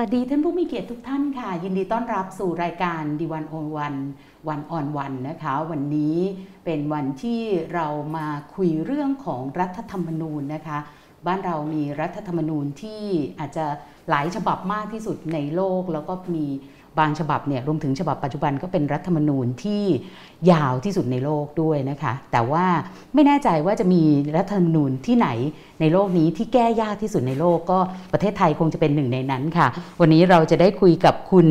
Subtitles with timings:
[0.00, 3.94] วัสดีท่านผู้มีเกียรติทุกท่านค่ะ ยินดีต้อนรับสู่รายการดีวันออนวัน
[4.48, 6.16] วันออนวันนะคะ วันนี้
[6.64, 7.40] เป็นวันที่
[7.74, 7.86] เรา
[8.16, 10.78] มาคุยเรื่องของรัฐธรรมนูญนะคะ
[11.26, 13.02] บ้านเรามีรัฐธรรมนูญที่
[13.38, 13.66] อาจจะ
[14.10, 16.46] หลายฉบับมากที่สุดในโลก แล้วก็มี
[16.98, 19.82] บางฉบับเนี่ยรวมถึงฉบับปัจจุบันก็เป็นรัฐธรรมนูญที่
[20.52, 22.66] ยาวที่สุดในโลกด้วยนะคะ แต่ว่า
[23.14, 24.02] ไม่แน่ใจว่าจะมี
[24.36, 25.28] รัฐธรรมนูญที่ไหน
[25.80, 27.78] ในโลกนี้ที่แก้ยากที่สุดในโลกก็
[28.12, 29.66] ประเทศไทยคงจะเป็นหนึ่งในนั้นค่ะ
[30.00, 31.46] วันนี้เราจะได้คุยกับคุณ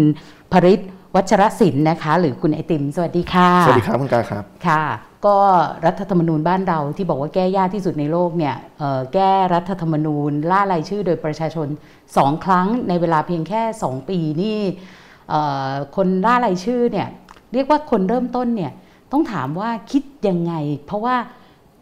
[0.51, 0.79] ภริศ
[1.15, 4.83] วัชรศิลป์นะคะ หรือคุณไอติม สวัสดีค่ะ สวัสดีครับคุณกาครับค่ะ
[5.25, 5.37] ก็
[5.85, 11.67] รัฐธรรมนูญบ้านเราที่บอกว่าแก้ยากที่สุดในโลกเนี่ยเอ่อแก้รัฐธรรมนูญล่ารายชื่อโดยประชาชน
[12.17, 15.03] สองครั้งในเวลาเพียงแค่ 2 ปีนี่เอ่อ
[15.95, 17.07] คนล่ารายชื่อเนี่ย
[17.53, 18.71] เรียกว่าคนเริ่มต้นเนี่ย
[19.11, 20.53] ต้องถามว่าคิดยังไง
[20.85, 21.15] เพราะว่า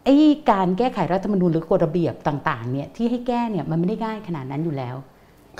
[0.04, 0.16] ไอ้
[0.50, 4.96] การแก้ไขรัฐธรรมนูญหรือกฎระเบียบต่างๆเนี่ยที่ให้แก้เนี่ยมันไม่ได้ง่ายขนาดนั้นอยู่แล้ว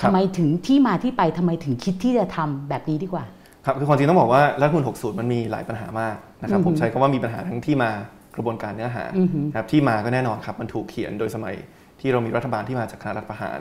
[0.01, 3.25] ครับทำไมถึงที่มาที่ไปทำไมถึงคิดที่จะทำแบบนี้ดีกว่า
[3.65, 7.91] ครับคือความจริงต้องบอกว่ารัฐธรรมนูล60 มันมีหลายปัญหามากนะครับอือฮึผมใช้คำว่ามีปัญหาทั้งที่มา
[8.37, 11.55] กระบวนการเนื้อหาอือฮึนะครับที่มาก็แน่นอนครับมันถูกเขียนโดยสมัย
[12.01, 13.59] ที่เรามีรัฐบาลที่มาจากคณะรัฐประหาร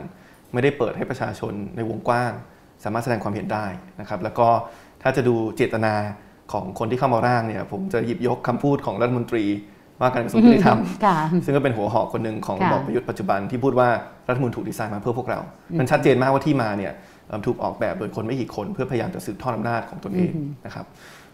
[0.52, 2.32] ไม่ได้เปิดให้ประชาชนในวงกว้าง
[2.84, 3.66] สามารถแสดงความเห็นได้
[4.00, 4.48] นะครับ แล้วก็
[5.02, 5.94] ถ้าจะดูเจตนา
[6.52, 9.44] ของคนที่เข้ามาร่างเนี่ย ผมจะหยิบยกคำพูดของรัฐมนตรี
[10.00, 13.88] ว่าการกระทรวงยุติธรรมค่ะซึ่งก็เป็นหัวหอกคนหนึ่งของค่ะระบอบประยุทธ์ปัจจุบันที่พูดว่า
[14.28, 15.40] รัฐธรรมนูลถูกดีไซน์มาเพื่อพวกเรา
[15.78, 16.92] มันชัดเจนมากว่าที่มาเนี่ย
[17.28, 20.32] เอิ่มถูกออกแบบโดยคนไม่กี่คน เพื่อพยายามจะสืบทอดอำนาจของตนเอง
[20.66, 20.86] นะครับ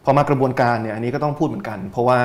[0.04, 2.18] พอมากระบวนการเนี่ยอันนี้ก็ต้องพูดเหมือนกัน เพราะว่า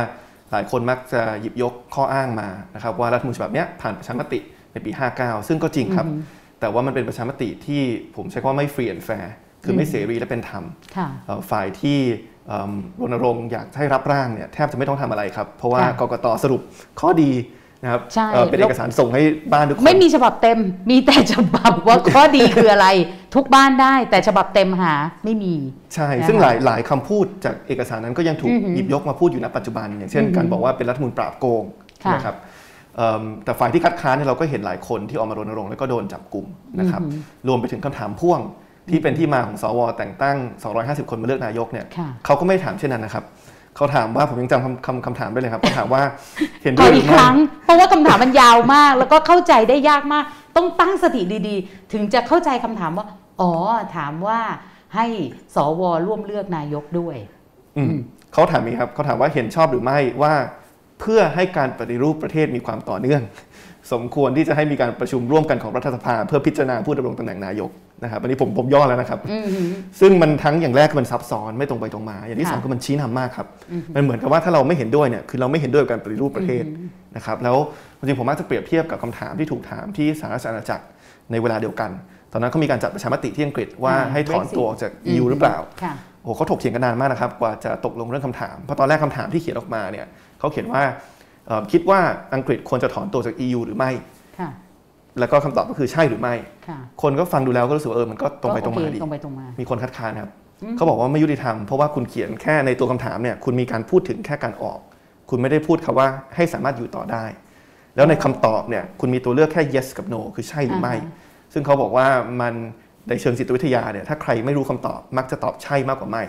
[0.51, 4.39] หลายคนมักจะหยิบยกข้ออ้างมานะครับว่ารัฐธรรมนูญฉบับเนี้ยผ่านประชามติ
[4.71, 6.07] ในปี 59 ซึ่งก็จริงครับ
[6.59, 7.81] แต่ว่ามันเป็นประชามติที่
[8.15, 10.63] ผมใช้คำว่าไม่ free and fair คือไม่เสรีและเป็นธรรม
[10.95, 11.99] ค่ะเอ่อฝ่ายที่
[12.47, 16.61] เอิ่มรณรงค์อยากให้รับร่างเนี่ยแทบจะไม่ต้องทำอะไรครับ เพราะว่าค่ะกกตสรุป
[16.99, 17.31] ข้อดี
[17.83, 19.21] นะครับใช่เอ่อเป็นเอกสารส่งให้
[19.53, 20.59] บ้านทุกคนไม่มีฉบับเต็ม
[20.91, 22.87] มีแต่ฉบับว่าข้อดีคืออะไร
[23.35, 24.93] ทุกบ้านได้ แต่ฉบับเต็มหา
[25.25, 25.53] ไม่มี
[25.95, 31.63] ใช่นะคะซึ่งหลายหลายคำพูดจากเอกสารนั้นก็ยังถูกอือหือหยิบยกมาพูดอยู่ณปัจจุบัน อย่างเช่นอือหือการบอกว่าเป็นรัฐธรรมนูญปราบโกง
[32.03, 32.54] ค่ะนะครับเอิ่ม
[33.45, 36.45] แต่ฝ่ายที่คัดค้านเนี่ยเราก็เห็นหลายคนที่ออกมารณรงค์แล้วก็โดนจับกลุ่ม
[36.79, 37.01] นะครับ
[37.47, 38.39] รวมไปถึงคำถามพ่วง
[38.89, 40.37] ที่เป็นที่มาของสว แต่งตั้ง
[40.73, 43.23] 250 คนมาเลือกนายกเนี่ยค่ะเขาก็ไม่ถามเช่นนั้นนะครับ
[43.75, 46.01] เขาถามว่าผมยังจำคำคำคำถามได้เลยครับเขาถามว่า
[46.63, 50.23] เห็นขด้อวยหอีรืกอคไม่รั้ง เพราะว่าคำถามมันยาวมาก แล้วก็เข้าใจได้ยากมาก
[50.55, 53.05] ต้องตั้งสติดีๆ ถึงจะเข้าใจคำถามว่า
[53.41, 53.51] อ๋อ
[53.97, 54.39] ถามว่า
[54.95, 55.05] ให้
[55.55, 57.17] สวร่วมเลือกนายกด้วย
[57.77, 57.95] อืม
[58.33, 60.33] เขาถามนี้ครับเขาถามว่าเห็นชอบหรือไม่ว่า
[60.99, 63.21] เพื่อให้การปฏิรูปประเทศมีความต่อเนื่อง
[63.93, 67.69] สมควรที่จะให้มีการประชุมร่วมกันของรัฐสภา เพื่อพิจารณาผู้ดำรงตำแหน่งนายก
[68.03, 69.69] นะครับอันนี้ผมผมย่อแล้วนะครับอือหือ
[69.99, 73.47] ซึ่งมันทั้งอย่างแรกคือมันซับซ้อนไม่ตรงไปตรงมา อย่างที่ค่ะสองคือมันชี้นำมากครับ
[73.95, 76.63] มันเหมือนกับว่าถ้าเราไม่เห็นด้วยเนี่ยคือเราไม่เห็นด้วยกับการปฏิรูปประเทศ
[77.15, 77.57] นะครับแล้ว
[77.97, 80.85] จริงๆผมมักจะเปรียบเทียบกับคำถามที่ถูกถามที่สหราชอาณาจักร
[81.31, 81.91] ในเวลาเดียวกัน
[82.31, 90.05] ตอนนั้นเขามีการจัดประชามติที่อังกฤษว่าอ่าให้ถอน Brexit ตัวออกจาก EU หรือเปล่าค่ะโอ้โหเขาถกเถียงกันนานมากนะครับกว่าจะตกลงเรื่องคำถามเพราะตอนแรกคำถามที่เขียนออกมาเนี่ย
[90.45, 90.83] เขาเขียนว่า
[91.47, 91.99] เอ่อคิดว่า
[92.35, 93.91] อังกฤษควรจะถอนตัวจาก EU หรือไม่
[94.39, 94.49] ค่ะ
[95.19, 96.33] แล้วก็คำตอบก็คือใช่หรือไม่
[96.67, 100.31] ค่ะคนก็ฟังดูแล้วก็รู้สึกว่าเออ มันก็ตรงไปตรงมาก็โอเคดีตรงไปตรงมามีคนคัดค้านครับ
[100.77, 104.79] เขาบอกว่าไม่ยุติธรรม เพราะว่าคุณเขียนแค่ในตัวคำถามเนี่ย คุณมีการพูดถึงแค่การออก
[105.29, 107.25] คุณไม่ได้พูดคำว่าให้สามารถอยู่ต่อได้
[107.95, 112.07] แล้วในคำตอบเนี่ย คุณมีตัวเลือกแค่ yes กับ no คือใช่หรือไม่อ่าฮะซึ่งเขาบอกว่า
[112.41, 112.53] มัน
[113.09, 116.23] ในเชิงจิตวิทยาเนี่ย ถ้าใครไม่รู้คำตอบมักจะตอบใช่มากกว่าไม่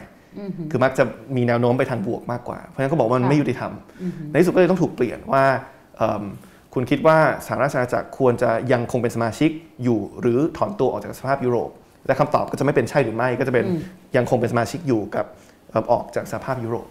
[0.70, 1.04] คือมักจะ
[1.36, 3.72] มีแนวโน้มไปทางบวกมากกว่า เพราะฉะนั้นเขาบอกว่ามันค่ะไม่ยุติธรรม
[4.30, 5.44] ในที่สุดก็เลยต้องถูกเปลี่ยนว่า
[5.96, 6.24] เอิ่ม
[6.74, 9.50] คุณคิดว่าสหราชอาณาจักรควรจะยังคงเป็นสมาชิก
[9.82, 11.70] อยู่ หรือถอนตัวออกจากสภาพยุโรป
[12.06, 13.66] และคำตอบก็จะไม่เป็นใช่หรือไม่ก็จะเป็น
[14.16, 15.24] ยังคงเป็นสมาชิกอยู่กับ
[15.76, 16.86] เอิ่มออกจากสภาพยุโรป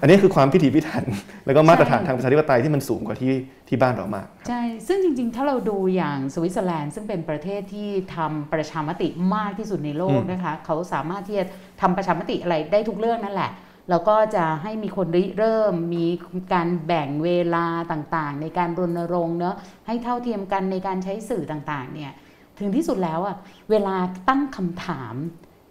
[0.00, 1.04] อันนี้คือความพิถีพิถัน
[1.46, 3.32] แล้วก็มาตรฐานทางประชาธิปไตยที่มันสูงกว่าที่
[3.68, 11.44] ที่บ้านเรามาก ใช่ ซึ่งจริงๆ ถ้าเราดูอย่างสวิตเซอร์แลนด์ซึ่งเป็นประเทศที่ทำประชามติมากที่สุดในโลกอืมนะคะ เขาสามารถที่จะ
[11.80, 13.50] ทำประชามติอะไรได้ทุกเรื่องนั่นแหละ
[13.90, 16.06] แล้วก็จะให้มีคนริเริ่มมี
[16.52, 19.56] การแบ่งเวลาต่างๆ ในการรณรงค์เนอะ
[19.86, 22.12] ให้เท่าเทียมกันในการใช้สื่อต่างๆเนี่ย
[22.58, 23.36] ถึงที่สุดแล้วอะ
[23.70, 23.96] เวลา
[24.28, 25.14] ตั้งคำถาม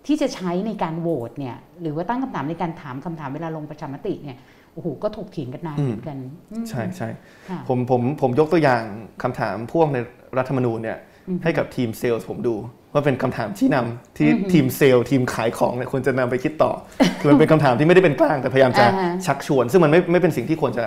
[0.05, 4.37] ที่จะใช้ในการโหวตเนี่ยหรือว่าตั้งคำถามในการถามคำถามเวลาลงประชามติเนี่ย
[4.73, 6.17] โอ้โหก็ถกเถียงกันนานเหมือนกัน
[6.51, 7.09] อืมใช่ใช่
[7.49, 8.83] ค่ะผมผมผมยกตัวอย่าง
[9.23, 9.97] คำถามพ่วงใน
[10.37, 10.97] รัฐธรรมนูญเนี่ย
[11.43, 12.55] ให้กับทีมเซลล์ผมดู
[12.93, 16.71] ว่าเป็นคำถามชี้นำที่ทีมเซลล์ทีมขายของเนี่ยควรจะนำไปคิดต่อ
[17.19, 20.85] คือมันเป็นคำถามที่ไม่ได้เป็นกลางแต่พยายามจะอ่าฮะชักชวน ซึ่งมันไม่ไม่เป็นสิ่งที่ควรจะ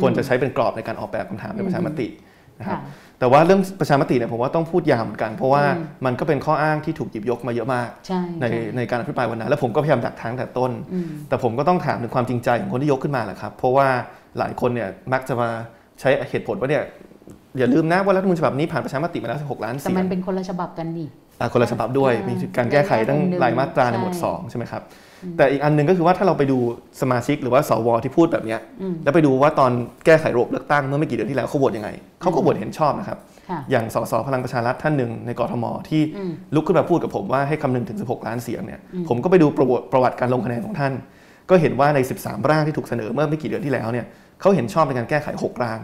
[0.00, 2.08] ควรจะใช้เป็นกรอบในการออกแบบคำถามในประชามติ
[2.58, 2.82] นะครับค่ะ
[3.24, 5.62] แต่ว่าเรื่องประชามติเนี่ยผมว่าต้องพูดยาวเหมือนกัน เพราะว่า
[6.06, 13.86] มันก็เป็นข้ออ้างที่ถูกหยิบยกมาเยอะมากใช่ในใช่ในการอภิปรายวันนั้น แล้วผมก็พยายามดักทางแต่ต้นอืมแต่ผมก็ต้องถามถึงความจริงใจของคนที่ยกขึ้นมาแหละครับ เพราะว่า
[14.38, 15.48] หลายคนเนี่ยมักจะมา
[16.00, 16.82] ใช้เหตุผลว่าเนี่ย
[17.58, 21.08] อย่าลืมนะว่ารัฐธรรมนูญฉบับนี้ผ่านประชามติมาแล้ว16ล้านแต่เสียมันงเป็นคนละฉบับกันนี่
[21.40, 24.82] อะคนละฉบับด้วยอ่ามีมีการแก้ไขตั้งในแง่มุมหนึ่งหลายมาตราในใช่หมวดสองใช่ไหมครับ
[25.36, 26.58] แต่อีกอันหนึ่งก็คือว่าถ้าเราไปดู
[27.00, 29.70] สมาชิกหรือว่าสวที่พูดแบบเนี้ยอืมแล้วไปดูว่าตอน
[30.06, 31.90] แก้ไขระบบเลือกตั้งเมื่อไม่กี่เดือนที่แล้วเขาโหวตยังไง
[32.20, 33.18] เขาก็โหวตเห็นชอบนะครับ
[33.50, 40.92] ค่ะอย่างสสพลังประชารัฐท่านหนึ่งในกรทมที่อืมลุกขึ้นมาพูดกับผมว่าให้คำนึงถึง 16 ล้านเสียงเนี่ยผมก็ไปดูประวัติประวัติการลงคะแนนของท่าน
[41.50, 44.06] ก็เห็นว่าใน 13 ร่างที่ถูกเสนอเมื่อไม่กี่เดือนที่แล้วเนี่ย
[44.40, 45.80] เขาเห็นชอบในการแก้ไข 6 ร่าง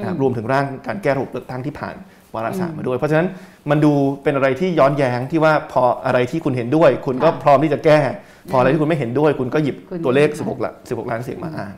[0.00, 1.96] นะครับรวมถึงร่างการแก้ระบบเลือกตั้งที่ผ่าน
[2.34, 3.28] วาระสามมาด้วย เพราะฉะนั้น
[3.70, 3.92] มันดู
[4.22, 7.98] เป็นอะไรที่ย้อนแย้งที่ว่าพออะไรที่คุณเห็นด้วย คุณก็ค่ะพร้อมที่จะแก้
[8.50, 11.72] พออะไรที่คุณไม่เห็นด้วย คุณก็หยิบคุณตัวเลขค่ะ16ละ16 ล้านเสียงมาอ้าง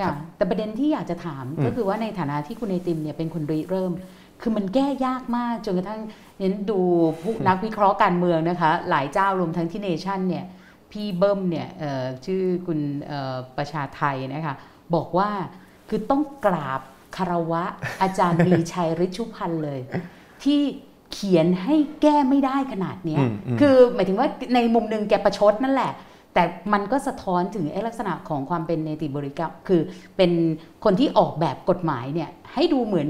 [0.00, 3.92] ค่ะแต่ประเด็นที่อยากจะถามอืมก็คือว่าในฐานะที่คุณไอติมเนี่ยเป็นคนริเริ่ม
[4.40, 6.00] คือมันแก้ยากมากจนกระทั่ง
[6.38, 6.80] เน้นดู
[7.22, 10.44] ผู้นักวิเคราะห์การเมืองนะคะ หลายเจ้ารวมทั้งที่เนชั่นเนี่ย
[10.92, 14.54] พี่เบิ้มเนี่ยเอ่อชื่อคุณเอ่อประชาไทยนะคะ
[14.94, 15.30] บอกว่า
[15.88, 16.80] คือต้องกราบ
[17.16, 17.62] คารวะ
[18.02, 19.80] อาจารย์มีชัยฤชุพันธ์เลย
[20.42, 20.60] ที่
[21.12, 25.92] เขียนให้แก้ไม่ได้ขนาดเนี้ยอืมอืมคือหมายถึงว่าในมุมหนึ่งแกประชดนั่นแหละ
[26.34, 26.42] แต่
[26.72, 29.80] มันก็สะท้อนถึงไอ้ลักษณะของความเป็นเนติบริกรรมคือ
[30.16, 30.30] เป็น
[30.84, 33.08] คนที่ออกแบบกฎหมายเนี่ยให้ดูเหมือน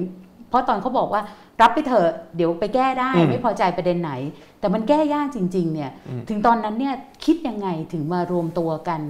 [0.48, 1.22] เพราะตอนเขาบอกว่า
[1.60, 4.12] รับไปเถอะเดี๋ยวไปแก้ได้อืมไม่พอใจประเด็นไหน
[4.60, 5.90] แต่มันแก้ยากจริง ๆ เนี่ย
[6.28, 6.94] ถึงตอนนั้นเนี่ย
[7.24, 9.00] คิดยังไงถึงมารวมตัวกัน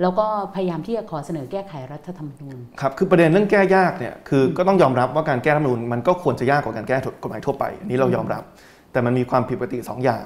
[0.00, 8.42] แล้วก็พยายามที่จะขอเสนอแก้ไขรัฐธรรมนูญครับคือประเด็นเรื่องแก้ยากเนี่ยคือก็ต้องยอมรับว่าการแก้รัฐธรรมนูญมันก็ควรจะยากกว่าการแก้กฎหมายทั่วไปอันนี้เรายอมรับ
[8.92, 10.24] แต่มันมีความผิดปกติสองอย่าง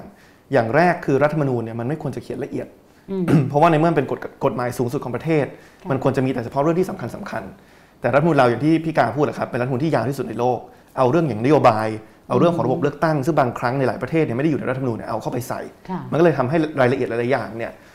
[0.53, 2.67] อย่างแรกคือรัฐธรรมนูญเนี่ยมันไม่ควรจะเขียนละเอียด
[3.11, 5.45] อืมเพราะว่าในเมื่อมันเป็นกฎกฎหมายสูงสุดของประเทศ
[5.81, 10.59] ค่ะมันควรจะมีแต่เฉพาะเรื่องที่สำคัญสคัญๆแต่รัฐธรรมนูญเราอย่างที่พี่กาพูดนะครับเป็นรัฐธรรมนูญที่ยาวที่สุดในโลก
[10.97, 11.87] เอาเรื่องอย่างนโยบาย
[12.29, 17.86] เอาเรื่องของระบบเลือกตั้งซึ่งบางครั้งในหลายประเทศเนี่ยไม่ได้อยู่ในรัฐธรรมนูญเนี่ยเอาเข้าไปใส่ค่ะมันก็เลยทำให้รายละเอียดหลายๆอย่างเนี่ยเอิ่ม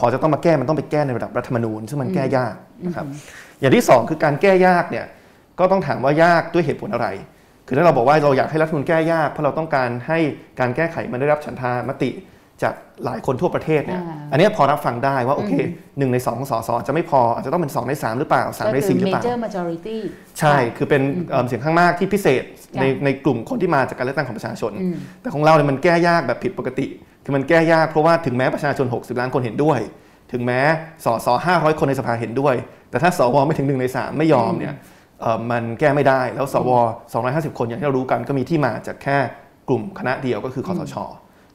[0.00, 2.54] พอจะต้องมาแก้มันต้องไปแก้ในระดับรัฐธรรมนูญ ซึ่งมันแก้ยาก
[2.86, 3.06] นะครับ
[3.60, 5.06] อย่างที่สองคือการแก้ยากเนี่ย
[5.58, 7.08] ก็ต้องถามว่ายากด้วยเหตุผลอะไร
[7.66, 10.18] คือถ้าเราบอกว่าเราอยากให้รัฐธรรมนูญแก้ยากเพราะเราต้องการให้
[10.60, 12.10] การแก้ไขมันได้รับฉันทามติ
[12.62, 12.74] จาก
[13.04, 15.52] หลายคนทั่วประเทศเนี่ยอ่าอันเนี้ยพอรับฟังได้ว่าโอเค
[15.98, 19.98] หนึ่งในสองของสสอาจจะไม่พออาจจะต้องเป็นสองในสามหรือเปล่าสามในก็คืสี่หรือเปล่า major majority
[20.38, 22.42] ใช่ คือเป็นเอิ่มเสียงข้างมากที่พิเศษ
[22.80, 26.86] ในค่ะในกลุ่มคนที่มาจากการเลือกตั้งของประชาชนอืมแต่ของเราเนี่ยมันแก้ยากแบบผิดปกติ
[27.24, 29.80] คือมันแก้ยากเพราะว่าถึงแม้ประชาชน 60 ล้านคนเห็นด้วย
[30.32, 30.60] ถึงแม้
[31.04, 32.54] สส500คนในสภาเห็นด้วย
[32.90, 34.74] แต่ถ้าสวไม่ถึง1ใน3ไม่ยอมเนี่ย
[35.50, 36.70] มันแก้ไม่ได้แล้วสว
[37.14, 39.16] 250 คนอย่างที่เรารู้กันก็มีที่มาจากแค่
[39.68, 40.94] กลุ่มคณะเดียวก็คือคอสช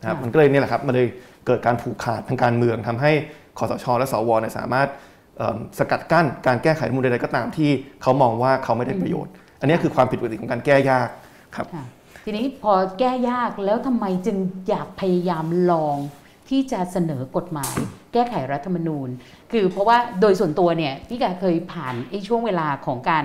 [0.02, 1.08] นะครับมันก็เลยนี่แหละครับมันเลย
[1.48, 3.12] เกิดการผูกขาดทางการเมืองทำให้
[3.58, 4.88] คอสช และสวเนี่ยสามารถ
[5.80, 7.70] สกัดกั้นการแก้ไขมูลใดๆก็ตามที่
[8.02, 11.08] เขามองว่าเขาไม่ได้ประโยชน์ อันนี้คือความผิดปกติของการแก้ยาก
[11.56, 11.68] ครับ
[12.28, 14.38] ทีนี้พอแก้ยากแล้วทำไมจึง
[14.70, 15.98] อยากพยายามลอง
[16.50, 17.76] ที่จะเสนอกฎหมาย
[18.14, 19.10] แก้ไขรัฐธรรมนูญ
[19.52, 23.24] คือเพราะว่าโดยส่วนตัวเนี่ยพี่กาเคยผ่านไอ้ช่วงเวลาของการ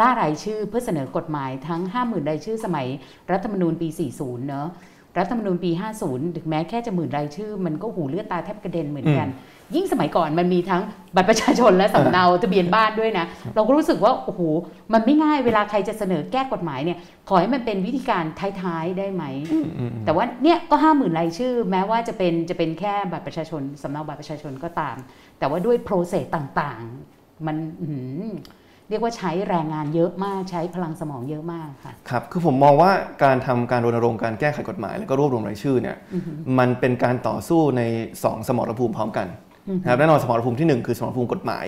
[0.00, 2.86] ล่ารายชื่อเพื่อเสนอกฎหมายทั้ง 50,000รายชื่อสมัย
[3.30, 3.88] รัฐธรรมนูญปี
[4.18, 4.68] 40 เนอะ
[5.18, 5.70] รัฐธรรมนูญปี
[6.04, 9.28] 50 ถึงแม้แค่จะหมื่นรายชื่อ มันก็หูเลือดตาแทบกระเด็นเหมือนกัน
[9.76, 10.82] ยิ่งสมัยก่อนมันมีทั้ง
[11.16, 14.40] บัตรประชาชนและสำเนาทะเบียนบ้านด้วยนะ เราก็รู้สึกว่าโอ้โห
[14.92, 16.98] มันไม่ง่ายเวลาใครจะเสนอแก้กฎหมายเนี่ย
[17.28, 18.24] ขอให้มันเป็นวิธีการ
[18.62, 19.24] ท้ายๆได้ไหม
[20.04, 24.96] แต่ว่าเนี่ยก็ห้าหมื่นรายชื่อ แม้ว่าจะเป็นจะเป็นแค่บัตรประชาชนสำเนาบัตรประชาชนก็ตาม
[25.38, 28.22] แต่ว่าด้วยโปรเซสต่างๆ มันอื้อหือ
[28.88, 32.90] เรียกว่าใช้แรงงานเยอะมากใช้พลังสมองเยอะมากค่ะครับคือผมมองว่า
[33.24, 35.96] การทำการรณรงค์การแก้ไขกฎหมาย แล้วก็รวบรวมรายชื่อเนี่ย
[36.58, 37.82] มันเป็นการต่อสู้ใน
[38.16, 39.26] 2 สมรภูมิพร้อมกัน
[39.82, 41.64] นะครับแน่นอนสมรภูมิที่ 1 คือสมรภูมิกฎหมาย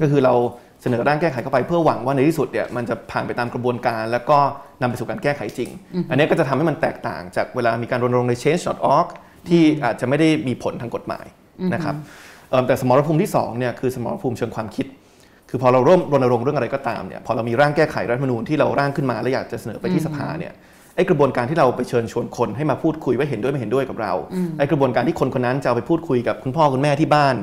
[0.00, 0.34] ก็คือเรา
[0.82, 4.38] เสนอร่างแก้ไขเข้าไปเพื่อหวังว่าในที่สุดเนี่ยมันจะผ่านไปตามกระบวนการ แล้วก็
[4.80, 5.70] นำไปสู่การแก้ไขจริง
[6.10, 9.06] อันนี้ก็จะทำให้มันแตกต่างจากเวลามีการรณรงค์ใน change.org
[9.48, 11.26] ที่อาจจะไม่ได้มีผลทางกฎหมาย
[11.74, 11.94] นะครับ
[12.50, 14.86] เอิ่มแต่สมรภูมิที่สองเนี่ยคือสมรภูมิเชิงความคิด
[15.50, 20.52] คือพอเราร่วมรณรงค์เรื่องอะไรก็ตามเนี่ยพอเรามีร่างแก้ไขรัฐธรรมนูญที่เราร่างขึ้นมาแล้วอยากจะเสนอไปที่สภาเนี่ย
[20.98, 24.12] ไอ้กระบวนการที่เราไปเชิญชวนคนให้มาพูดคุยว่าเห็นด้วยไม่เห็นด้วยกับเรา
[24.58, 27.36] ไอ้กระบวนการที่คนคนนั้นจะเอาไปพูดคุยกับคุณพ่อคุณแม่ที่บ้าน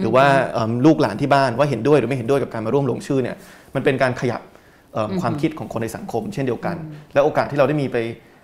[0.00, 3.36] หรือว่าเอิ่มลูกหลานที่บ้านว่าเห็นด้วยหรือไม่เห็นด้วยกับการมาร่วมลงชื่อเนี่ย
[3.74, 4.40] มันเป็นการขยับ
[4.92, 6.76] เอิ่มความคิดของคนในสังคม เช่นเดียวกัน
[7.14, 7.96] และโอกาสที่เราได้มีไป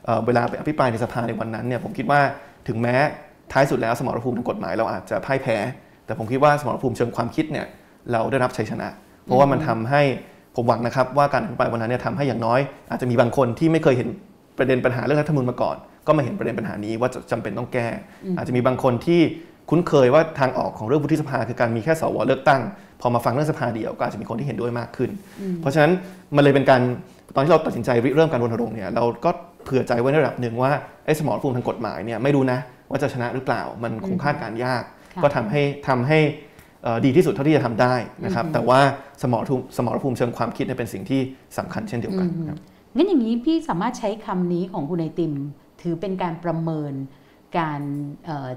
[0.04, 2.20] เอ่อเวลาไปอภิปรายในสภาในวันนั้นเนี่ยผมคิดว่า
[2.68, 2.96] ถึงแม้
[3.52, 5.56] ท้ายสุดแล้วสมรภูมิทางกฎหมายเราอาจจะพ่ายแพ้
[6.06, 7.66] แต่ผมคิดว่าสมรภูมิเชิงความคิดเนี่ย
[8.12, 8.88] เราได้รับชัยชนะ
[9.24, 10.02] เพราะว่ามันทำให้
[10.56, 12.60] ผมหวังนะครับว่าการอภิปรายวันนั้นเนี่ยทำให้อย่างน้อย
[12.90, 14.08] อาจจะมีบางคนที่ไม่เคยเห็น
[14.58, 17.88] ประเด็นปัญหาเรื่องรัฐธรรมนูญมาก่อน ก็มาเห็นประเด็นปัญหานี้ว่าจะจำเป็นต้องแก้
[18.36, 19.20] อาจจะมีบางคนที่
[19.70, 22.62] คุ้นเคยว่าทางออกของเรื่องวุฒิสภาคือการมีแค่สวเลือกตั้ง
[23.00, 25.10] พอมาฟังเรื่องสภาเดียวก็อาจจะมีคนที่เห็นด้วยมากขึ้น
[25.60, 25.92] เพราะฉะนั้น
[26.36, 26.80] มันเลยเป็นการ
[27.34, 29.30] ตอนที่เราตัดสินใจริเริ่มการรณรงค์เนี่ยเราก็
[29.64, 30.72] เผื่อใจไว้ในระดับหนึ่งว่า
[31.04, 32.58] ไอ้สมรภูมิทางกฎหมายเนี่ยไม่รู้นะ
[32.90, 34.82] ว่าจะชนะหรือเปล่ามันคงคาดการณ์ยาก
[35.14, 36.18] ค่ะก็ทำให้ทำให้
[36.84, 38.80] เอ่อดีที่สุดเท่าที่จะทำได้นะครับแต่ว่า
[39.22, 41.20] สมรภูมิสมรภูมิเชิงความคิดเนี่ยเป็นสิ่งที่
[41.58, 42.58] สำคัญเช่นเดียวกันครับ
[42.94, 45.34] งั้นอย่างนี้พี่สามารถใช้คำนี้ของคุณไอติม
[45.82, 46.92] ถือเป็นการประเมิน
[47.58, 47.80] การ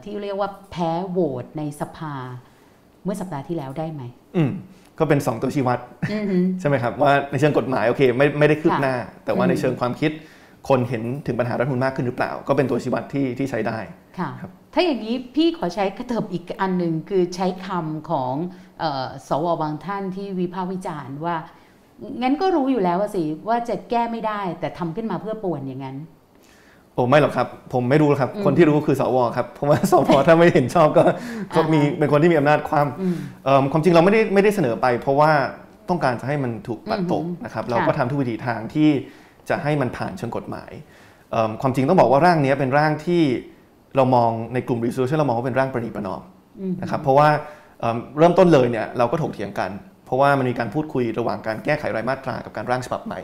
[0.03, 2.15] ที่เรียกว่าแพ้โหวตในสภา
[3.03, 4.01] เมื่อสัปดาห์ที่แล้วได้ไหม
[4.35, 4.51] อืม
[4.99, 5.79] ก็เป็น 2 ตัวชี้วัด
[6.59, 8.95] ใช่ไหมครับว่าในเชิงกฎหมายโอเคไม่ไม่ได้คืบหน้า
[9.25, 10.11] แต่ว่าในเชิงความคิด
[10.69, 13.77] คนเห็นถึงปัญหารัฐมนมากขึ้นหรือเปล่า ก็เป็นตัวชี้วัดที่ที่ใช้ได้
[14.19, 14.29] ค่ะ
[14.73, 18.33] ถ้าอย่างนี้พี่ขอใช้กระเถิบอีกอันหนึ่งคือใช้คำของ
[19.27, 21.35] สวบางท่านที่วิพากษ์วิจารณ์ว่า
[22.21, 25.97] งั้นก็รู้อยู่แล้วว่าสิว่าจะแก้ไม่ได้ แต่ทำขึ้นมาเพื่อป่วนอย่างนั้น
[26.93, 31.03] โอ้ไม่หรอกครับ ผมไม่รู้ครับ คนที่รู้คือสวครับเพราะว่าสวถ้าไม่เห็นชอบก็
[31.55, 32.87] ก็มีเป็นคนที่มีอำนาจความ
[33.71, 35.31] ความจริงเราไม่ได้ไม่ได้เสนอไป เพราะว่า
[35.89, 38.89] ต้องการจะให้มันถูกปัดตกนะครับ เราก็ทำทุกวิถีทางที่
[39.49, 40.71] จะให้มันผ่านเชิงกฎหมาย
[41.61, 43.21] ความจริงต้องบอกว่าร่างนี้เป็นร่างที่
[43.95, 46.21] เรามองในกลุ่ม resolution เรามองว่าเป็นร่างประนีประนอม
[46.81, 47.29] นะครับเพราะว่า
[48.17, 53.19] เริ่มต้นเลยเนี่ยเราก็ถกเถียงกันเพ ราะว่ามันมีการพูดคุยระหว่างการแก้ไขรายมาตรากับการร่างฉบับใหม่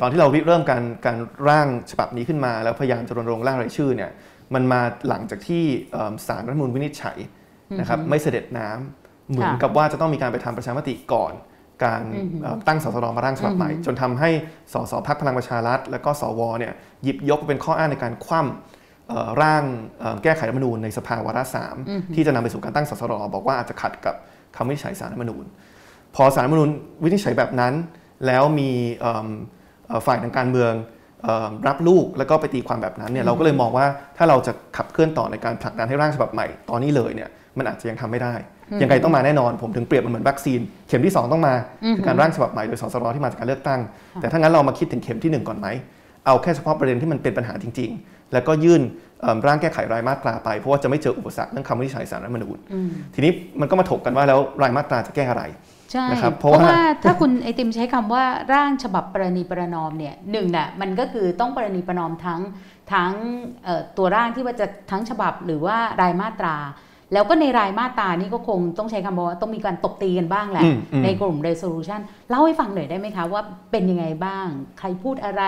[0.00, 1.16] ตอนที่เราเริ่มการการ
[1.48, 4.10] ร่างฉบับนี้ขึ้นมา แล้วพยายามจะรณรงค์ร่างรายชื่อเนี่ย
[4.54, 5.64] มันมาหลังจากที่
[6.26, 7.18] สารรัฐมนูลวินิจฉัย
[7.80, 11.32] นะครับไม่เสด็จน้ำเหมือนกับว่าจะต้องมีการไปทำประชามติก่อน
[11.84, 12.02] การ
[12.66, 14.30] ตั้งสสรมาร่างฉบับใหม่ จนทำให้
[14.72, 19.62] สสพักพลังประชารัฐ และก็สวเนี่ยหยิบยกเป็นข้ออ้างในการคว่ำร่าง
[20.22, 21.76] แก้ไขรัฐมนูญในสภาวาระสาม
[22.14, 24.14] ที่จะนำไปสู่การตั้งสสรบอกว่าอาจจะขัดกับ
[24.56, 25.44] คำวินิจฉัยสารรัฐมนูญ
[26.14, 26.70] พอสารรัฐมนูญ
[27.04, 27.72] วินิจฉัยแบบนั้น
[28.26, 28.70] แล้วมี
[30.06, 30.72] ฝ่ายทางการเมือง
[31.66, 37.28] รับลูกแล้วก็ไปตีความแบบนั้นเนี่ยเราก็เลยมองว่าถ้าเราจะขับเคลื่อนต่อในการผลักดันให้ร่างฉบับใหม่ตอนนี้เลยเนี่ย
[37.58, 38.34] มันอาจจะยังทำไม่ได้
[38.82, 41.54] ยังไงต้องมาแน่นอน ผมถึงเปรียบมันเหมือนวัคซีน เข็มที่ 2 ต้องมา
[41.96, 43.80] คือการร่างฉบับใหม่โดยสสรที่มาจากการเลือกตั้ง
[44.20, 45.68] แต่ถ้างั้นเรามาคิดถึงเข็มที่ 1 ก่อนไหม
[46.26, 48.82] เอาแค่เฉพาะประเด็นที่มันเป็นปัญหาจริง ๆ แล้วก็ยื่น
[49.46, 52.58] ร่างแก้ไขรายมาตราไป เพราะว่าจะไม่เจออุปสรรคเรื่องคำวินิจฉัยสารรัฐมนูญ
[53.14, 55.42] ทีนี้มันก็มาถกกันว่าแล้วรายมาตราจะแก้อะไร
[55.94, 56.06] ใช่
[56.38, 62.40] เพราะว่าถ้าคุณไอติมใช้คำว่าร่างฉบับประนีประนอมเนี่ยหนึ่งน่ะมันก็คือต้องประนีประนอมทั้ง
[62.92, 63.12] ทั้ง
[63.96, 66.56] ตัวร่างที่ว่าจะทั้งฉบับหรือว่ารายมาตรา
[67.12, 70.64] แล้วก็ในรายมาตรานี่ก็คงต้องใช้คำว่าต้องมีการตบตีกันบ้างแหละ
[71.04, 74.46] ในกลุ่ม resolution เล่าให้ฟังหน่อยได้ไหมคะว่าเป็นยังไงบ้าง
[74.78, 75.42] ใครพูดอะไร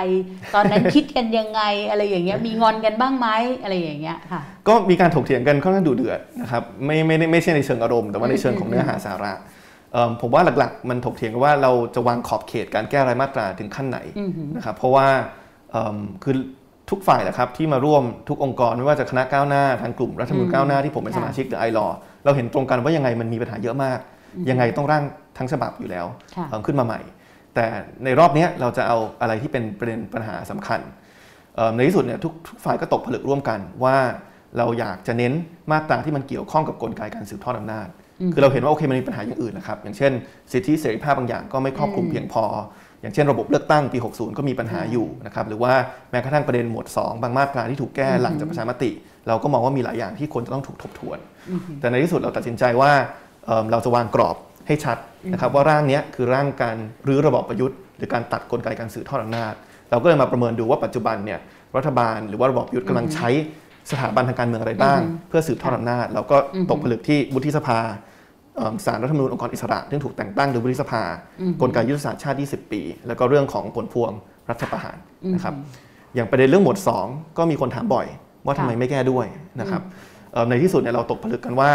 [0.55, 3.29] ตอนนั้นคิดกันยังไงอะไรอย่างเงี้ยมีงอนกันบ้างไหม
[3.63, 9.33] อะไรอย่างเงี้ยค่ะก็มีการถกเถียงกันค่อนข้างดุเดือดนะครับไม่ไม่ไม่ใช่ในเชิงอารมณ์แต่ว่าในเชิงของเนื้อหาสาระ
[10.21, 13.99] ผมว่าหลักๆ มันถกเถียงกันว่าเราจะวางขอบเขตการแก้รายมาตราถึงขั้นไหน
[14.57, 15.07] นะครับเพราะว่า
[16.23, 16.35] คือ
[16.91, 21.87] ทุกฝ่ายแหละครับที่มาร่วมทุกองค์กรไม่ว่าจะคณะก้าวหน้าทางกลุ่มรัฐมนตรีก้าวหน้าที่ผมเป็นสมาชิกหรือไอรอ
[22.25, 23.99] เราเห็นตรงกันว่ายังไงมันมีปัญหาเยอะมาก
[24.51, 25.05] ยังไงต้องร่าง
[25.39, 26.07] ทั้งฉบับอยู่แล้ว
[26.67, 27.01] ขึ้นมาใหม่
[27.55, 27.65] แต่
[28.05, 30.81] ในรอบนี้เราจะเอาอะไรที่เป็นประเด็นปัญหาสำคัญ
[31.75, 32.33] ในที่สุดเนี่ยทุก
[32.65, 33.97] ฝ่ายก็ตกผลึกร่วมกันว่า
[34.59, 35.33] เราอยากจะเน้น
[35.71, 37.89] มาตราที่มันเกี่ยวข้องกับกลไกการสืบทอดอำนาจ
[38.33, 40.13] คือเราเห็นว่าโอเคมันมีปัญหาอย่างอื่นนะครับ อย่างเช่น
[40.53, 42.45] สิทธิเสรีภาพบางอย่างก็ไม่ครอบคลุมเพียงพอ
[43.01, 45.73] อย่างเช่น ระบบเลือกตั้งปี 60 ก็มีปัญหาอยู่นะครับหรือว่า
[46.11, 48.91] แม้กระทั่งประเด็นหมวด 2 บางมาตราที่ถูกแก้หลังจากประชามติ
[49.29, 51.19] เราก็มองว่ามีหลายอย่างที่ควรจะต้องถูกทบทวน
[51.81, 52.93] แต่ในที่สุดเราตัดสินใจว่า
[53.71, 54.99] เราจะวางกรอบให้ชัด
[55.33, 59.55] นะครับว่าร่างนี้คือร่างการรื้อระบอบประยุทธ์หรือการตัดกลไกการสืบทอดอำนาจ
[59.91, 61.41] เราก็เลยมาประเมินดูว่าปัจจุบันเนี่ย
[61.77, 63.29] รัฐบาลหรือว่าระบอบประยุทธ์กำลังใช้
[63.91, 66.37] สถาบันทางการเมืองอะไรบ้าง เพื่อสืบทอดอำนาจเราก็
[66.71, 67.79] ตกผลึกที่วุฒิสภา
[68.85, 71.03] สารรัฐธรรมนูญองค์กรอิสระที่ถูกแต่งตั้งโดยวุฒิสภา
[71.61, 74.13] กลไกยุทธศาสตร์ชาติ 20 ปี แล้วก็เรื่องของผลพวง
[74.51, 74.97] รัฐประหาร
[75.35, 75.55] นะครับ
[76.15, 76.79] อย่างประเด็นเรื่องหมวด
[77.09, 78.07] 2 ก็มีคนถามบ่อย
[78.47, 79.27] ว่าทำไมไม่แก้ด้วย
[79.61, 79.83] นะครับ
[80.49, 81.71] ในที่สุดเนี่ยเราตกผลึกกันว่า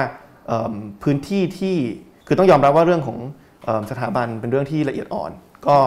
[1.04, 1.76] พื้นที่ที่
[2.28, 3.18] คือต้องยอมรับว่าเรื่องของ
[3.92, 5.32] สถาบันเป็นเรื่องที่ละเอียดอ่อน
[5.68, 5.78] ก็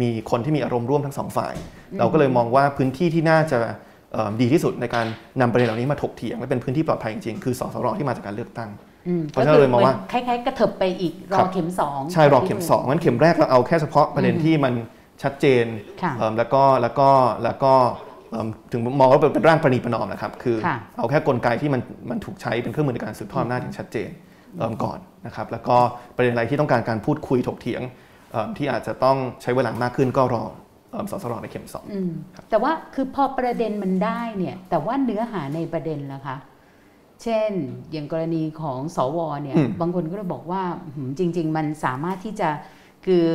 [0.00, 1.54] มีคนที่มีอารมณ์ร่วมทั้งสองฝ่าย
[1.98, 3.58] เราก็เลยมองว่าพื้นที่ที่น่าจะ
[4.40, 5.06] ดีที่สุดในการ
[5.40, 8.70] นำประเด็นเหล่านี้มาถกเถียงและเป็นพื้นที่ปลอดภัยจริงๆคือสสรที่มาจากการเลือกตั้ง
[9.30, 14.74] เพราะฉะนั้นเลยมองว่าคล้ายๆกระเถิบไปอีกรอเข็มสองใช่รอเข็มสองงั้นเข็มแรกเราเอาแค่เฉพาะประเด็นที่มัน
[15.22, 15.64] ชัดเจน
[16.38, 17.08] แล้วก็แล้วก็
[17.44, 17.72] แล้วก็
[18.72, 20.56] ถึงมองว่าเป็นร่างประนีประนอมนะครับ คือ
[20.98, 21.80] เอาแค่กลไกที่มัน
[22.10, 24.10] มันถูกใช้เป็นเครื่องมือในการสืบทอดอำนาจอย่างชัดเจน
[24.84, 25.76] ก่อนนะครับ แล้วก็
[26.16, 27.82] ประเด็นอะไรที่ต้องการการพูดคุยถกเถียง
[28.56, 30.44] ที่อาจจะต้องใช้เวลามากขึ้นก็รอ
[31.10, 31.84] สสรในเข็มสอง
[32.50, 36.36] แต่ว่าคือพอประเด็นมันได้เนี่ยแต่ว่าเนื้อหาในประเด็นล่ะคะ
[37.22, 37.50] เช่น
[37.92, 40.62] อย่างกรณีของสวเนี่ยบางคนก็เลยบอกว่า
[41.18, 42.48] จริง ๆ มันสามารถที่จะ
[43.06, 43.26] คือ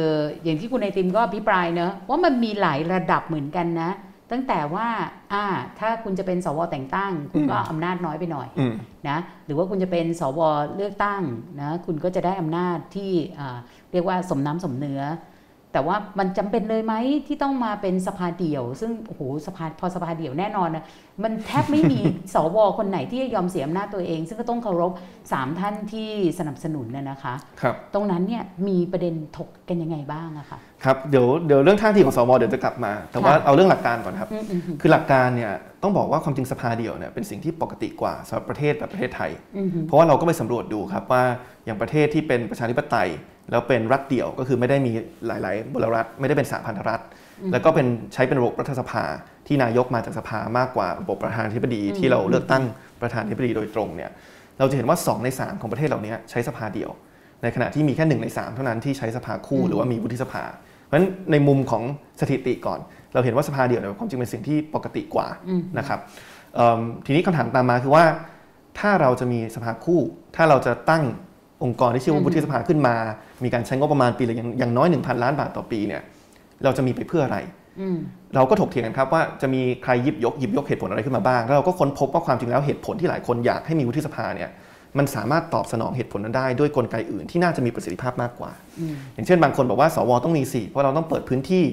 [0.44, 3.92] อย่างที่คุณไอติมก็อภิปรายเนอะว่ามันมีหลายระดับเหมือนกันนะ
[4.32, 4.88] ตั้งแต่ว่า
[5.34, 5.46] อ่า
[5.80, 8.50] ถ้าคุณจะเป็นสวแต่งตั้ง คุณก็อำนาจน้อยไปหน่อย
[9.10, 10.40] นะหรือว่าคุณจะเป็นสว
[10.76, 11.22] เลือกตั้ง
[11.62, 13.12] นะคุณก็จะได้อำนาจที่
[13.92, 15.02] เรียกว่าสมน้ำสมเนื้อ
[15.74, 16.94] แต่ว่ามันจำเป็นเลยไหม
[17.28, 20.86] ที่ต้องมาเป็นสภาเดี่ยว ซึ่งโอ้โหสภาพอสภาเดี่ยวแน่นอนนะ
[21.24, 22.00] มันแทบไม่มี
[22.34, 24.92] สวคนไหนที่จะยอมเสียอำนาจตัวเอง ซึ่งก็ต้องเคารพ
[25.32, 26.10] สามท่านที่
[26.40, 35.52] สนับสนุนนะนะคะ ครับ ตรงนั้นเนี่ยมีประเด็นถกกันยังไงบ้างอะคะ ครับเดี๋ยวเดี๋ยวเรื่องท่าทีของสวเดี๋ยวจะกลับมา แต่ว่าค่ะเอาเรื่องหลักการก่อนครับอืมอืมอืมคือหลักการเนี่ย
[35.84, 41.24] ต้องบอกว่าความจริงสภาเดียวเนี่ยเป็นสิ่งที่ปกติกว่าสำหรับประเทศแบบประเทศไทยอืมเพราะว่าเราก็ไปสำรวจดูครับว่า
[41.66, 43.10] อย่างประเทศที่เป็นประชาธิปไตย
[43.52, 44.92] แล้วเป็นรัฐเดี่ยวก็คือไม่ได้มี
[45.28, 47.02] หลาย ๆบลรัฐไม่ได้เป็นสหพันธรัฐ
[47.52, 49.04] แล้วก็เป็นใช้เป็นระบบรัฐสภา
[49.48, 52.64] ที่นายกมาจากสภามากกว่าระบบประธานาธิบดีที่เราเลือกตั้ง
[53.02, 54.12] ประธานาธิบดีโดยตรงเนี่ย
[54.60, 56.90] เราจะเห็นว่า 2 ใน 3 ของประเทศเหล่านี้ใช้สภาเดียว
[57.44, 60.44] ในขณะที่มีแค่1ใน3 เท่านั้นที่ใช้สภาคู่หรือว่ามีวุฒิสภา
[60.90, 61.84] เพราะฉะนั้นในมุมของ
[62.22, 62.80] สถิติก่อน
[63.14, 65.28] เราเห็นว่าสภาเดียวเนี่ยความจริงเป็นสิ่งที่ปกติกว่า
[65.80, 66.00] นะครับ
[66.56, 68.06] เอิ่มทีนี้คำถามตามมาคือว่า
[68.80, 70.02] ถ้าเราจะมีสภาคู่
[70.36, 71.04] ถ้าเราจะตั้ง
[71.64, 72.96] องค์กรที่ชื่อว่าวุฒิสภาขึ้นมา
[73.44, 76.02] มีการใช้งบประมาณปีละอย่างอย่างน้อย 1,000 ล้านบาทต่อปีเนี่ย
[76.64, 77.38] เราจะมีไปเพื่ออะไร
[77.80, 77.98] อืม
[78.36, 84.50] เราก็ถกเถียงกันครับว่าจะมีใครหยิบยกหยิบยกเหตุผลอะไรขึ้นมาบ้าง แล้วเราก็ค้นพบว่าความจริงแล้วเหตุผลที่หลายคนอยากให้มีวุฒิสภาเนี่ย
[84.98, 88.52] มันสามารถตอบสนองเหตุผลนั้นได้ด้วยกลไกอื่นที่น่าจะมีประสิทธิภาพมากกว่า
[89.14, 91.66] อย่างเช่นบางคนบอกว่าสวต้องมีสิเพราะเราต้องเปิดพื้นที่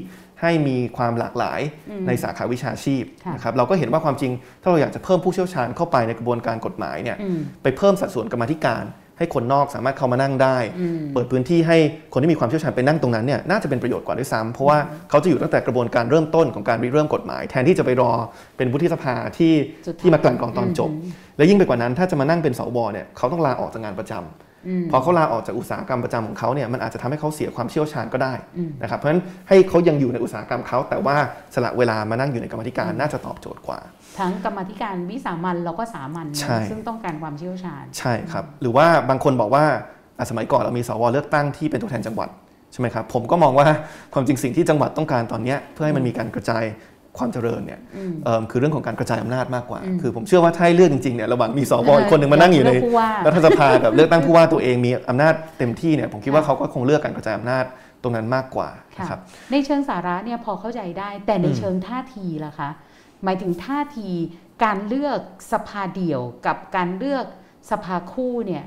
[0.43, 1.61] ให้มีความหลากหลาย
[2.07, 4.33] ในสาขาวิชาชีพค่ะนะครับเราก็เห็นว่าความจริง
[4.63, 8.85] ถ้าเราอยากจะเพิ่มผู้เชี่ยวชาญเข้าไปในกระบวนการกฎหมายเนี่ยอืมไปเพิ่มสัดส่วนกรรมาธิการ
[9.19, 10.57] ให้คนนอกสามารถเข้ามานั่งได้
[11.15, 11.79] เปิดพื้นที่ให้
[12.13, 14.79] คนที่มีความเชี่ยวชาญไปนั่งตรงนั้นเนี่ยน่าจะเป็นประโยชน์กว่าด้วยซ้ำเพราะว่า
[15.11, 18.11] เขาจะอยู่ตั้งแต่กระบวนการเริ่มต้นของการริเริ่มกฎหมาย แทนที่จะไปรอ
[18.57, 19.53] เป็นวุฒิสภาที่
[19.87, 20.91] สุดท้ายที่มากลั่นกรองตอนจบ
[21.37, 28.35] และยิ่งไปกว่านั้นถ้าจะมานั่งเป็นสวเนี่ยเขาต้องลาออกจากงานประจำพอเขาลาออกจากอุตสาหกรรมประจำของเขาเนี่ยมันอาจจะทำให้เขาเสียความเชี่ยวชาญก็ได้
[28.83, 31.17] นะครับเพราะฉะนั้นให้เขายังอยู่ในอุตสาหกรรมเขาแต่ว่า
[31.55, 33.79] สละเวลามานั่งอยู่ในกรรมาธิการน่าจะตอบโจทย์กว่า
[34.19, 39.65] ทั้งกรรมาธิการวิสามันแล้วก็สามัญนะใช่ซึ่งต้องการความเชี่ยวชาญ ใช่ครับ หรือว่าบางคนบอกว่า
[40.19, 42.29] อะสมัยก่อนเรามีสวเลือกตั้งที่เป็นตัวแทนจังหวัด
[42.73, 43.67] ใช่ไหมครับผมก็มองว่า
[44.13, 46.65] ความจริงสิ่งที่จังหวัดต้องการตอนเนี้ยเพื่อให้มันมีการกระจาย
[47.19, 47.81] ความเจริญเนี่ย
[48.25, 57.65] เอิ่มคือเรื่องของการกระจายอำนาจมากกว่า คือผมเชื่อว่าถ้าให้เลือกจริงๆเนี่ยระหว่างมีสวอีกคนหนึ่งมานั่งอยู่ในเลือกผู้ว่ารัฐสภากับเลือกตั้งผู้ว่าตัวเองมีอำนาจเต็มที่เนี่ยผมคิดว่าเขาก็คงเลือกการกระจายอำนาจ
[58.03, 59.21] ตรงนั้นมากกว่าค่ะนะครับ
[59.53, 62.71] ในเชิงสาระเนี่ยพอเข้าใจได้แต่ในอืมเชิงท่าทีล่ะคะ
[63.25, 64.09] หมายถึงท่าที
[64.65, 65.21] การเลือก
[65.53, 67.25] สภาเดี่ยวกับการเลือก
[67.71, 68.65] สภาคู่เนี่ย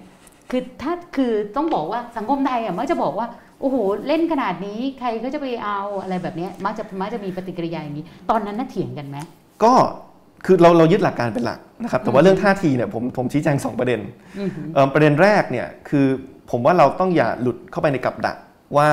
[0.50, 3.28] คือถ้าคือต้องบอกว่าสังคมไทยอะมักจะบอกว่า
[3.62, 9.18] โอ้โหเล่นขนาดนี้ใครก็จะไปเอาอะไรแบบเนี้ยมักจะมักจะมีปฏิกิริยาอย่างนี้ ตอนนั้นน่าเถียงกันไหม
[9.64, 9.74] ก็
[10.46, 14.00] คือเราเรายึดหลักการเป็นหลักนะครับแต่ว่าเรื่องท่าทีเนี่ยผมผมชี้แจงสองประเด็น
[14.40, 16.06] อือหือเอิ่มประเด็นแรกเนี่ยคือ
[16.52, 18.38] ผมว่าเราต้องอย่าหลุดเข้าไปในกับดัก
[18.78, 18.90] ว่า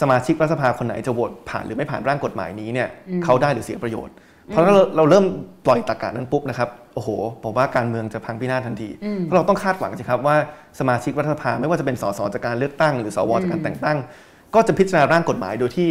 [0.00, 2.88] สมาชิกรัฐสภาคนไหนจะโหวตผ่านหรือไม่ผ่านร่างกฎหมายนี้เนี่ย
[3.24, 4.14] เขาได้หรือเสียประโยชน์
[4.46, 5.24] เพราะถ้าเราเราเริ่ม
[5.66, 7.08] ปล่อยตรกกะนั้นปุ๊บนะครับโอ้โห
[7.42, 10.36] ผมว่าการเมืองจะพังพินาศทันทีอืมเพราะเราต้องคาดหวังสิครับว่า
[10.80, 13.98] สมาชิกรัฐสภาไม่ว่าจะเป็นสสจากการเลือกตั้ง หรือสวจากการแต่งตั้ง
[14.54, 15.88] ก็จะพิจารณาร่างกฎหมายโดยที่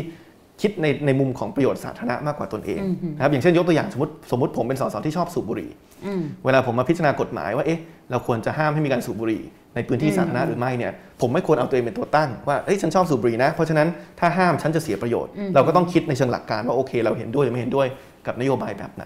[0.62, 2.82] คิดในในมุมของประโยชน์สาธารณะมากกว่าตนเอง
[3.16, 5.70] นะครับอย่างเช่นยกตัวอย่างสมมติสมมติผมเป็นสสที่ชอบสูบบุหรี่
[6.06, 7.80] อืมเวลาผมมาพิจารณากฎหมายว่าเอ๊ะ
[8.12, 9.44] เราควรจะห้ามให้มีการสูบบุหรี่
[9.76, 13.88] ในพื้นที่สาธารณะหรือไม่เนี่ยผมไม่ควรเอาตัวเองเป็นตัวตั้งว่าเอ้ยฉันชอบสูบบุหรี่นะ เพราะฉะนั้น
[14.20, 17.88] ถ้าห้ามฉันจะเสียประโยชน์ เราก็ต้องคิดในเชิงหลักการว่าโอเคเราเห็นด้วยหรือไม่เห็นด้วย
[18.28, 19.04] กับนโยบายแบบไหน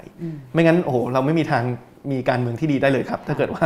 [0.54, 1.63] ไม่งั้นโอ้โหเราไม่มีทาง
[2.12, 3.65] มีการเมืองที่ดีได้เลยครับ ถ้าเกิดว่า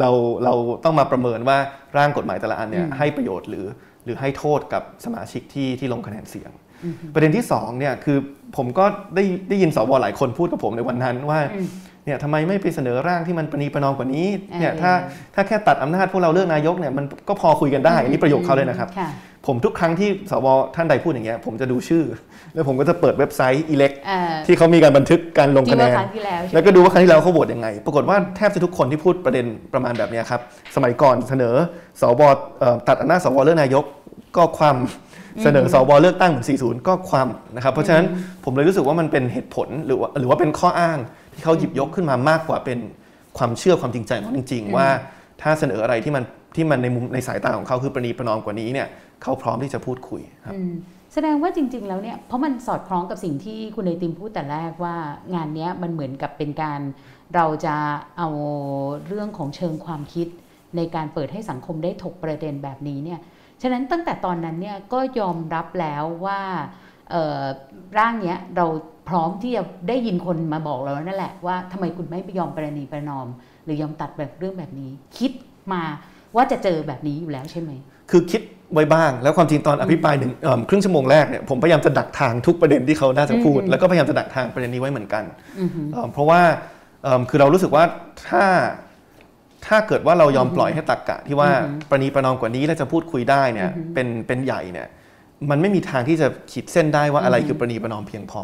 [0.00, 0.10] เรา
[0.44, 1.58] เราต้องมาประเมินว่า
[1.96, 3.66] ร่างกฎหมายแต่ละอันเนี่ยให้ประโยชน์หรือ
[4.04, 6.50] หรือให้โทษกับสมาชิกที่ที่ลงคะแนนเสียง
[7.14, 8.18] ประเด็นที่สองเนี่ยคือ
[8.56, 11.40] ผมก็ได้ได้ยินสวหลายคนพูดกับผมในวันนั้นว่า
[12.04, 14.26] เนี่ยทำไมไม่ไปเสนอร่างที่มันประนีประนอมกว่านี้
[14.58, 14.92] เนี่ยเออถ้า
[15.34, 19.10] ถ้าแค่ตัดอำนาจพวกเราเลือกนายกเนี่ยมันก็พอคุยกันได้อันนี้ประโยคเขาเลยนะครับค่ะ
[19.46, 22.04] ผมทุกครั้งที่สวท่านใดพูดอย่างเงี้ยผมจะดูชื่อ
[22.54, 30.40] แล้วผมก็จะเปิดเว็บไซต์ elect เอ่อที่เขามีการบันทึกการลงที่คะแนเมื่อนครั้งที่แล้วใช่ไหมแล้วก็ดูว่าครั้งที่แล้วเขาโหวตยังไง ปรากฏว่าแทบจะทุกคนที่พูดประเด็นประมาณแบบเนี้ยครับ
[30.76, 31.54] สมัยก่อนเสนอ
[32.00, 32.22] สว
[32.60, 33.84] เอ่อตัดอำนาจสวเลือกนายก
[34.36, 34.76] ก็ความ
[35.42, 38.06] เสนอสวเลือกตั้งเหมือน 40 ก็ความนะครับ เพราะฉะนั้น
[38.44, 40.98] ผมเลยรู้สึกว่ามันเป็นเหตุผลหรือว่าหรือว่าเป็นข้ออ้าง
[41.32, 42.78] ที่เขาหยิบยกขึ้นมามากกว่าเป็น
[43.38, 44.88] ความเชื่อความจริงใจของเขาจริง ๆ ว่า
[45.42, 46.24] ถ้าเสนออะไรที่มัน
[46.56, 48.88] ที่มันในมุมในสายตาของเขาคือประนีประนอมกว่านี้เนี่ย
[49.22, 50.72] เขาพร้อมที่จะพูดคุยครับอืม
[51.14, 54.96] แสดงว่าจริง ๆ แล้วเนี่ยเพราะมันสอดคล้องกับสิ่งที่คุณไอติมพูดแต่แรกว่า
[55.34, 56.80] งานเนี้ยมันเหมือนกับเป็นการ
[57.34, 57.76] เราจะ
[58.18, 58.28] เอา
[59.06, 60.28] เรื่องของเชิงความคิด
[60.76, 63.20] ในการเปิดให้สังคมได้ถกประเด็นแบบนี้เนี่ย
[63.62, 66.40] ฉะนั้นตั้งแต่ตอนนั้นเนี่ยก็ยอมรับแล้วว่า
[67.10, 67.42] เอ่อ
[67.98, 68.66] ร่างเนี้ยเรา
[69.08, 73.26] พร้อมที่จะได้ยินคนมาบอกเราแล้วนั่นแหละว่าทำไมคุณไม่ไปยอมประนีประนอม
[73.64, 75.32] หรือยอมตัดแบบเรื่องแบบนี้ คิด
[75.72, 75.82] มา
[76.36, 77.70] ว่าจะเจอแบบนี้อยู่แล้วใช่ไหม
[78.10, 78.42] คือคิด
[78.74, 85.24] ไว้บ้าง แล้วความจริงตอนอภิปรายหนึ่งเอิ่มครึ่งชั่วโมงแรกเนี่ยผมพยายามจะดักทางทุกประเด็นที่เขาน่าจะพูดอืมแล้วก็พยายามจะดักทางประเด็นนี้ไว้เหมือนกัน
[85.60, 86.40] อือหือเอิ่มเพราะว่า
[87.02, 87.84] เอิ่มคือเรารู้สึกว่า
[88.28, 88.44] ถ้า
[89.66, 94.88] ถ้าเกิดว่าเรายอมปล่อยให้ตักกะที่ว่าอือหือประนีประนอมกว่านี้แล้วจะพูดคุยได้เนี่ยอือหือเป็นเป็นใหญ่เนี่ย
[95.50, 98.42] มันไม่มีทางที่จะขีดเส้นได้ว่าอะไรคือประนีประนอมเพียงพอ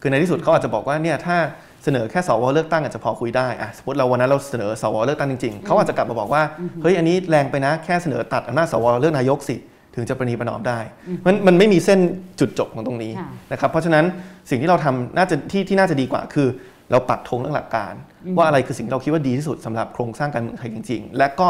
[0.00, 1.36] คือในที่สุดเขาอาจจะบอกว่าเนี่ยถ้า
[1.84, 6.42] เสนอแค่สวเลือกตั้งอาจจะพอคุยได้อะสมมติเราวันนั้นเราเสนอสวเลือกตั้งจริงๆเขาอาจจะกลับมาบอกว่า
[6.82, 9.56] เฮ้ยอันนี้แรงไปนะแค่เสนอตัดอำนาจสวเลือกนายกสิ
[9.94, 10.78] ถึงจะประนีประนอมได้
[11.26, 11.98] มันมันไม่มีเส้น
[12.40, 14.04] จุดจบของตรงนี้ค่ะนะครับ เพราะฉะนั้น
[14.50, 16.48] สิ่งที่เราทำน่าจะที่ที่น่าจะดีกว่าคือ
[16.90, 17.92] เราปักธงเรื่องหลักการ
[18.36, 21.48] ว่าอะไรคือสิ่งที่เราคิดว่าดีที่สุดสำหรับโครงสร้างการเมืองไทยจริง ๆ และก็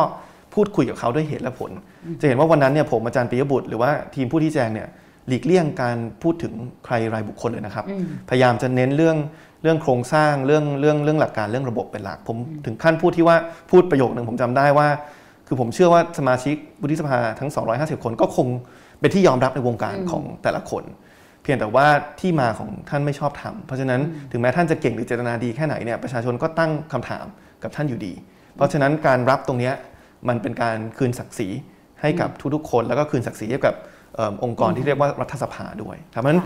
[0.55, 1.71] พูดคุยกับเขาด้วยเหตุและผล
[2.21, 4.89] จะเห็นว่าวันนั้นเนี่ยผมอาจารย์ปิยบุตรหรือว่าทีมผู้ที่แจงเนี่ย
[5.29, 6.53] หลีกเลี่ยงการพูดถึง
[6.85, 9.17] ใครรายบุคคลเลยนะครับอืมพยายามจะเน้นเรื่อง
[9.63, 13.37] เรื่องโครงสร้างเรื่องเรื่องเรื่องหลักการเรื่องระบบเป็นหลัก ผมถึงขั้นพูดที่ว่า
[13.71, 14.89] พูดประโยคหนึ่งผมจำได้ว่า
[15.47, 18.47] คือผมเชื่อว่าสมาชิกวุฒิสภาทั้ง 250 คนก็คง
[19.01, 20.83] เป็นที่ยอมรับในวงการของแต่ละคน
[21.45, 21.87] เพียงแต่ว่า
[22.21, 24.01] ที่มาของท่านไม่ชอบทำเพราะฉะนั้น
[24.33, 27.27] ถึงแม้ท่านจะเก่งหรือเจตนาดีแค่ไหนเนี่ยประชาชนก็ตั้งคำถาม
[27.63, 28.13] กับท่านอยู่ดี
[28.57, 29.75] เพราะฉะนั้นการรับตรงเนี้ย
[30.29, 31.49] มันเป็นการคืนศักดิ์ศรี
[32.03, 33.75] ให้กับทุกๆคน แล้วก็คืนศักดิ์ศรีให้กับ
[34.15, 36.43] เอิ่มองค์กรที่เรียกว่ารัฐสภาด้วยครับเพราะฉะนั้น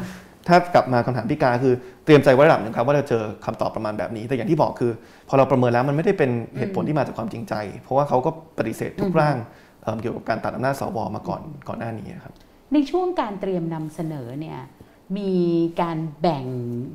[0.49, 4.91] ถ้ากลับมาคำถามพี่กาคือเตรียมใจไว้ระดับหนึ่งครับว่าเราเจอคำตอบประมาณแบบนี้ แต่อย่างที่บอกคือ
[5.29, 9.37] พอเราประเมินแล้วมันไม่ได้เป็นเหตุผลที่มาจากความจริงใจ เพราะว่าเขาก็ปฏิเสธทุกร่าง
[9.83, 12.35] เอิ่มเกี่ยวกับการตัดอำนาจสวมาก่อนก่อนหน้านี้ครับ
[12.75, 14.59] ในช่วงการเตรียมนำเสนอเนี่ย
[15.17, 15.33] มี
[15.81, 16.45] การแบ่ง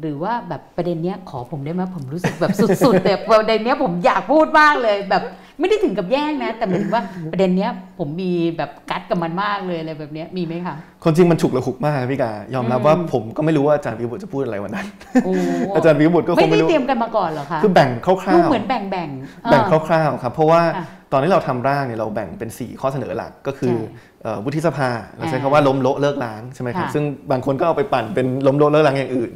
[0.01, 2.51] หรือว่าแบบประเด็นเนี้ยขอผมได้ไหมผมรู้สึกแบบ
[2.85, 5.23] สุดๆแบบประเด็นเนี้ยผมอยากพูดมากเลยแบบ
[5.59, 14.85] ไม่ได้ถึงกับแย่งนะ แต่หมายถึงว่าประเด็นเนี้ยผมมีแบบกัดกับมันมากเลยอะไรแบบเนี้ยมีไหมคะคนจริงมันฉุกระหุกมากครับพี่กายอมรับอืมว่าผมก็ไม่รู้ว่าอาจารย์พิบุตรจะพูดอะไรวันนั้น
[15.25, 15.31] โอ้
[15.75, 24.12] อาจารย์พิบุตรก็คไม่งได้ไม่รู้เตรียมกันมาก่อนเหรอคะคือแบ่งคร่ดูาวเหมือนแบ่งแบ่งๆแบ่งคร่าวๆครับเพราะว่าค่ะตอนที่เราทำร่างเนี่ยเราแบ่งเป็น 4 ข้อเสนอหลักก็คือใช่เอ่อ
[24.45, 29.31] วุฒิสภาเราใช้อ่าคำว่าล้มโละเลิกล้างใช่ไหมครับค่ะซึ่งบางคนก็เอาไปปั่นเป็นล้มโละเลิกล้างอย่างอื่น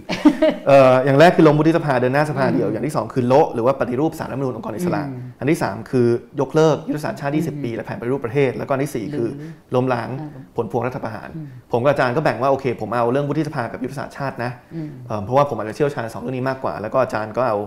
[0.68, 6.08] เอ่ออย่างแรกคือล้มวุฒิสภาเดินหน้าสภาเดียวอย่างที่ 2 คือโละหรือว่าปฏิรูปสารรัฐธรรมนูญองค์กรอิสระอืมอันที่ 3 คือ
[6.40, 9.30] ยกเลิกยุทธศาสตร์ชาติ 20 ปี และแผนปฏิรูปประเทศ แล้วก็อันที่ 4 คือ
[9.76, 11.30] ล้มล้างอ่าผลพวงรัฐประหาร
[11.72, 17.58] ผมกับอาจารย์ก็แบ่งว่าโอเค ผมเอาเรื่องวุฒิสภากับยุทธศาสตร์ชาตินะอืมเอิ่มเพราะว่าผมอาจจะเชี่ยวชาญสองเรื่องนี้มากกว่า แล้วก็อาจารย์ก็เอา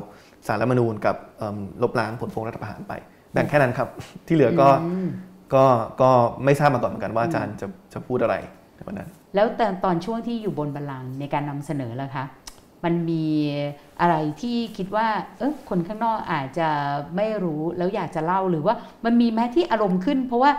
[0.46, 2.92] สารรัฐธรรมนูญกับเอิ่มลบล้างผลพวงรัฐประหารไป
[3.32, 3.88] แบ่งแค่นั้นครับ
[4.26, 5.10] ที่เหลือก็อืม
[5.54, 5.64] ก็
[6.00, 6.10] ก็
[6.44, 8.34] ไม่ทราบมาก่อนเหมือนกันว่าอาจารย์จะจะพูดอะไร
[8.76, 12.24] ในวันนั้น แล้วแต่ตอนช่วงที่อยู่บนบัลลังก์ในการนำเสนอล่ะคะ
[12.84, 13.26] มันมี
[14.00, 15.06] อะไรที่คิดว่า
[15.38, 16.68] เออคนข้างนอกอาจจะ
[17.16, 20.50] ไม่รู้แล้วอยากจะเล่าหรือว่ามันมีแม้ที่อารมณ์ขึ้น เพราะว่า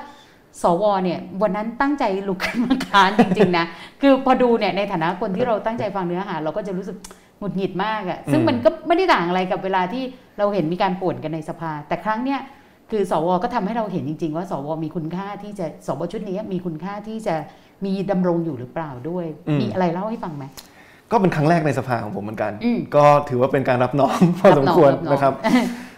[0.62, 3.66] สวเนี่ยวันนั้นตั้งใจลุกขึ้นมาค้านจริงๆนะ
[4.02, 6.98] คือพอดูเนี่ยในฐานะคนที่เราตั้งใจฟังเนื้อหา เราก็จะรู้สึก
[7.40, 10.04] หงุดหงิดมากอะซึ่งอืมมันก็ไม่ได้ต่างอะไรกับเวลาที่
[10.38, 12.40] เราเห็นมีการป่วนกันในสภา แต่ครั้งเนี้ย
[12.92, 17.36] คือสวก็ทำให้เราเห็นจริง ๆ ว่า สวมีคุณค่าที่จะสวชุดนี้มีคุณค่าที่จะ
[17.86, 20.44] มีดำรงอยู่หรือเปล่าด้วยอืมมีอะไรเล่าให้ฟังไหม
[21.12, 25.34] ก็เป็นครั้งแรกในสภาของผมเหมือนกันอืมก็ถือว่าเป็นการรับน้องพอสมควรรับน้องนะครับ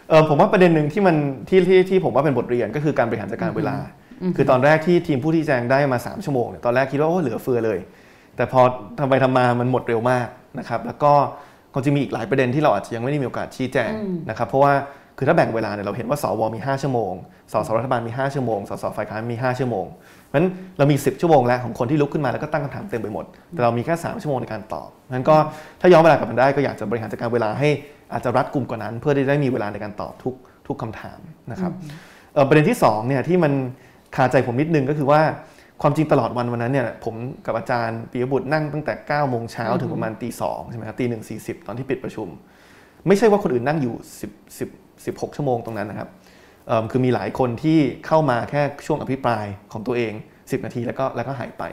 [0.09, 1.15] เออผมว่าประเด็นหนึ่งที่มัน
[1.49, 3.75] ที่ที่ที่ผมว่าเป็นบทเรียนก็คือการบริหารจัดการเวลา
[4.21, 7.79] อืมคือตอนแรกที่ทีมผู้ที่แจงได้มา 3 ชั่วโมงเนี่ยตอนแรกคิดว่าโอ้เหลือเฟือเลย
[8.35, 8.61] แต่พอ
[8.99, 10.27] ทำไปทำมามันหมดเร็วมาก
[10.59, 11.13] นะครับแล้วก็
[11.73, 14.73] ก็จะมีอีกหลายประเด็นที่เราอาจจะยังไม่ได้มีโอกาสชี้แจงอืมนะครับเพราะว่า
[15.17, 17.13] คือถ้าแบ่งเวลาเนี่ยเราเห็นว่าสวมี 5 ชั่วโมง
[17.51, 20.47] สสรัฐบาลมี 5 ชั่วโมง สสฝ่ายค้านมี 5 ชั่วโมงเพราะฉะนั้น
[20.77, 25.35] เรามี 10 ชั่วโมงแล้วของคนที่ลุกขึ้นมาแล้วก็ตั้งคำถามเต็มไปหมด แต่เรามีแค่ 3 ชั่วโมงในการตอบเพราะฉะนั้นก็
[25.81, 27.69] ถ้าย้อนเวลากลับมาได้ก็อยากจะบริหารจัดการเวลาให้
[28.13, 30.35] อาจจะรัดกลุ่มกว่านั้น เพื่อที่ได้มีเวลาในการตอบทุก
[30.67, 31.19] ทุกคำถาม
[31.51, 31.71] นะครับ
[32.47, 33.53] ประเด็นที่สองเนี่ยที่มัน
[34.15, 35.21] คาใจผมนิดนึงก็คือว่า
[35.81, 42.27] ความจริงตลอดวันวันนั้นเนี่ยผมกับอาจารย์ปิยบุตรนั่งตั้งแต่9โมงเช้าถึงประมาณตีสองใช่ไหมครับตีหนึ่งสี่สิบตอนที่ปิดประชุม
[43.07, 43.93] ไม่ใช่ว่าคนอื่นนั่งอยู่
[44.27, 46.09] 10 10 16 ชั่วโมงตรงนั้นนะครับ
[46.67, 51.63] เอิ่มคือมีหลายคนที่เข้ามาแค่ช่วงอภิปรายของตัวเอง 10 นาทีแล้วก็แล้วก็หายไป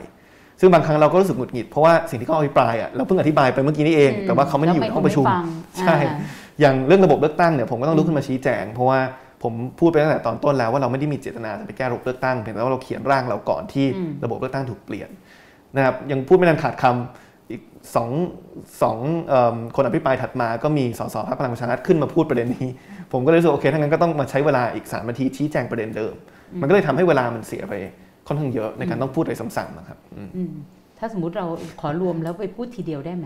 [0.59, 5.43] ซึ่งบางครั้งเราก็รู้สึกหงุดหงิดเพราะว่าสิ่งที่เขาอภิปรายอะเราเพิ่งอธิบายไปเมื่อกี้นี้เอง แต่ว่าเขาไม่ได้อยู่ในห้องประชุมแล้ว
[5.75, 6.17] ไใช่อ่า
[6.59, 8.99] อย่างเรื่องระบบเลือกตั้งเนี่ยผมก็ต้องลุกขึ้นมาชี้แจง เพราะว่า
[9.43, 15.09] ผมพูดไปตั้งแต่ตอนต้นแล้วว่าเราไม่ได้มีเจตนาจะไปแก้ระบบเลือกตั้งเพียงแต่ว่าเราเขียนร่างเราก่อนที่อืมระบบเลือกตั้งถูกเปลี่ยน
[15.75, 17.61] นะครับยังพูดไม่ทันขาดคำอีก
[17.95, 18.09] สอง
[18.81, 18.97] สอง
[19.29, 22.67] เอิ่มคนอภิปรายถัดมาก็มีสสพรรคพลังประชารัฐขึ้นมาพูดประเด็นนี้
[23.11, 26.13] ผมก็เลยรู้สึกโอเคถ้างั้นก็ต้องมาใช้เวลาอีก3นาทีชี้แจงประเด็นเดิม
[26.61, 27.73] มันก็เลยทำให้เวลามันเสียไป
[28.27, 30.51] ค่อนข้างเยอะในการต้องพูดอะไรซ้ำๆนะครับอืมอืม
[30.99, 31.45] ถ้าสมมุติเรา
[31.81, 33.25] ขอรวมแล้วไปพูดทีเดียวได้ไหม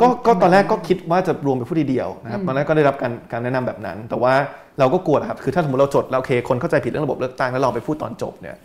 [0.00, 4.32] ก็ก็ตอนแรกก็คิดว่าจะรวมไปผู้ทีเดียวนะครับอืมตอนแรกก็ได้รับการการแนะนำแบบนั้น แต่ว่า
[4.78, 8.56] เราก็กลัวนะครับคือถ้าสมมติเราจดแล้วโอเคคนเข้าใจผิดเรื่องระบบเลือกตั้งแล้วเราไปพูดตอนจบเนี่ย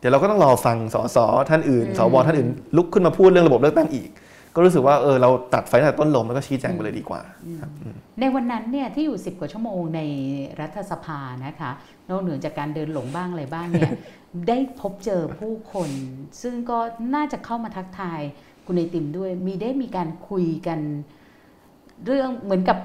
[0.00, 1.18] เดี๋ยวเราก็ต้องรอฟังสส
[1.50, 4.08] ท่านอื่นสวท่านอื่นลุกขึ้นมาพูดเรื่องระบบเลือกตั้งอีก
[4.54, 7.20] ก็รู้สึกว่าเออเราตัดไฟตั้งแต่ต้นลมแล้วก็ชี้แจงไปเลยดีกว่า
[7.60, 10.00] ครับอืมในวันนั้นเนี่ยที่อยู่ 10 กว่าชั่วโมงใน
[10.60, 11.70] รัฐสภานะคะ
[12.08, 13.92] นอกเหนือจากการเดินหลงบ้างอะไรบ้างเนี่ย
[14.48, 15.90] ได้พบเจอผู้คน
[16.42, 16.78] ซึ่งก็
[17.14, 18.20] น่าจะเข้ามาทักทาย
[18.66, 20.78] คุณไอติมด้วย มีได้มีการคุยกัน
[22.06, 22.78] เรื่องเหมือนกับ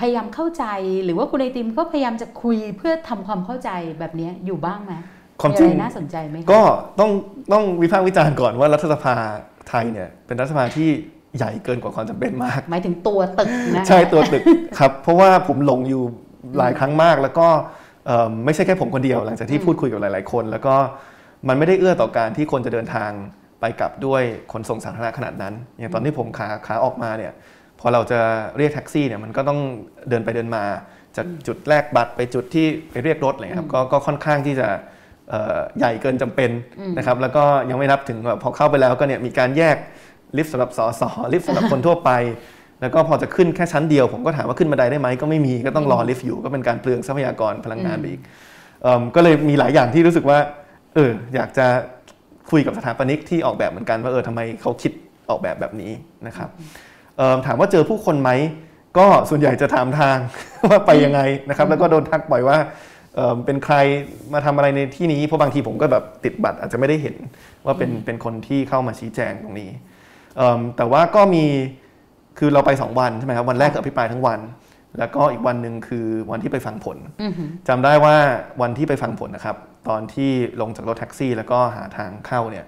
[0.00, 0.64] พยายามเข้าใจ
[1.04, 4.92] หรือว่าคุณไอติมก็พยายามจะคุยเพื่อทำความเข้าใจแบบเนี้ยอยู่บ้างไหม
[5.40, 6.62] ความมีจริอะงไรน่าสนใจไหมคะก็
[7.00, 7.10] ต้อง
[7.52, 9.14] ต้องวิพากษ์วิจารณ์ก่อนว่ารัฐสภา
[9.68, 10.90] ไทยเนี่ยเป็นรัฐสภาที่
[11.36, 14.42] ใหญ่เกินกว่าความจำเป็นมาก หมายถึงตัวตึกนะใช่ตัวตึก
[14.78, 16.02] ครับ เพราะว่าผมหลงอยู่
[16.58, 17.48] หลายครั้งมาก แล้วก็
[18.06, 20.74] เอิ่มไม่ใช่แค่ผมคนเดียว หลังจากที่พูดคุยกับหลาย ๆ คน แล้วก็
[21.48, 23.10] มันไม่ได้เอื้อต่อการที่คนจะเดินทาง
[23.60, 27.32] ไปกลับด้วยขนส่งสาธารณะขนาดนั้น อย่างตอนที่ผมขาขาออกมาเนี่ย
[27.80, 28.20] พอเราจะ
[28.56, 29.60] เรียกแท็กซี่เนี่ยมันก็ต้อง
[30.08, 30.64] เดินไปเดินมา
[31.16, 34.78] จากจุดแรกบัตรไปจุดที่ไปเรียกรถอะไรเลยครับก็ก็ค่อนข้างที่จะเอ่อ
[35.78, 36.50] ใหญ่เกินจำเป็น
[36.98, 39.76] นะครับแล้วก็ยังไม่นับถึงแบบพอเข้าไปแล้วก็เนี่ยมีการแยก
[40.36, 42.10] ลิฟต์สำหรับสสลิฟต์สำหรับคนทั่วไป
[42.80, 48.20] แล้วก็พอจะขึ้นแค่ชั้นเดียว ผมก็ถามว่าขึ้นบันไดได้ไหมก็ไม่มีก็ต้องรอลิฟต์อยู่ก็เป็นการเปลืองทรัพยากรพลังงานไปอีก
[48.82, 50.38] เอิ่มก็เลยมีหลายอย่างที่รู้สึกว่า
[50.94, 51.66] เอออยากจะ
[52.50, 54.92] คุยกับสถาปนิกที่ออกแบบเหมือนกันว่าเออทำไมเขาคิด
[55.30, 55.92] ออกแบบแบบนี้
[56.26, 56.48] นะครับ
[57.16, 58.30] เอิ่มถามว่าเจอผู้คนไหม
[58.98, 60.18] ก็ส่วนใหญ่จะถามทาง
[60.68, 62.58] ว่าไปยังไงนะครับ แล้วก็โดนทักบ่อยว่า
[63.14, 63.76] เอิ่มเป็นใคร
[64.32, 67.16] มาทำอะไรในที่นี้เพราะบางทีผมก็แบบติดบัตรอาจจะไม่ได้เห็น
[67.64, 69.70] ว่าเป็นเป็นคนที่เข้ามาชี้แจงตรงนี้
[70.36, 71.44] เอิ่มแต่ว่าก็มี
[72.38, 74.40] คือเราไป 2 วันใช่ไหมครับวันแรกก็อภิปรายทั้งวัน
[74.98, 78.14] แล้วก็อีกวันหนึ่งคือวันที่ไปฟังผลอือหือจำได้ว่า
[78.62, 79.56] วันที่ไปฟังผลนะครับ
[79.88, 82.66] ตอนที่ลงจากรถแท็กซี่ แล้วก็หาทางเข้าเนี่ย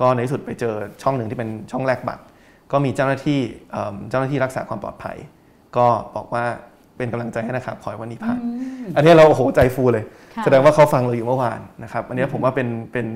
[0.00, 2.22] ก็ในที่สุดไปเจอช่องหนึ่งที่เป็นช่องแรกบัตร
[2.72, 5.16] ก็มีเจ้าหน้าที่เอิ่มเจ้าหน้าที่รักษาความปลอดภัย
[5.76, 6.44] ก็บอกว่า
[7.00, 8.38] เป็นกำลังใจให้นะครับขอให้วันนี้ผ่าน
[8.96, 13.06] อันนี้เราโอ้โหใจฟูเลยค่ะแสดงว่าเขาฟังเราอยู่เมื่อวานนะครับ อันนี้ผมว่าเป็นเป็น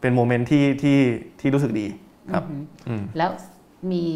[0.00, 0.98] เป็นโมเมนต์ที่ที่
[1.40, 1.86] ที่รู้สึกดี
[2.32, 2.44] ครับ
[2.88, 3.30] อืมแล้ว
[3.92, 4.06] มี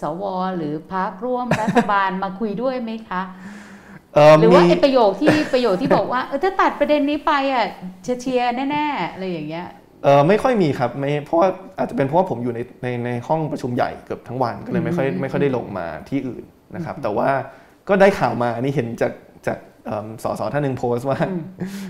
[0.00, 0.22] สว
[0.56, 3.22] หรือพักร่วมรัฐบาลมาคุยด้วยไหมคะ
[4.14, 7.66] เอ่อหรือว่ามีไอ้ประโยคที่ประโยคที่บอกว่าเออถ้าตัดประเด็นนี้ไปอะ
[8.02, 9.68] เชียร์เชียร์แน่ๆอะไรอย่างเงี้ย
[10.04, 17.28] เออไม่ค่อยมีครับไม่เพราะว่าอาจจะเป็นเพราะว่าผมอยู่ในในในห้องประชุมใหญ่เกือบทั้งวันก็เลยไม่ค่อยไม่ค่อยได้ลงมาที่อื่นนะครับ แต่ว่า
[17.88, 19.12] ก็ได้ข่าวมาอันนี้เห็นจาก
[19.46, 21.18] จากเอิ่มสสท่านหนึ่งโพสต์ว่า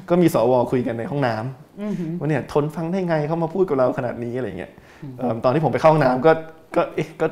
[0.09, 4.73] ก็มีสวคุยกันในห้องน้ำอือหือว่าเนี่ยทนฟังได้ไงเขามาพูดกับเราขนาดนี้อะไรเงี้ย
[5.19, 6.33] เอิ่มตอนที่ผมไปเข้าห้องน้ำก็
[6.77, 7.27] ก็เอ๊ะก็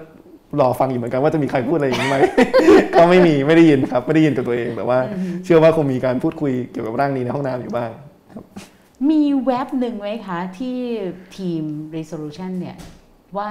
[0.61, 2.17] รอฟังอยู่เหมือนกันว่าจะมีใครพูดอะไรอย่างนี้ไหม
[2.97, 4.99] ก็ไม่มีไม่ได้ยินครับ ไม่ได้ยินกับตัวเองแต่ว่า
[5.45, 7.91] เชื่อว่าคงมีการพูดคุยเกี่ยวกับร่างนี้ในห้องน้ำอยู่บ้าง
[9.11, 10.79] มีเว็บหนึ่งไหมคะที่
[11.37, 11.63] ทีม
[11.97, 12.77] resolution เนี่ย
[13.37, 13.51] ว่า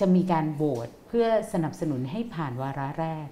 [0.00, 3.26] จะมีการโหวตเพื่อสนับสนุนให้ผ่านวาระแรก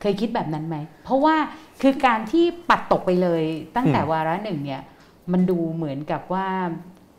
[0.00, 1.36] เคยคิดแบบนั้นไหม เพราะว่า
[1.82, 3.42] คือการที่ปัดตกไปเลย
[3.76, 4.82] ตั้งแต่อืมวาระหนึ่งเนี่ย
[5.32, 6.46] มันดูเหมือนกับว่า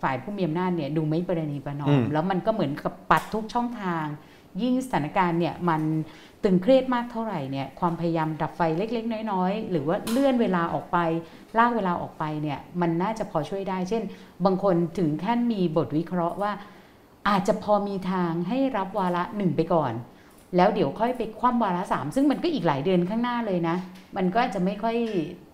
[0.01, 4.05] ฝ่ายผู้มีอำนาจเนี่ยดูไม่ประนีประนออืมมแล้วมันก็เหมือนกับปัดทุกช่องทาง
[4.61, 5.81] ยิ่งสถานการณ์เนี่ยมัน
[6.43, 10.97] ตึงเครียดมากเท่าไหร่เนี่ยความพยายามดับไฟเล็ก ๆ น้อยๆ หรือว่าเลื่อนเวลาออกไป
[11.57, 14.03] ลากเวลาออกไปเนี่ยมันน่าจะพอช่วยได้ เช่น
[14.45, 16.51] บางคนถึงขั้นมีบทวิเคราะห์ว่า
[17.29, 19.93] อาจจะพอมีทางให้รับวาระหนึ่งไปก่อน
[20.55, 23.75] แล้วเดี๋ยวค่อยไปคว่ำวาระสามซึ่งมันก็อีกหลายเดือนข้างหน้าเลยนะ
[24.17, 24.95] มันก็จะไม่ค่อย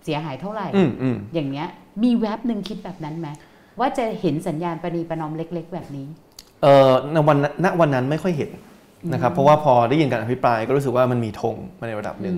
[0.04, 1.68] เสียหายเท่าไหร่อืมอืมอย่างเงี้ย
[2.02, 3.28] มีแว็บหนึ่งคิดแบบนั้นไหม
[3.80, 6.06] ว่าจะเห็นสัญญาณประนีประนอมเล็ก ๆ แบบนี้
[6.62, 8.50] เออในวันนั้นณวันนั้นไม่ค่อยเห็น
[9.12, 12.36] นะครับ เพราะว่าพอได้ยินการอภิปรายก็รู้สึกว่ามันมีธงมาในระดับหนึ่ง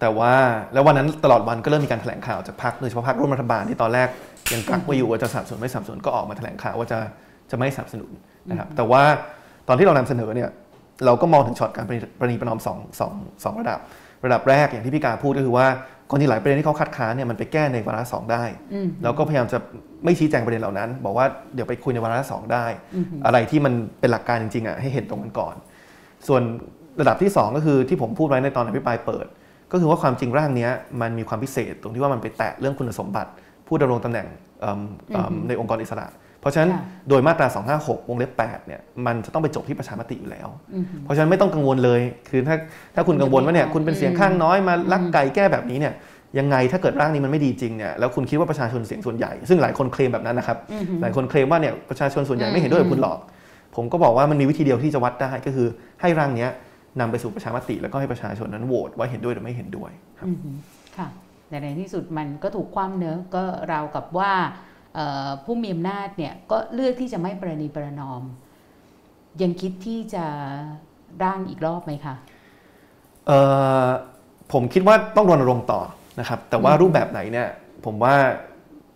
[0.00, 0.32] แต่ว่า
[0.72, 4.08] แล้ววันนั้นตลอดวันก็เริ่มมีการแถลงข่าวจากพรรคโดยเฉพาะพรรคร่วมรัฐบาลที่ตอนแรก
[4.52, 6.98] ยังกักไว้อยู่ว่าจะสนับสนุนไม่สนับสนุนก็ออกมาแถลงข่าวว่าจะ
[7.50, 8.10] จะไม่สนับสนุน
[8.50, 9.02] นะครับ แต่ว่า
[9.68, 10.48] ตอนที่เรานำเสนอเนี่ย
[11.04, 13.12] เราก็มองถึงช็อตการประนีประนีประนอมสองสอง
[13.44, 13.78] สองระดับ
[14.24, 15.66] ระดับแรกอย่างที่พี่กาพูดก็คือว่า
[16.10, 19.58] ก่อนที่หลายประเด็นที่เขาคัดค้านเนี่ยมันไปแก้ในวาระสองได้อืมเราก็พยายามจะ
[20.04, 25.54] ไม่ชี้แจงประเด็นเหล่านั้น บอกว่าเดี๋ยวไปคุยในวาระสองได้อืมอะไรที่มันเป็นหลักการจริงๆอะให้เห็นตรงกันก่อน
[26.28, 26.42] ส่วน
[27.00, 29.26] ระดับที่ 2 ก็คือที่ผมพูดไว้ในตอนอภิปรายเปิด
[29.72, 33.30] ก็คือว่าความจริงร่างเนี้ยมันมีความพิเศษตรงที่ว่ามันไปแตะเรื่องคุณสมบัติ
[33.66, 34.26] ผู้ดำรงตำแหน่ง
[34.60, 34.80] เอิ่ม
[35.12, 37.46] เอิ่มในองค์กรอิสระเพ ราะฉะนั้นค่ะโดยมาตรา
[37.78, 42.56] 256 วงเล็บ 8 เนี่ย มันจะต้องไปจบที่ประชามติอยู่แล้วอืมเพราะฉะนั้นไม่ต้องกังวลเลย คือถ้า
[42.94, 45.94] ถ้าคุณกังวลว่าเนี่ยคุณเป็นเสียงข้างน้อยมาลักไก่แก้แบบนี้เนี่ย
[46.38, 53.18] ยังไงถ้าเกิดร่างนี้มันไม่ดีจริงเนี่ย แล้วคุณคิดว่าประชาชนเสียงส่วนใหญ่ ซึ่งหลายคนเคลมแบบนั้นนะครับอืมหลายคนเคลมว่าเนี่ยประชาชนส่วนใหญ่ไม่เห็นด้วยกับคุณหรอก
[53.76, 55.68] ผมก็บอกว่ามันมีวิธีเดียวที่จะวัดได้ก็คือ
[56.00, 56.50] ให้ร่างเนี้ย
[57.00, 60.38] นำไปสู่ประชามติ แล้วก็ให้ประชาชนนั้นโหวตว่าเห็นด้วยหรือไม่เห็นด้วยครับอืม
[60.96, 61.08] ค่ะ
[61.48, 64.75] แต่ในที่สุดมันก็ถูกคว่ำเนอะก็ราวกับว่าเอ่อ
[65.44, 68.22] ผู้มีอำนาจเนี่ยก็เลือกที่จะไม่ประนีประนอม
[69.42, 70.24] ยังคิดที่จะ
[71.22, 72.14] ร่างอีกรอบไหมคะ
[73.26, 73.38] เอ่
[73.84, 73.86] อ
[74.52, 75.80] ผมคิดว่าต้องรณรงค์ต่อ
[76.20, 77.48] นะครับแต่ว่ารูปแบบไหนเนี่ย
[77.86, 78.14] ผมว่า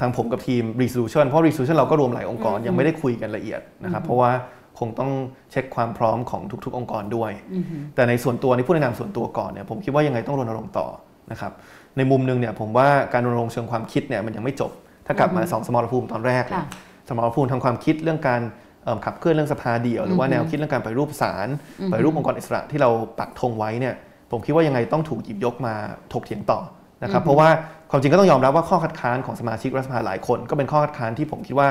[0.00, 4.30] ทางผมกับทีม resolution เพราะ resolution เราก็รวมหลายองค์กรอืมยังไม่ได้คุยกันละเอียดนะครับอืมเพราะว่า
[4.78, 5.10] คงต้อง
[5.50, 10.86] เช็คความพร้อมของทุก ๆ องค์กรด้วยอืมแต่ในส่วนตัวนี่พูดในนามส่วนตัวก่อนเนี่ยผมคิดว่ายังไงต้องรณรงค์ต่อ
[11.30, 11.52] นะครับ
[11.96, 14.72] ในมุมหนึงเนี่ยผมว่าการรณรงค์เชิงความคิดเนี่ยมันยังไม่จบ
[15.06, 16.66] ถ้ากลับมาสองสมรภูมิตอนแรกเนี่ยค่ะ
[17.08, 18.40] สมรภูมิทางความคิดเรื่องการ
[18.84, 21.48] เอิ่มขับเคลื่อนเรื่องสภาเดี่ยว หรือว่าอือฮึแนวคิดเรื่องการไปฏิรูปศาล
[21.80, 23.94] อือฮึไปฏิรูปองค์กรอิสระที่เราปักธงไว้เนี่ย
[24.30, 25.74] ผมคิดว่ายังไงต้องถูกหยิบยกมา
[26.12, 26.60] ถกเถียงต่อ
[27.02, 27.48] นะครับอือฮึเพราะว่า
[27.90, 31.68] ความจริงก็ต้องยอมรับว่าข้อคัดค้านของสมาชิกรัฐสภาหลายคน ก็เป็นข้อคัดค้านที่ผมคิดว่า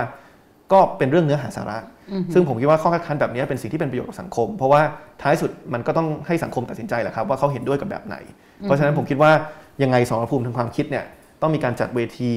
[0.72, 1.78] ก็เป็นเรื่องเนื้อหาสาระ
[2.34, 4.82] ซึ่งผมคิดว่าข้อคัดค้านแบบนี้เป็นสิ่งที่เป็นประโยชน์กับสังคม เพราะว่า
[5.22, 8.16] ท้ายสุดมันก็ต้องให้สังคมตัดสินใจแหละครับว่าเขาเห็นด้วยกับแบบไหน
[8.62, 9.32] เพราะฉะนั้นผมคิดว่า
[9.84, 11.06] ยังไงสองภูมิทางความคิดเนี่ย
[11.42, 12.32] ต้องมีการจัดเวที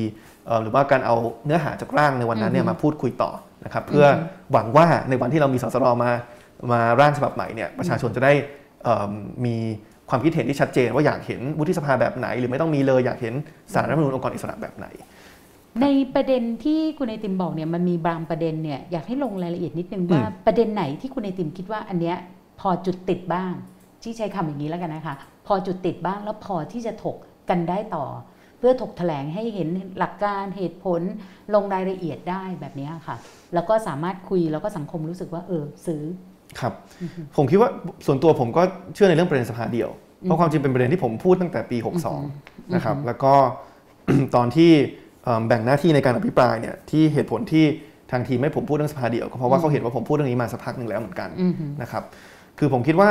[0.62, 1.14] หรือว่าการเอา
[1.46, 3.30] เนื้อหาจากร่างในวันนั้นเนี่ยมาพูดคุยต่อ
[3.64, 4.06] นะครับเพื่อ
[4.52, 6.10] หวังว่าในวันที่เรามีสสรมา
[6.72, 8.32] มาร่างฉบับใหม่เนี่ยประชาชนจะได้
[9.44, 9.56] มี
[10.10, 13.34] ความคิดเห็นที่ชัดเจน ว่าอยากเห็นวุฒิสภาแบบไหน หรือไม่ต้องมีเลยอยากเห็น
[13.74, 14.86] สารรัฐมนูญองค์กรอิสระแบบไหน
[15.82, 22.16] ในประเด็นที่คุณไอติมบอกเนี่ยมันมีบางประเด็นเนี่ยอยากให้ลงรายละเอียดนิดนึงว่าประเด็นไหนที่คุณไอติมคิดว่าอันเนี้ย
[22.60, 23.52] พอจุดติดบ้าง
[24.02, 25.14] ที่ใช้คำอย่างนี้แล้วกันนะคะ
[25.46, 27.16] พอจุดติดบ้างแล้วพอที่จะถก
[27.50, 31.00] กันได้ต่อเพื่อถกแถลงให้เห็นหลักการเหตุผล
[31.54, 33.16] ลงรายละเอียดได้แบบนี้ค่ะ
[33.54, 36.02] แล้วก็สามารถคุยแล้วก็สังคมรู้สึกว่าเออซื้อ
[36.60, 36.72] ครับ
[37.36, 37.70] ผมคิดว่า
[38.06, 38.62] ส่วนตัวผมก็
[38.94, 39.88] เชื่อในเรื่องประเด็นสภาเดียว
[40.22, 41.78] เพราะความจริงเป็นประเด็นที่ผมพูดตั้งแต่ปี
[42.24, 43.34] 62 นะครับ แล้วก็
[44.36, 44.70] ตอนที่
[45.46, 47.64] แบ่งหน้าที่ในการอภิปรายเนี่ยที่เหตุผลที่
[48.10, 51.28] ทางทีมไม่ผมพูดเรื่องสภาเดียวก็เพราะว่าเขาเห็นว่าผมพูดเรื่องนี้มาสักพักหนึ่งแล้วเหมือนกัน
[51.82, 52.02] นะครับ
[52.58, 53.08] คือผมคิดว่า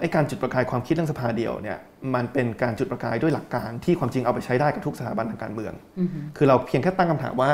[0.00, 1.78] ไอ้การจุดประกายความคิดเรื่องสภาเดียวเนี่ย
[2.14, 5.72] มันเป็นการจุดประกายด้วยหลักการที่ความจริงเอาไปใช้ได้กับทุกสถาบันทางการเมือง
[6.36, 7.50] คือเราเพียงแค่ตั้งคำถามว่า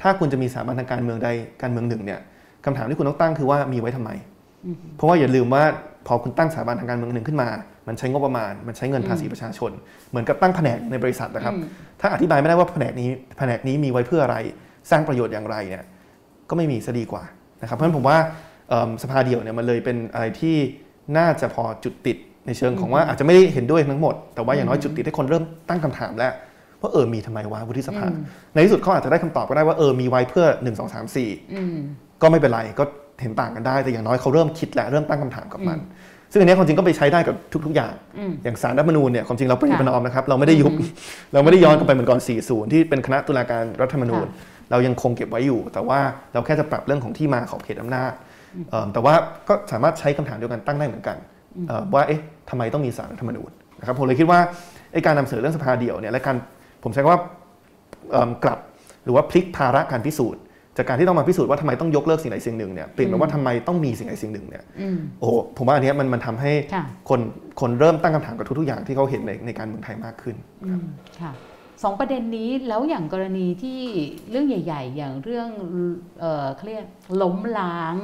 [0.00, 1.28] ถ้าคุณจะมีสถาบันทางการเมืองใด
[1.62, 2.20] การเมืองหนึ่งเนี่ย
[2.64, 4.10] คำถามที่คุณต้องตั้งคือว่ามีไว้ทำไม
[4.96, 5.64] เพราะว่าอย่าลืมว่า
[6.06, 7.48] พอคุณตั้งสถาบันทางการเมืองหนึ่งขึ้นมา
[7.88, 9.70] มันใช้งบประมาณ มันใช้เงินภาษีประชาชน
[10.10, 11.54] เหมือนกับตั้งแผนกในบริษัทนะครับ
[12.00, 14.36] ถ้าอธิบายไม่ได้ว่าแผนกนี้แผนกนี้มีไว้เพื่ออะไร
[14.90, 15.84] สร้างประโยชน์อย่างไรเนี่ย
[16.48, 17.24] ก็ไม่มีซะดีกว่า
[17.62, 18.18] นะครับ เพราะฉะนั้นผมว่า
[19.02, 20.56] สภาเดียวเนี่ยมันเลยเป็นอะไรที่
[21.16, 26.32] น่าจะพอจุดติดในเชิงของว่าอาจจะไม่ได้เห็นด้วยทั้งหมด แต่ว่าอย่างน้อยจุดติดให้คนเริ่มตั้งคำถามแล้ว
[26.80, 28.06] ว่าเออมีทำไมวะวุฒิสภา
[28.54, 31.14] ในที่สุดเขาอาจจะได้คำตอบก็ได้ว่าเออมีไว้เพื่อ 1 2 3
[31.56, 32.84] 4 ก็ไม่เป็นไรก็
[33.22, 35.78] เห็นต่างกันได้ แต่อย่างน้อยเขาเริ่มคิดและเริ่มตั้งคำถามกับมัน
[36.32, 37.34] ซึ่งอันนี้ความจริงก็ไปใช้ได้กับ
[37.66, 37.92] ทุก ๆ อย่าง
[38.44, 40.72] อย่างสารรัฐมนูญเนี่ยความจริงเราเป็นประนอมนะครับเราไม่ได้ยุบ
[41.32, 44.26] เราไม่ได้ย้อนกลับไปเหมือนก่อน 40 ที่เป็นคณะตุลาการรัฐธรรมนูญ
[44.70, 46.00] เรายังคงเก็บไว้อยู่ แต่ว่า
[46.32, 48.12] เราแค่จะปรับเรื่องของที่มาของเขตอำนาจ
[48.92, 49.14] แต่ว่า
[49.48, 51.16] ก็สามารถใช้คำถามเดียวกันตั้งได้เหมือนกัน
[51.94, 54.40] ว่าเอ๊ะทำไมต้องมีสารรัฐธรรมนูญนะครับผมเลยคิดว่า
[54.92, 56.36] ไอ้การนำเสนอเรื่องสภาเดี่ยวเนี่ยและการ
[56.84, 57.20] ผมใช้ว่า
[58.44, 58.58] กลับ
[59.04, 60.42] หรือว่าพลิกภาระการพิสูจน์
[60.76, 64.64] จากการที่ต้องมาพิสูจน์ว่าทำไมต้องยกเลิกสิ่งใดสิ่งหนึ่งเนี่ยเปลี่ยนเป็นว่าทำไมต้องมีสิ่งใดสิ่งหนึ่งเนี่ย
[65.20, 66.52] โอ้ผมว่าอันนี้มันมันทำให้
[67.08, 67.20] คน
[67.60, 70.36] คนเริ่มตั้งคำถามกับทุกๆอย่างที่เขาเห็นในในการเมืองไทยมากขึ้น
[71.20, 71.32] ค่ะ
[71.82, 73.80] สองประเด็นนี้แล้วอย่างกรณีที่
[74.30, 75.48] เรื่องใหญ่ ๆ อย่างเรื่อง
[76.56, 76.86] เขาเรียก
[77.22, 77.96] ล้มล้าง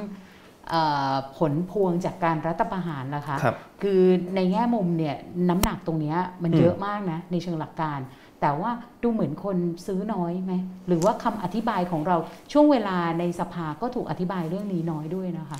[1.38, 3.46] ผลพวงจากการรัฐประหารนะคะค
[3.83, 4.00] คือ
[4.37, 5.16] ในแง่มุมเนี่ย
[5.48, 7.98] น้ำหนักตรงนี้มันเยอะมากนะในเชิงหลักการ
[8.40, 8.70] แต่ว่า
[9.02, 9.56] ดูเหมือนคน
[9.87, 10.54] ซื้อน้อยไหม
[10.88, 12.16] หรือว่าคำอธิบายของเรา
[12.52, 15.59] ช่วงเวลาในสภาก็ถูกอธิบายเรื่องนี้น้อยด้วยนะคะ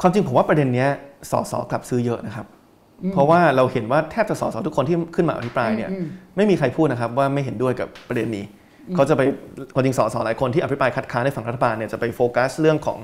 [0.00, 0.86] ความจริงผมว่าประเด็นนี้
[1.30, 2.46] สสกลับซื้อเยอะนะครับ
[3.12, 5.90] เพราะว่าเราเห็นว่าแทบจะสสทุกคนที่ขึ้นมาอภิปรายเนี่ย
[6.36, 8.44] ไม่มีใครพูดนะครับว่าไม่เห็นด้วยกับประเด็นนี้
[8.94, 9.22] เขาจะไป
[9.74, 12.98] ความจริงสสหลายคนที่อภิปรายคัดค้านในฝั่งรัฐบาลเนี่ยจะไปโฟกัสเรื่องของ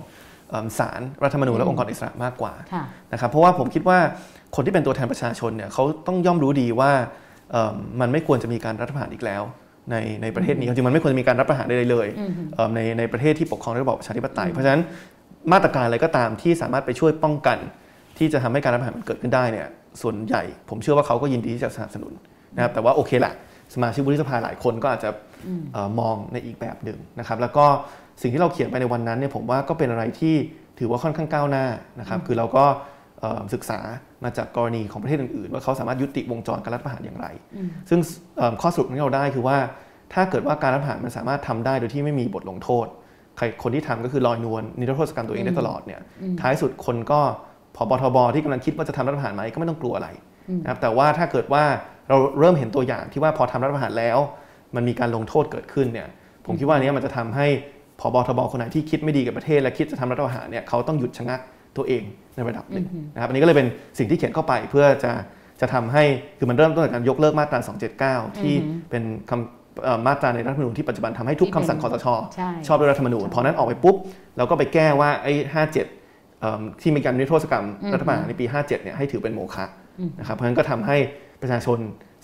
[0.79, 2.53] ศาลรรัฐธรรมนูญและองค์กรอิสระมากกว่า
[3.13, 3.99] นะครับเพราะว่าผมคิดว่า
[4.55, 6.91] คนที่เป็นตัวแทนประชาชนเนี่ยเขาต้องย่อมรู้ดีว่า
[8.01, 9.43] มันไม่ควรจะมีการรัฐประหารอีกแล้ว
[9.91, 12.09] ในในประเทศนี้จริงมันไม่ควรจะมีการรัฐประหารใดเลย
[12.75, 14.81] ในในประเทศที่ปกครองด้วยระบอบประชาธิปไตยเพราะฉะนั้น
[15.53, 17.59] มาตรการอะไรก็ตามที่สามารถไปช่วยป้องกัน
[18.19, 19.67] ที่จะทำให้การรัฐประหารมันเกิดขึ้นได้เนี่ย
[20.03, 22.13] ส่วนใหญ่ ผมเชื่อว่าเขาก็ยินดีที่จะสนับสนุน
[22.57, 23.35] นะครับแต่ว่าโอเคแหละ
[23.75, 25.11] สมาชิกวุฒิสภาหลายคนก็อาจจะ
[26.01, 27.67] มองในอีกแบบหนึ่งนะครับแล้วก็
[28.23, 30.35] สิ่งที่เราเขียนไปในวันนั้นเนี่ยผมว่าก็เป็นอะไรที่
[30.79, 31.67] ถือว่าค่อนข้างก้าวหน้า
[32.01, 32.65] นะครับคือเราก็
[33.55, 33.79] ศึกษา
[34.25, 37.27] มาจากกรณีของประเทศอื่นๆ ว่าเขาสามารถยุติวงจรการรัฐประหารอย่างไร
[37.89, 38.01] ซึ่ง
[38.61, 39.57] ข้อสรุปที่เราได้คือว่า
[40.15, 42.87] ถ้าเกิดว่าการรัฐประหารมันสามารถทำได้โดยที่ไม่มีบทลงโทษ
[43.37, 46.01] ใครคนที่ทำก็คือลอยนวลนิรโทษกรรมตัวเองได้ตลอดเนี่ย
[46.41, 47.21] ท้ายสุดคนก็
[47.77, 50.09] พอบทบที่กำลังคิดว่าจะทำรัฐประหารไหมก็ไม่ต้องกลัวอะไร
[50.63, 51.65] นะครับแต่ว่าถ้าเกิดว่า
[52.09, 54.19] เราเริ่มเห็นตัวอย่างที่ว่าพอทำรัฐประหารแล้ว
[54.75, 56.09] มันมีการลงโทษเกิดขึ้นเนี่ย
[56.47, 57.47] ผมคิดว่านี้มันจะทำให้
[58.01, 61.41] พอบทบคนไหนที่คิดไม่ดีกับประเทศ และคิดจะทำรัฐประหารเนี่ยเขาต้องหยุดชะงัก
[61.77, 62.03] ตัวเอง
[62.35, 65.13] ในระดับหนึ่งนะครับอันนี้ก็เลยเป็นสิ่งที่เขียนเข้าไปเพื่อจะ
[65.61, 66.05] จะทำให้
[66.39, 67.61] คือมันเริ่มต้นจากการยกเลิกมาตรา
[68.27, 68.55] 279 ที่
[68.91, 72.07] เป็นคำมาตราในรัฐธรรมนูญที่ปัจจุบันทำให้ทุกคำสั่งคอสช
[72.67, 73.97] ชอบด้วยรัฐธรรมนูญพอนั้นออกไปปุ๊บ
[74.37, 75.33] เราก็ไปแก้ว่าไอ้
[76.07, 79.65] 57 ที่มีการนิรโทษกรรมรัฐบาลในปี 57 เนี่ยให้ถือเป็นโมฆะ
[80.19, 80.97] นะครับเพราะฉะนั้นก็ทำให้
[81.43, 81.79] ประชาชน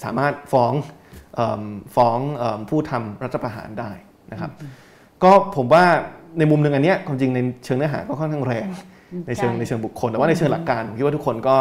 [0.05, 0.73] สามารถฟ้อง
[1.97, 2.19] ฟ้อง
[2.69, 3.91] ผู้ทำรัฐประหารได้
[4.33, 4.51] นะครับ
[5.25, 5.85] ก็ผมว่า
[6.39, 8.69] ในมุมหนึ่งอันนี้ความจริงในเชิงเนื้อหาก็ค่อนข้างแรง
[9.27, 11.57] ในเชิงในเชิงบุคคล แต่ว่าในเชิงหลักการผมคิดว่าทุกคนก็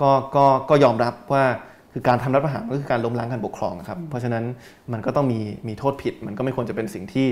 [0.00, 1.44] ก็ก็ก็ยอมรับว่า
[1.92, 4.44] คือการทำรัฐประหารก็คือการล้มล้างการปกครองครับเพราะฉะนั้น
[4.92, 7.26] มันก็ต้องมีมีโทษผิด มันก็ไม่ควรจะเป็นสิ่งที่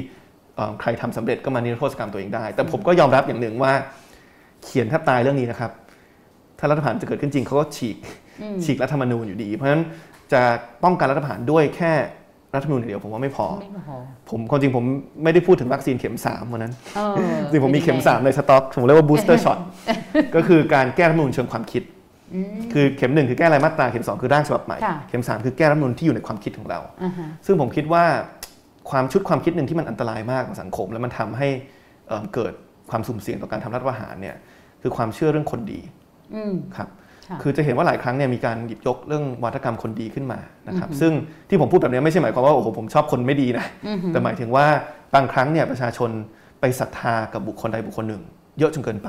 [0.81, 3.72] ใครทำสำเร็จก็มานิรโทษกรรมตัวเองได้ แต่ผมก็ยอมรับอย่างหนึ่งว่า
[4.64, 5.70] เขียนแทบตายเรื่องนี้นะครับ
[6.59, 7.97] ถ้ารัฐประหารจะเกิดขึ้นจริงเขาก็ฉีก
[8.64, 9.83] ฉีกรัฐธรรมนูญอยู่ดี เพราะฉะนั้น
[10.33, 10.43] จะ
[10.85, 11.93] ป้องกันรัฐประหารด้วยแค่
[12.55, 13.96] รัฐธรรมนูญอย่างเดียวผมว่าไม่พอไม่พอ
[14.30, 14.84] ผมความจริงผม
[15.22, 19.59] ไม่ได้พูดถึงวัคซีนเข็ม3วันนั้นเออจริงผมมีเข็มป็นยังไง3ในสต็อกผมเรียกว่า booster shot
[20.34, 21.82] ก็คือการแก้รัฐธรรมนูญเชิงความคิด
[22.34, 28.05] อืมคือเข็มหนึ่งคือแก้รายมาตราเข็มสองคือร่างฉบับใหม่ค่ะเข็มสามคือแก้รัฐธรรมนูญที่อยู่ในความคิดของเราอ่าฮะซึ่งผมคิดว่า
[28.90, 31.48] ความชุดความคิดหนึ่งที่มันอันตรายมากกับสังคม แล้วมันทำให้
[32.09, 32.52] เอ่อเกิด
[32.90, 34.36] ความสุ่มเสี่ยงต่อการทำรัฐประหารเนี่ย
[34.82, 35.80] คือความเชื่อเรื่องคนดี
[36.34, 36.88] อืมครับ
[37.29, 41.12] ค่ะคือจะเห็นว่าหลายครั้งเนี่ยมีการหยิบยกเรื่องวัฒกรรมคนดีขึ้นมานะครับซึ่ง
[41.49, 44.66] ที่ผมพูดแบบนี้ไม่ใช่หมายความว่าโอ้โหผมชอบคนไม่ดีนะอือฮึแต่หมายถึงว่า
[45.14, 46.11] บางครั้งเนี่ยประชาชน
[46.61, 48.22] ไปศรัทธากับบุคคลใดบุคคลหนึ่ง
[48.59, 49.09] เยอะจนเกินไป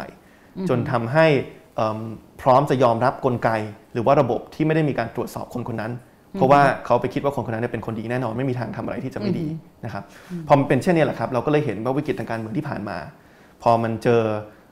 [0.70, 1.26] จนทำให้
[1.76, 2.00] เอิ่ม
[2.42, 3.50] พร้อมจะยอมรับกลไก
[3.94, 5.92] หรือว่าระบบที่ไม่ได้มีการตรวจสอบคนคนนั้น
[6.34, 9.48] เพราะว่าเขาไปคิดว่าคนคนนั้นเนี่ยเป็นคนดีแน่นอนไม่มีทางทำอะไรที่จะไม่ดี
[9.86, 10.04] นะครับ
[10.48, 12.98] พอมันเป็นเช่นนี้แหละครับเราก็เลยเห็นว่าวิกฤตทางการเมืองที่ผ่านมา
[13.64, 14.22] พอมันเจอ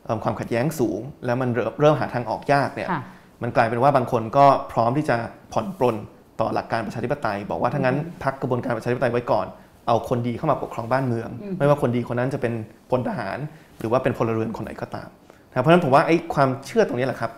[0.06, 3.02] เอิ่มความขัดแย้งสูง แล้วมันเริ่มเริ่มหาทางออกยากเนี่ยค่ะ
[3.44, 5.16] มันกลายเป็นว่าบางคนก็พร้อมที่จะ
[5.54, 5.96] ผ่อนปลน
[6.40, 9.46] ต่อหลักการประชาธิปไตย บอกว่าถ้างั้นพักกระบวนการประชาธิปไตยไว้ก่อน
[9.88, 12.54] เอาคนดีเข้ามาปกครองบ้านเมือง ไม่ว่าคนดีคนนั้นจะเป็น
[12.90, 13.38] พลทหาร
[13.80, 15.10] หรือว่าเป็นพลเรือนคนไหนก็ตาม
[15.50, 17.32] นะครับเพราะฉะนั้นผมว่าไอ้ความเชื่อตรงนี้แหละครับ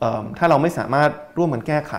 [0.00, 1.94] เอิ่มถ้าเราไม่สามารถร่วมกันแก้ไข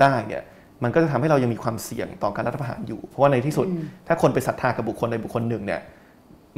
[0.00, 0.42] ได้เนี่ย
[0.82, 3.66] มันก็จะทำให้เรายังมีความเสี่ยงต่อการรัฐประหารอยู่ เพราะว่าในที่สุด
[4.06, 5.80] ถ้าคนไปศรัทธากับบุคคลใดบุคคลหนึ่งเนี่ย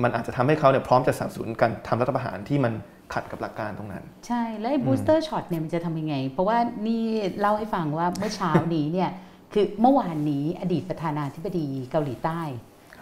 [0.02, 2.72] มันอาจจะทำให้เขาเนี่ยพร้อมจะสนับสนุนการทำรัฐประหารที่มัน
[3.12, 7.02] ขัดกับหลักการตรงนั้น ใช่ แล้วไอ้ booster shot เนี่ยมันจะทำยังไง เพราะว่านี่
[7.40, 9.10] เล่าให้ฟังว่าเมื่อเช้านี้เนี่ย
[9.52, 12.40] คือเมื่อวานนี้อดีตประธานาธิบดีเกาหลีใต้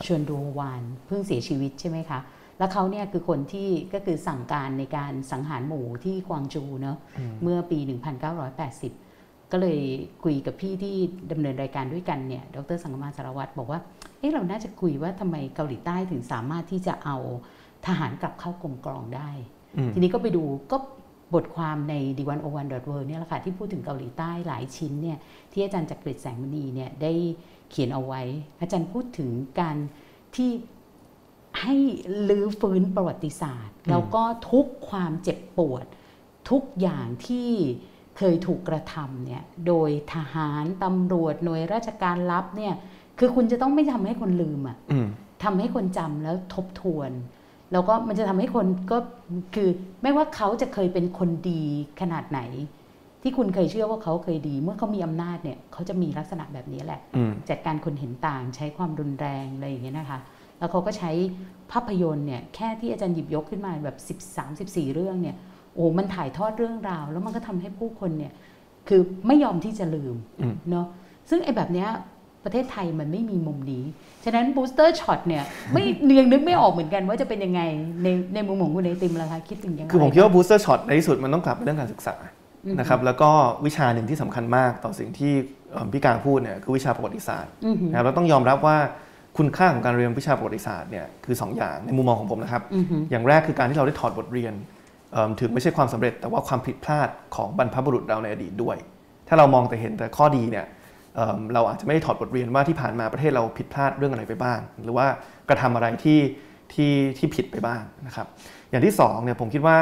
[0.06, 2.20] ชวนดูวานเพิ่งเสียชีวิตใช่ไหมคะ
[2.58, 6.96] แล้วเขาเนี่ยคือคนที่ก็คือสั่งการในการสังหารหมู่ที่กวางจูเนาะ
[7.42, 7.78] เมื่อปี
[8.64, 9.80] 1980 ก็เลย
[10.24, 10.96] คุยกับพี่ที่
[11.32, 13.80] ดำเนินรายการด้วยกันเนี่ยดรสังกมาสารวัตรบอกว่า
[14.18, 17.16] เอ๊ะเราน่าจะคุยว่าทำไมเกาหลีใต้ถึงสามารถที่จะเอา
[17.86, 19.59] ทหารกลับเข้ากรมกรองได้อืม
[19.92, 20.76] ทีนี้ก็ไปดูก็
[21.34, 22.64] บทความใน d 1 0 1 w o r
[23.00, 25.18] l d เนี่ยแหละค่ะที่พูดถึงเกาหลีใต้หลายชิ้นเนี่ย
[25.52, 27.12] ที่อาจารย์จักริดแสงมณีเนี่ยได้
[27.70, 28.22] เขียนเอาไว้
[28.60, 29.76] อาจารย์พูดถึงการ
[30.36, 30.50] ที่
[31.60, 31.74] ให้
[32.28, 35.84] ลื้อฟื้นประวัติศาสตร์ แล้วก็ทุกความเจ็บปวด
[36.50, 37.50] ทุกอย่างที่
[38.18, 42.74] เคยถูกกระทำเนี่ยโดยทหารตำรวจหน่วยราชการลับเนี่ย
[43.18, 45.08] คือคุณจะต้องไม่ทำให้คนลืมอะอืม
[45.44, 47.10] ทำให้คนจำแล้วทบทวน
[47.72, 48.98] แล้วก็มันจะทำให้คนก็
[49.54, 49.68] คือ
[50.02, 51.62] ไม่ว่าเขาจะเคยเป็นคนดี
[52.00, 52.40] ขนาดไหน
[53.22, 60.18] ที่คุณเคยเชื่อว่าเขาเคยดี เมื่อเขามีอำนาจเนี่ยเขาจะมีลักษณะแบบนี้แหละอืมจัดการคนเห็นต่างใช้ความรุนแรงอะไรอย่างเงี้ยนะคะ
[60.58, 61.10] แล้วเขาก็ใช้
[61.72, 65.36] ภาพยนตร์เนี่ยแค่ที่อาจารย์หยิบยกขึ้นมาแบบ 13 14 เรื่องเนี่ย
[65.74, 68.32] โอ้มันถ่ายทอดเรื่องราว แล้วมันก็ทำให้ผู้คนเนี่ย
[68.88, 70.86] คือไม่ยอมที่จะลืมอืมเนาะ
[71.30, 71.88] ซึ่งไอ้แบบเนี้ย
[72.44, 73.84] ประเทศไทยมันไม่มีมุมนี้
[74.24, 75.84] ฉะนั้น booster shot เนี่ยไม่
[76.18, 77.60] ยังนึกไม่ออกเหมือนกันว่าจะเป็นยังไง
[78.02, 82.16] ในในมุมของคุณไอติมล่ะคะคิดถึงยังไง คือผมคิดว่า booster shot ในที่สุดมันต้องกลับไปเรื่องการศึกษา
[82.80, 83.30] นะครับแล้วก็
[83.66, 85.32] วิชาหนึ่งที่สำคัญมากต่อสิ่งที่
[85.72, 88.76] เอิ่มพี่การพูดเนี่ยคือวิชาประวัติศาสตร์อือหือนะครับเราต้องยอมรับว่า
[89.38, 94.54] คุณค่าของการเรียนวิชาประวัติศาสตร์เนี่ยคือสองอย่างในมุมมองของผมนะครับอือหืออย่างแรกคือการที่เราได้ถอดบทเรียน
[95.12, 98.76] เอิ่มถึงไม่ใช่ความสำเร็จ แต่ว่าความผิดพลาดของบรรพบุรุษเราในอดีตด้วย
[99.28, 100.64] ถ้าเรามองแต่เห็นแต่ข้อดีเนี่ย
[101.14, 105.06] เอิ่มเราอาจจะไม่ได้ถอดบทเรียนว่าที่ผ่านมาประเทศเราผิดพลาดเรื่องอะไรไปบ้าง หรือว่า
[105.48, 106.20] กระทำอะไรที่
[106.72, 108.26] ที่ที่ผิดไปบ้างนะครับ
[108.70, 109.76] อย่างที่สองเนี่ยผมคิดว่า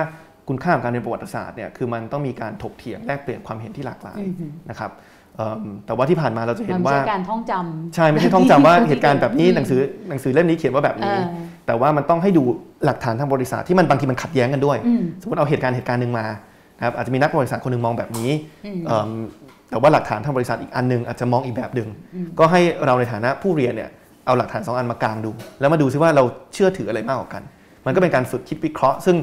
[0.49, 4.91] คุณค่าของการเรียนประวัติศาสตร์เนี่ยคือมันต้องมีการถกเถียงแลกเปลี่ยนความเห็นที่หลากหลายอือหือนะครับ
[5.37, 11.24] เอิ่มแต่ว่าที่ผ่านมาเราจะเห็มันนไม่ว่าใช่การท่องจำใช่ไม่ใช่ท่องจำว่าที่เหตุการณ์แบบนี้อืมหนังสือหนังสือเล่มนี้เขียนว่าแบบนี้เออ
[11.66, 12.43] แต่ว่ามันต้องให้ดู
[12.85, 16.26] หลักฐานทางประวัติศาสตร์ที่มันบางทีมันขัดแย้งกันด้วยอืมสมมติเอาเหตุการณ์เหตุการณ์หนึ่งมา
[16.79, 18.31] นะครับอาจจะมีนักประวัติศาสตร์คนหนึ่งมองแบบนี้
[18.66, 19.11] อืมเอิ่ม
[19.71, 21.89] แต่ว่าหลักฐานทางบริษัทอีกอันหนึงอาจจะมองอีกแบบหนึ่ง
[22.39, 23.91] ก็ให้เราในฐานะผู้เรียนเนี่ย
[24.27, 27.43] เอาหลักฐานสองอันมากางดู แล้วมาดูซิว่าเราเชื่อถืออะไรมากกว่ากัน
[27.87, 29.16] มันก็เป็นการฝึกคิดวิเคราะห์ ซึ่ง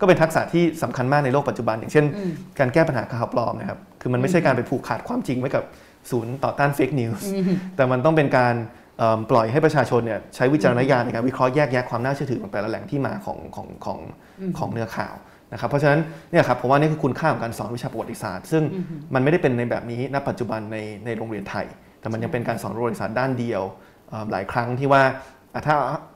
[0.00, 5.64] ก็เป็นทักษะที่สำคัญมากในโลกปัจจุบัน อย่างเช่นอืมการแก้ปัญหาข่าวปลอมนะครับคือมันไม่ใช่การไปผูกขาดความจริงไว้กับ
[6.10, 7.28] ศูนย์ต่อต้านเฟกนิวส์
[7.76, 8.54] แต่มันต้องเป็นการ
[8.98, 13.98] เอิ่มปล่อยให้ประชาชนเนี่ยใช้วิจารณญาณในการวิเคราะห์แยกแยะความน่าเชื่อถือของแต่ละแหล่งที่มาของของของ
[14.58, 15.14] ของเนื้อข่าว
[15.52, 16.00] นะครับเพราะฉะนั้น
[16.30, 18.62] เนี่ยครับผมว่านี่คือคุณค่าของการสอนวิชาประวัติศาสตร์ ซึ่ง
[19.14, 21.66] มันไม่ได้เป็นในแบบนี้ณปัจจุบันในในโรงเรียนไทย
[22.00, 23.62] แต่มันยังเป็นการสอนประวัติศาสตร์ด้านเดียว
[24.08, 25.02] เอิ่มหลายครั้งที่ว่า
[25.54, 25.74] อะถ้า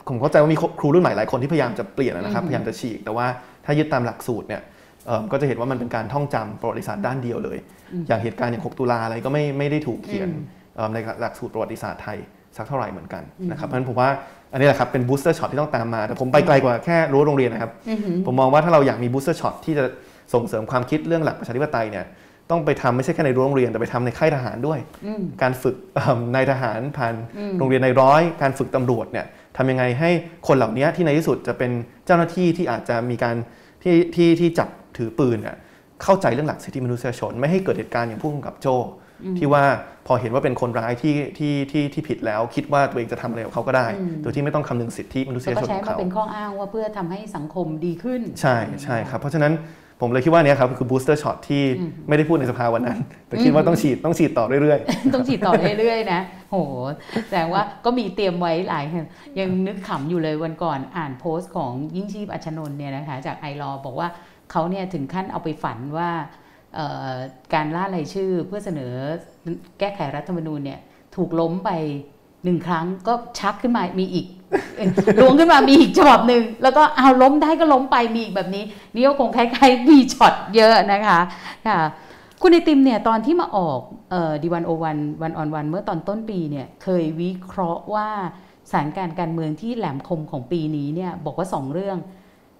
[0.08, 3.26] ผมเข้าใจว่ามีครูรุ่นใหม่หลายคนที่พยายามจะเปลี่ยนนะครับพยายามจะฉีก แต่ว่า
[3.64, 4.62] ถ้ายึดตามหลักสูตรเนี่ย
[5.06, 7.58] เอิ่มก็จะเห็นว่ามันเป็นการท่องจำประวัติศาสตร์ด้านเดียวเลย
[8.08, 10.28] อย่างเหตุการณ์อย่าง 6 ตุลาอะไรก็ไม่ไม่ได้ถูกเขียน
[10.74, 12.18] เอิ่มในหลักสูตรประวัติศาสตร์ไทย
[12.56, 14.10] สักเท่าไหร่เหมือนกันนะครับเพราะฉะนั้นผมว่า
[14.52, 17.70] อันนี้แหละครับเป็น booster shot ที่ต้องตามมา แต่ผมไปไกลกว่าแค่รั้วโรงเรียนนะครับ
[18.26, 19.84] ผมมองว่าถ้าเราอยากมี booster shot ที่จะ
[20.34, 22.06] ส่งเสริมความคิดเรื่องหลักประชาธิปไตยเนี่ย
[22.50, 24.78] ต้องไปทำไม่ใช่แค่ในรั้วโรงเรียนแต่ไปทำในค่ายทหารด้วย
[25.42, 27.14] การฝึกเอิ่มนายทหารผ่าน
[27.58, 29.26] โรงเรียนในร้อย การฝึกตำรวจเนี่ย
[29.56, 30.10] ทำยังไงให้
[30.46, 31.70] คนเหล่านี้ที่ในที่สุดจะเป็น
[32.06, 33.36] เจ้าหน้าที่ที่อาจจะมีการ
[33.82, 35.56] ที่ที่ที่จับถือปืนเนี่ย
[36.02, 38.76] เข้าใจเรื่องหลักสิทธิมนุษยชน ไม่ให้เกิดเหตุการณ์อย่างผู้กำกับโจ้
[39.38, 39.64] ที่ว่า
[40.06, 43.86] พอเห็นว่าเป็นคนร้ายที่ที่ที่ที่ผิดแล้ว คิดว่าตัวเองจะทำอะไรกับเขาก็ได้
[44.22, 49.52] โดยที่ไม่ต้องคำนึงสิทธิมนุษแล้ยวก็ชนใช้ของมาเขาเป็นข้ออ้างว่าเพื่อทำให้สังคมดีขึ้น ใช่ใช่ครับเพราะฉะนั้น
[50.00, 51.62] ผมเลยคิดว่าเนี้ยครับคือ booster shot ที่
[52.08, 52.98] ไม่ได้พูดในสภาวันนั้น
[53.28, 54.78] แต่คิดว่าต้องฉีดต้องฉีดต่อเรื่อย
[55.14, 56.56] ต้องฉีดต่อเรื่อยๆนะโห
[57.28, 58.84] แสดงว่าก็มีเตรียมไว้หลาย
[59.38, 64.08] ยังนึกขำอยู่เลยวันก่อนอ่านโพสต์ของยิ่งชีพอัชนนท์เนี่ยนะคะจากไอรอบอกว่า
[64.50, 66.45] เขาเนี่ยถึงขั้นเอาไปฝันว่าเอ่อ
[67.54, 68.92] การล่ารายชื่อเพื่อเสนอ
[69.78, 70.80] แก้ไขรัฐธรรมนูญเนี่ย
[71.16, 71.70] ถูกล้มไป
[72.44, 74.26] หนึ่งครั้งก็ชักขึ้นมามีอีก
[75.20, 78.64] ล้วงขึ้นมามีอีกฉบับหนึ่งแล้วก็เอาล้มได้ก็ล้มไปมีอีกแบบนี้
[78.94, 81.18] นี่ก็คงคล้ายๆมีช็อตเยอะนะคะ
[81.66, 81.78] ค่ะ
[82.42, 83.80] คุณไอติมเนี่ยตอนที่มาออก
[84.42, 88.08] ดีวันโอวันวันออนวันเมื่อตอนต้นปีเนี่ยเคยวิเคราะห์ว่า
[88.70, 91.98] สถานการณ์การเมืองที่แหลมคมของปีนี้เนี่ยบอกว่าสองเรื่อง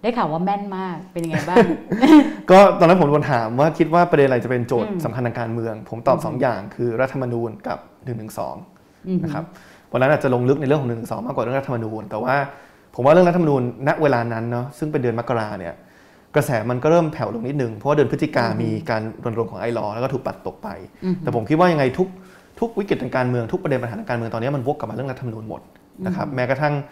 [0.07, 8.25] ได้ข่าวว่าแม่นมากเป็นยังไงบ้างๆก็ตอนนั้นผมโดนถามว่าคิดว่าประเด็นอะไรจะเป็นโจทย์อืมสำคัญทางการเมือง ผมตอบสองอย่างคือรัฐธรรมนูญกับ1นึ
[9.07, 9.43] อืมนะครับ
[9.91, 10.95] วันนั้นอาจจะลงลึกในเรื่องของ1นึ
[11.25, 12.35] มากกว่าเรื่องรัฐธรรมนูญ แต่ว่า
[12.95, 15.73] ผมว่าเรื่องรัฐธรรมนูญณเวลานั้นเนาะซึ่งเป็นเดือนมกราเนี่ย
[16.35, 20.69] กระแสมันก็เริ่มแผ่วลงนิดนึงเพราะว่าเดือนพฤศจิกามีการรณรงค์ของไอรอว์แล้วก็ถูกปัดตกไป
[21.03, 22.07] อืมแต่ผมคิดว่ายังไงทุก
[22.59, 25.61] ทุกวิกฤตทางการเมืองทุกประเด็นปัญหาทางการเมืองตอนนี้มันวกกลับมาเรื่องรัฐธรรมนูญหมด
[26.05, 26.85] นะครับแม้กระทั่งเอิ่ม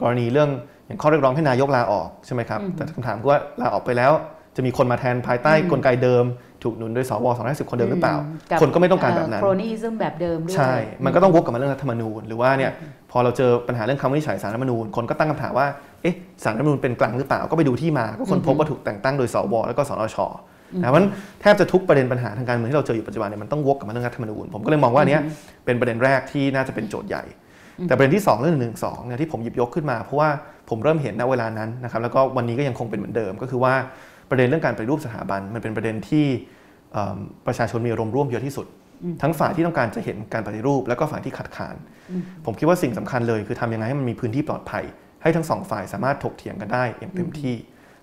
[0.00, 0.50] กรณีเรื่อง
[0.86, 4.12] อย่างข้อเรียกร้องให้นายกลาออกใช่ไหมครับ แต่คำถามคือว่าลาออกไปแล้ว
[4.56, 6.24] จะมีคนมาแทนภายใต้กลไกเดิม
[6.62, 8.16] ถูกหนุนโดยสว250คนเดิมหรือเปล่า
[8.50, 10.72] กับคนก็ไม่ต้องการแบบนั้นโครนิซึมแบบเดิมด้วยใช่
[11.04, 12.72] มันก็ต้องวกกลับมาเรื่องรัฐธรรมนูญ หรือว่าเนี่ย
[13.10, 15.66] พอเราเจอปัญหาเรื่องคำวินิจฉัยสารรัฐธรรมนูญ คนก็ตั้งคำถามว่า
[16.02, 20.18] เอ๊ะสารรัฐธรรมนูญเป็นกลางหรือเปล่าก็ไปดูที่มา ก็คนพบว่าถูกแต่งตั้งโดยสวแล้วก็สนช
[20.82, 21.10] นะเพราะฉะนั้น
[21.40, 25.22] แทบจะทุกประเด็นปัญหาทางการเมืองที่เราเจออยู่ปัจจุบันเนี่ยมันต้องวกกลับมาเรื่องรัฐธรรมนูญผมก็เลยมองว่าอันเนี้ย
[25.64, 27.24] เป็นประเด็นแรกที่น่าจะเป็นโจทย์ใหญ่
[27.88, 30.28] แต่ประเด็นที่สองเรื่องหนึ่งสองเนี่ยที่ผมหยิบยกขึ้นมา เพราะว่า
[30.68, 33.74] ผมเริ่มเห็นณเวลานั้นนะครับแล้วก็วันนี้ก็ยังคงเป็นเหมือนเดิม ก็คือว่า
[34.30, 36.26] ประเด็นเรื่องการปฏิรูปสถาบัน มันเป็นประเด็นที่
[36.92, 38.66] เอิ่มประชาชนมีอารมณ์ร่วมเยอะที่สุด
[39.22, 41.74] ทั้งฝ่ายที่ต้องการจะเห็นการปฏิรูป แล้วก็ฝ่ายที่ขัดขาน
[42.44, 44.84] ผมคิดว่าสิ่งสำคัญเลย คือทำยังไงให้มันมีพื้นที่ปลอดภัย
[45.22, 47.54] ให้ทั้งสองฝ่ายสามารถถกเถียงกันได้อย่างเต็มที่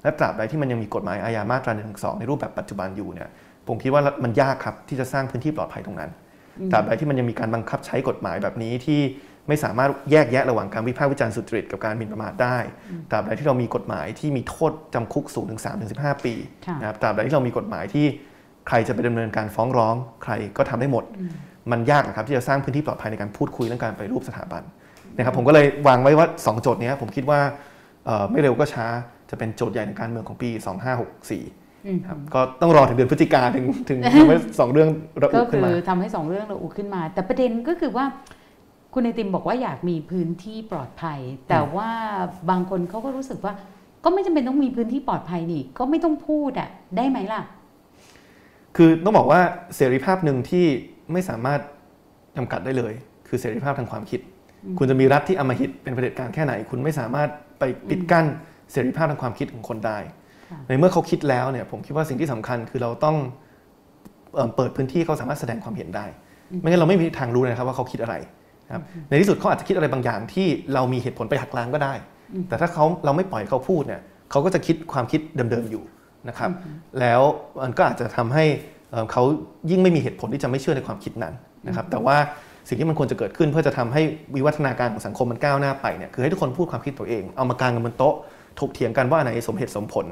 [0.04, 1.84] และตราบใดที่มันยังมีกฎหมายอาญามาตรา1นึ
[2.20, 3.30] ในรูปแบบปัจจุบันอยู่เนี่ย
[3.68, 6.12] ผมคิดว่ามันยากครับที่จะสร้างพื้นที่ปลอดภัยตรงนั้น
[6.72, 9.00] ตราบใดที่มันยังมีการบังคับใช้กฎหมายแบบนี้ที่
[9.50, 12.58] ไม่สามารถแยกแยะระหว่างการวิพากษ์วิจารณ์สุจริตกับการหมิ่นประมาทได้
[13.10, 16.34] ตราบใดที่เรามีกฎหมายที่มีโทษจำคุกสูงถึง3ถึง15 ปี
[16.68, 18.06] ค่ะนะครับตราบใดที่เรามีกฎหมายที่
[18.68, 21.04] ใครจะไปดำเนินการฟ้องร้อง ใครก็ทำได้หมด
[21.72, 24.64] มันยากนะครับที่จะสร้างพื้นที่ปลอดภัยในการพูดคุยเรื่องการไปฏิรูปสถาบัน
[25.18, 27.40] นะครับผมก็เลยวางไว้ว่า 2 โจทย์เนี้ยผมคิดว่า
[28.06, 28.86] เอ่อไม่เร็วก็ช้า
[29.30, 34.90] จะเป็นโจทย์ใหญ่ในการเมืองของปี 2564อืมครับก็ต้องรอถึงเดือนพฤศจิกาถึงถึงทำให้สองเรื่อง
[35.22, 38.06] ระอุก็ขึ้คืนอมาทำให้สองเรื่องเราอุขึ้นมา แต่ประเด็นก็คือว่า
[38.94, 41.20] คุณไอติมบอกว่าอยากมีพื้นที่ปลอดภัย
[41.50, 41.90] แต่ว่า
[42.50, 43.54] บางคนเขาก็รู้สึกว่า
[44.04, 47.42] ก็ไม่จำเป็นต้องมีพื้นที่ปลอดภัยนี่ ก็ไม่ต้องพูดอะได้ไหมล่ะ
[48.76, 49.42] คือต้องบอกว่า
[49.76, 50.66] เสรีภาพหนึ่งที่
[51.12, 51.60] ไม่สามารถ
[52.38, 52.94] จำกัดได้เลย
[53.28, 54.20] คือเสรีภาพทางความคิด
[54.78, 57.30] คุณจะมีรัฐที่อำมหิตเป็นเผด็จการแค่ไหน คุณไม่สามารถ
[57.60, 58.26] ไปปิดกั้น
[58.72, 59.98] เสรีภาพทางความคิดของคนได้
[60.50, 63.18] ค่ะในเมื่อเขาคิดแล้วเนี่ยผมคิดว่าสิ่งที่สำคัญคือเราต้อง
[64.34, 66.06] เอิ่มเปิดพื้นที่เขาสามารถแสดงความเห็นได้
[66.60, 68.38] ไม่งั้นเราไม่มีทางรู้เลยนะครับว่าเขาคิดอะไรนะ
[68.72, 71.94] ครับในที่สุดเขาอาจจะคิดอะไรบางอย่างที่เรามีเหตุผลไปหักล้างก็ได้
[72.48, 74.02] แต่ถ้าเขาเราไม่ปล่อยเขาพูดเนี่ย
[74.32, 75.84] เขาก็จะคิดความคิดเดิมๆอยู่
[76.30, 76.52] นะครับ
[77.00, 77.22] แล้ว
[77.64, 78.46] มันก็อาจจะทำให้
[78.92, 79.24] เอ่อเขา
[79.70, 81.34] ยิ่งไม่มีเหตุผลที่จะไม่เชื่อในความคิดนั้น
[81.68, 82.18] นะครับแต่ว่า
[82.68, 84.02] สิ่งที่มันควรจะเกิดขึ้นเพื่อจะทำให้
[84.36, 88.16] วิวัฒนาการของสังคมมันก้าวหน้าไปเนี่ยคือให้ทุกคนพูดความคิดตัวเอง เอามากางกันบนโต๊ะ
[88.60, 90.06] ถกเถียงกันว่าอันไหนสมเหตุสมผล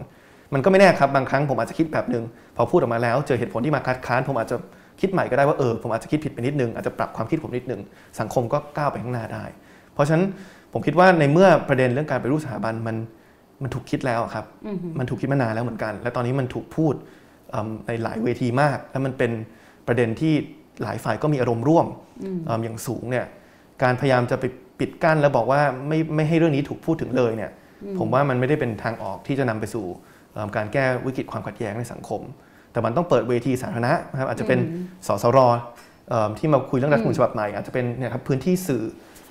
[0.53, 2.23] มันก็ไม่แน่ครับบางครั้งผมอาจจะคิดแบบหนึ่ง
[2.55, 4.57] พอพูดออกมาแล้ว เจอเหตุผลที่มาคัดค้านผมอาจจะ
[5.01, 7.81] คิดใหม่ก็ได้ว่าเออผมอาจจะคิดผิดไปนิดนึงอาจจะปรับความคิดผมนิดนึง
[8.19, 9.43] สังคมก็ก้าวไปข้างหน้าได้
[9.93, 10.25] เพราะฉะนั้น
[10.73, 12.95] ผมคิดว่าในเมื่อประเด็นเรื่องการไปฏิรูปสถาบันมัน
[13.63, 14.45] มันถูกคิดแล้วอะครับ
[14.99, 16.93] มันถูกคิดมานานแล้วเหมือนกัน และตอนนี้มันถูกพูด
[17.51, 19.31] เอิ่มในหลายเวทีมาก และมันเป็น
[19.87, 20.33] ประเด็นที่
[20.83, 21.85] หลายฝ่ายก็มีอารมณ์ร่วม
[22.45, 23.25] เอิ่มอย่างสูงเนี่ย
[23.83, 24.45] การพยายามจะไป
[24.79, 27.51] ปิดกั้นแล้วบอกว่าไม่ไม่ให้เรื่องนี้ถูกพูดถึงเลยเนี่ย
[27.99, 29.85] ผมว่ามันไม่ได้เป็นทางออกที่จะนำไปสู่
[30.33, 32.21] เอิ่มการแก้วิกฤตความขัดแย้งในสังคม
[32.77, 34.59] แต่มันต้องเปิดเวทีสาธารณะนะครับอาจจะเป็น
[35.07, 35.39] สสร
[36.09, 38.83] เอิ่มที่มาคุยเรื่องรัฐธรรมนูญฉบับใหม่อาจจะเป็นเนี่ยครับพื้นที่สื่อ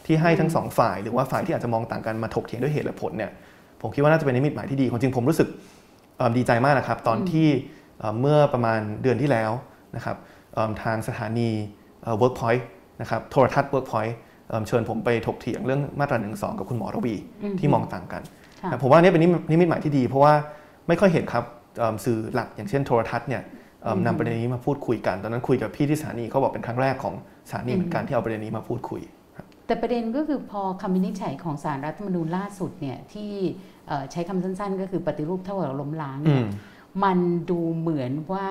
[0.07, 3.30] ที่ให้ทั้งสองฝ่าย หรือว่าฝ่ายที่อาจจะมองต่างกันมาถกเถียงด้วยเหตุและผลเนี่ย
[3.80, 5.49] ผมคิดว่าน่าจะเป็นนิมิตหมายที่ดีความจริงผมรู้สึก
[6.16, 7.49] เอิ่มดีใจมากนะครับ ตอนที่
[7.99, 9.51] เอ่อเมื่อประมาณเดือนที่แล้ว
[9.97, 10.16] นะครับ
[10.55, 11.49] เอิ่มทางสถานี
[12.03, 12.62] เอ่อ Workpoint
[13.01, 14.12] นะครับโทรทัศน์ Workpoint
[14.49, 16.28] เอิ่มเชิญผมไปถกเถียงเรื่องมาตรา1นึ
[16.59, 17.14] กับคุณหมอระวี
[17.61, 18.22] ที่มองต่างกัน
[18.62, 20.32] ค่ะนะผมว่าอันนี้เป็นนิมิตนิมิตหมายที่ดี เพราะว่า
[20.88, 21.56] ไม่ค่อยเห็นครับเอิ่ม
[22.05, 23.43] สื่อหลักอย่างเช่นโทรทัศน์เนี่ย
[23.83, 27.14] เอิ่มนำประเด็นนี้มาพูดคุยกัน ตอนนั้นคุยกับพี่ที่สถานีเขาบอกเป็นครั้งแรกของ
[27.49, 29.03] สถานีเหมือนกันที่เอาประเด็นนี้มาพูดคุย
[29.66, 33.31] แต่ประเด็นก็คือพอคำวินิจฉัยของสารรัฐธรรมนูญล่าสุดเนี่ยที่
[33.89, 36.49] เอ่อใช้คำสั้นๆ ก็คือปฏิรูปเท่ากับล้มล้างอืเนี่ยม
[37.05, 37.18] มัน
[37.51, 38.51] ดูเหมือนว่า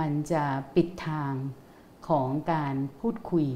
[0.00, 0.42] มันจะ
[0.74, 1.32] ปิดทาง
[2.08, 3.46] ของการพูดคุย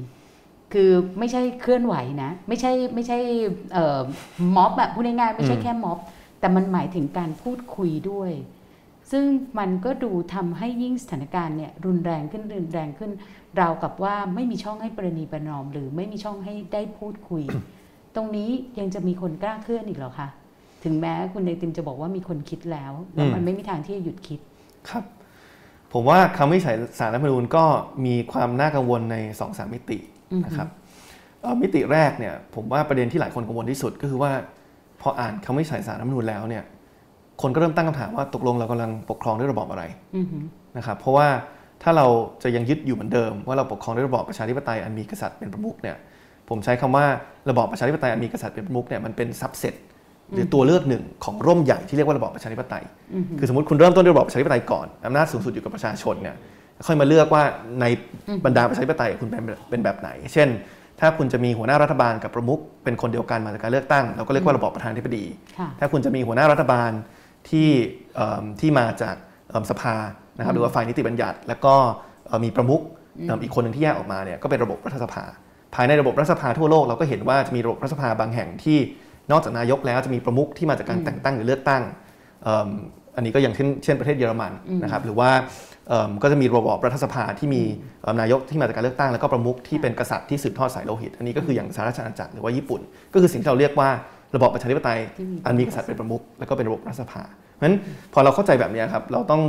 [0.73, 3.17] คือไม่ใช่เคลื่อนไหวนะ ไม่ใช่ไม่ใช่
[3.73, 4.01] เอ่อ
[4.55, 5.97] ม็อบแบบพูดง่ายๆไม่ใช่อืมแค่ม็อบ
[6.39, 8.31] แต่มันหมายถึงการพูดคุยด้วย
[9.13, 9.25] ซึ่ง
[9.59, 13.11] มันก็ดูทำให้ยิ่งสถานการณ์เนี่ยรุนแรงขึ้นรุนแรงขึ้น
[13.59, 17.43] ราวกับว่าไม่มีช่องให้ประนีประนอม หรือไม่มีช่องให้ได้พูดคุย
[18.15, 18.49] ตรงนี้
[18.79, 20.27] ยังจะมีคนกล้าเคลื่อนอีกเหรอคะ
[20.83, 24.39] ถึงแม้คุณในติมจะบอกว่ามีคนคิดแล้วแล้วมันไม่มีทางที่จะหยุดคิด
[24.89, 25.03] ครับ
[25.93, 27.65] ผมว่าคำวินิจฉัยสารรัฐธรรมนูญก็
[28.05, 29.97] มีความน่ากังวลใน2อสามมิติ
[30.45, 30.67] นะครับ
[31.41, 34.31] เอ่อมิติแรกเนี่ยผมว่าประเด็นที่หลายคนกังวลที่สุดก็คือว่า
[35.01, 36.63] พออ่านคำวินิจฉัยสารรัฐธรรมนูญแล้วเนี่ย
[37.41, 39.83] คนก็เริ่มตั้งคำถามว่าตกลงเรากำลังปกครองด้วยระบอบอะไร
[40.15, 40.43] อือหือ
[40.77, 41.27] นะครับเพราะว่า
[41.83, 42.07] ถ้าเรา
[42.43, 45.97] จะยังยึดอยู่เหมือนเดิม ว่าเราปกครองด้วยระบอบประชาธิปไตยอันมีกษัตริย์เป็นประมุขเนี่ย
[46.49, 47.05] ผมใช้คำว่า
[47.49, 49.73] ระบอบประชาธิปไตยอันมีกษัตริย์เป็นประมุขเนี่ยมันเป็นซับเซต
[50.33, 52.83] หรือตัวเลือกหนึ่งของร่มใหญ่ที่เรียกว่าระบอบประชาธิปไตย
[53.39, 56.35] คือสมมติคุณเริ่มต้นด้วยระบอบประชาธิปไตยก่อนอำนาจสูงสุดอยู่กับประชาชนเนี่ย
[56.87, 57.43] ค่อยมาเลือกว่า
[57.81, 57.85] ใน
[58.45, 60.49] บรรดาประชาธิปไตยคุณเป็นเป็นแบบไหน เช่น
[60.99, 65.25] ถ้าคุณจะมีหัวหน้ารัฐบาลกับประมุขเป็นคนเดียวกันมาจากการเลือกตั้ง เราก็เรียกว่าระบอบประธานาธิบดี
[65.59, 66.91] ค่ะถ้าคุณจะมีหัวหน้ารัฐบาล
[67.49, 67.69] ที่
[68.15, 69.15] เอิ่มที่มาจาก
[69.49, 69.95] เอิ่มสภา
[70.37, 71.75] นะครับหรือว่าฝ่ายนิติบัญญัติ แล้วก็
[72.27, 72.81] เอ่อมีประมุข
[73.25, 75.23] เอิ่มอีกคนหนึ่งที่แยกออกมาเนี่ยก็เป็นระบบรัฐสภา
[75.75, 78.77] ภายในระบบรัฐสภาทั่วโลกเราก็เห็นว่าจะมีระบบรัฐสภาบางแห่งที่
[79.31, 81.83] นอกจากนายกแล้วจะมีประมุขที่มาจากการแต่งตั้งหรือเลือกตั้ง
[82.43, 82.69] เอิ่ม
[83.15, 84.51] อันนี้ก็อย่างเช่นเช่นประเทศเยอรมัน
[84.83, 85.29] นะครับหรือว่า
[85.89, 87.63] เอิ่มก็จะมีระบบรัฐสภาที่มี
[88.01, 92.81] เอิ่มนายกที่มาจากการเลือกตั้งแล้วก็ประมุขที่เป็นกษัตริย์ที่สืบทอดสายโลหิต อันนี้ก็คืออย่างสหราชอาณาจักรหรือว่าญี่ปุ่น
[93.13, 93.89] ก็คือสิ่งที่เราเรียกว่า
[94.35, 97.75] ระบอบประชาธิปไตยที่มีอันมีกษัตริย์เป็นประมุขแล้วก็เป็นระบบรัฐสภาเพราะฉะนั้น
[98.13, 99.41] พอเราเข้าใจแบบนี้ครับเราต้อง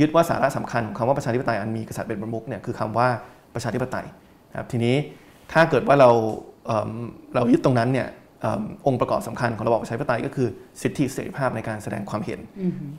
[0.00, 3.08] ยึดว่าสาระสำคัญของคำว่าประชาธิปไตยอันมีกษัตริย์เป็นประมุขเนี่ยคือคำว่า
[3.54, 4.06] ประชาธิปไตย
[4.50, 4.96] นะครับทีนี้
[5.52, 6.10] ถ้าเกิดว่าเรา
[6.66, 6.90] เอิ่ม
[7.34, 8.08] เรายึดตรงนั้นเนี่ย
[8.40, 10.48] เอิ่มองค์ประกอบสำคัญของระบอบประชาธิปไตยก็คือ
[10.82, 12.40] สิทธิเสรีภาพในการแสดงความเห็น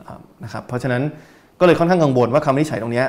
[0.08, 1.02] อ่านะครับเพราะฉะนั้น
[1.60, 3.08] ก็เลยค่อนข้างกังวลว่าคำวินิจฉัยตรงเนี้ย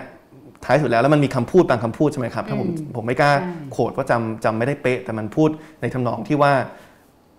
[0.65, 5.49] ท้ายสุดแล้วแล้วมันมีคำพูดบางคำพูดใช่ไหมครับถ้าผมผมไม่กล้าใช่โขดว่าจำจำไม่ได้เป๊ะแต่มันพูด
[5.81, 6.53] ในทำนองที่ว่า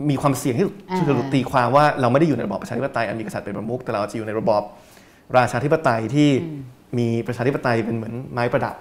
[0.10, 4.62] มีความเสี่ยงที่อ่าที่จะตีความว่าเราไม่ได้อยู่ในระบอบประชาธิปไตยอันมีกษัตริย์เป็นประมุขแต่เราจะอยู่ในระบอบ
[5.38, 6.30] ราชาธิปไตยที่
[6.98, 8.76] มีประชาธิปไตยเป็นเหมือนไม้ประดับ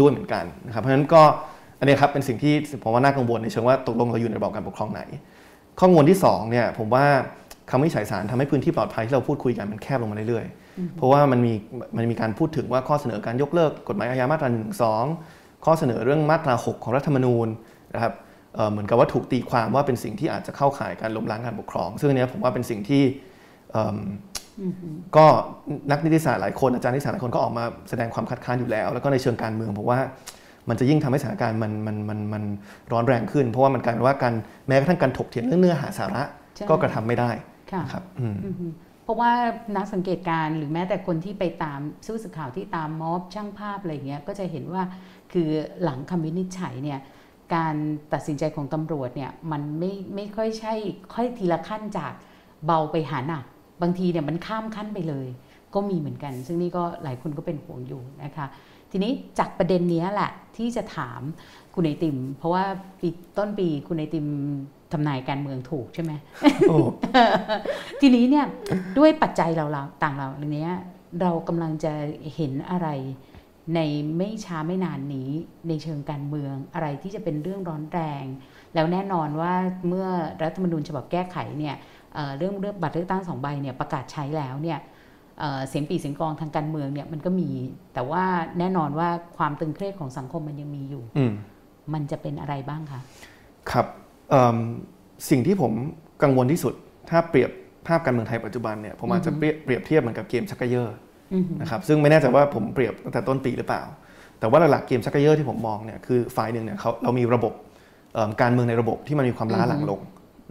[0.00, 1.22] ด้วยเหมือนกันนะครับเพราะฉะนั้นก็
[1.78, 5.02] อันนี้ครับเป็นสิ่งที่ผมว่าน่ากังวลในเชิงว่าตกลงเราอยู่ในระบอบการปกครองไหน
[5.78, 7.04] ข้อกังวลที่สองเนี่ยผมว่า
[7.70, 11.52] คำวินิจฉัยศาลทำให้พื้นที่ปลอดภัยที่เราพูดคุยกันมันแคบลงมาเรื่อยๆ เพราะว่ามันมี
[11.96, 14.60] มันมีการพูดถึงว่าข้อเสนอการยกเลิกกฎหมายอาญามาตรา1นึ
[15.64, 17.48] ข้อเสนอเรื่องมาตรา 6 ของรัฐธรรมนูญ
[17.94, 18.12] นะครับ
[18.58, 23.02] เอ่อเหมือนกับว่าถูกตีความว่าเป็นสิ่งที่อาจจะเข้าข่ายการล้มล้างการปกครอง ซึ่งอันเนี้ยผมว่าเป็นสิ่งที่
[23.72, 23.98] เอิ่ม
[25.16, 25.26] ก็
[25.90, 30.00] นักนิติศาสตร์หลายคนอาจารย์นิติศาสตร์หลายคนก็ออกมาแสดงความคัดค้านอยู่แล้ว แล้วก็ในเชิงการเมืองผมว่า
[30.68, 32.42] มันจะยิ่งทำให้สถานการณ์มันมันมันมัน
[32.92, 34.34] ร้อนแรงขึ้น เพราะว่ามันกลายเป็นว่าการ
[34.68, 36.22] แม้กระทั่งการถกเถียงเรื่องเนื้อหาสาระ
[36.56, 37.30] ใช่ก็กระทำไม่ได้
[37.72, 38.66] ค่ะนะครับอืมอือฮึ
[39.04, 39.32] เพราะว่า
[39.76, 44.82] นักสังเกตการณ์หรือแม้แต่คนที่ไปตามสู้สื่อข่าวที่ตามม็อบช่างภาพอะไรอย่างเงี้ยก็จะเห็นว่า
[45.32, 45.48] คือ
[45.82, 47.00] หลังคำวินิจฉัยเนี่ย
[47.54, 47.74] การ
[48.12, 50.74] ตัดสินใจของตำรวจเนี่ยมันไม่ไม่ค่อยใช่
[51.14, 52.12] ค่อยทีละขั้นจาก
[52.66, 53.44] เบาไปหาหนัก
[53.82, 55.26] บางทีเนี่ยมันข้ามขั้นไปเลย
[55.74, 58.46] ก็มีเหมือนกัน ซึ่งนี่ก็หลายคนก็เป็นห่วงอยู่นะคะ
[58.90, 61.20] ทีนี้จากประเด็นเนี้ยแหละที่จะถาม
[61.74, 62.64] คุณไอติม เพราะว่า
[63.00, 64.26] ปีต้นปีคุณไอติม
[64.92, 66.12] ทำนายการเมืองถูกใช่ไหม
[66.68, 66.76] โอ้
[68.00, 68.46] ทีนี้เนี่ย
[68.98, 70.74] ด้วยปัจจัยเราเราต่างเราอย่างเนี้ย
[71.20, 71.92] เรากำลังจะ
[72.34, 72.88] เห็นอะไร
[73.74, 73.80] ใน
[74.16, 75.30] ไม่ช้าไม่นานนี้
[75.68, 78.24] ในเชิงการเมืองอะไรที่จะเป็นเรื่องร้อนแรง
[78.74, 79.54] แล้วแน่นอนว่า
[79.88, 80.08] เมื่อ
[80.42, 81.76] รัฐธรรมนูญฉบับแก้ไขเนี่ย
[82.14, 84.78] เอ่อเรื่องเรื่องบัตรเลือกตั้งสองใบเนี่ยประกาศใช้แล้วเนี่ย
[85.38, 87.50] เอ่อเสียงปีเสียงกลองทางการเมืองเนี่ยมันก็มี
[87.94, 88.24] แต่ว่า
[88.58, 91.32] แน่นอนว่าความตึงเครียดของสังคมมันยังมีอยู่อืม
[91.94, 93.00] มันจะเป็นอะไรบ้างคะ
[93.70, 93.86] ครับ
[94.30, 94.58] เอิ่ม
[95.30, 95.72] สิ่งที่ผม
[96.22, 96.74] กังวลที่สุด
[97.10, 97.50] ถ้าเปรียบ
[97.86, 101.07] ภาพการเมืองไทยปัจจุบันเนี่ยผมอาจจะเปรียบเปรียบเทียบเหมือนกับเกมชักเกยอร์อือฮึ
[101.60, 103.82] นะครับซึ่งไม่แน่ใจว่าผมเปรียบตั้งแต่ต้นปีหรือเปล่า
[104.40, 107.52] แต่ว่าหลักๆเกมชักเกยอร์ที่ผมมองเนี่ยคือฝ่ายหนึ่งเนี่ยเขาเรามีระบบ
[108.14, 110.00] เอิ่มการเมืองในระบบที่มันมีความล้าหลังลง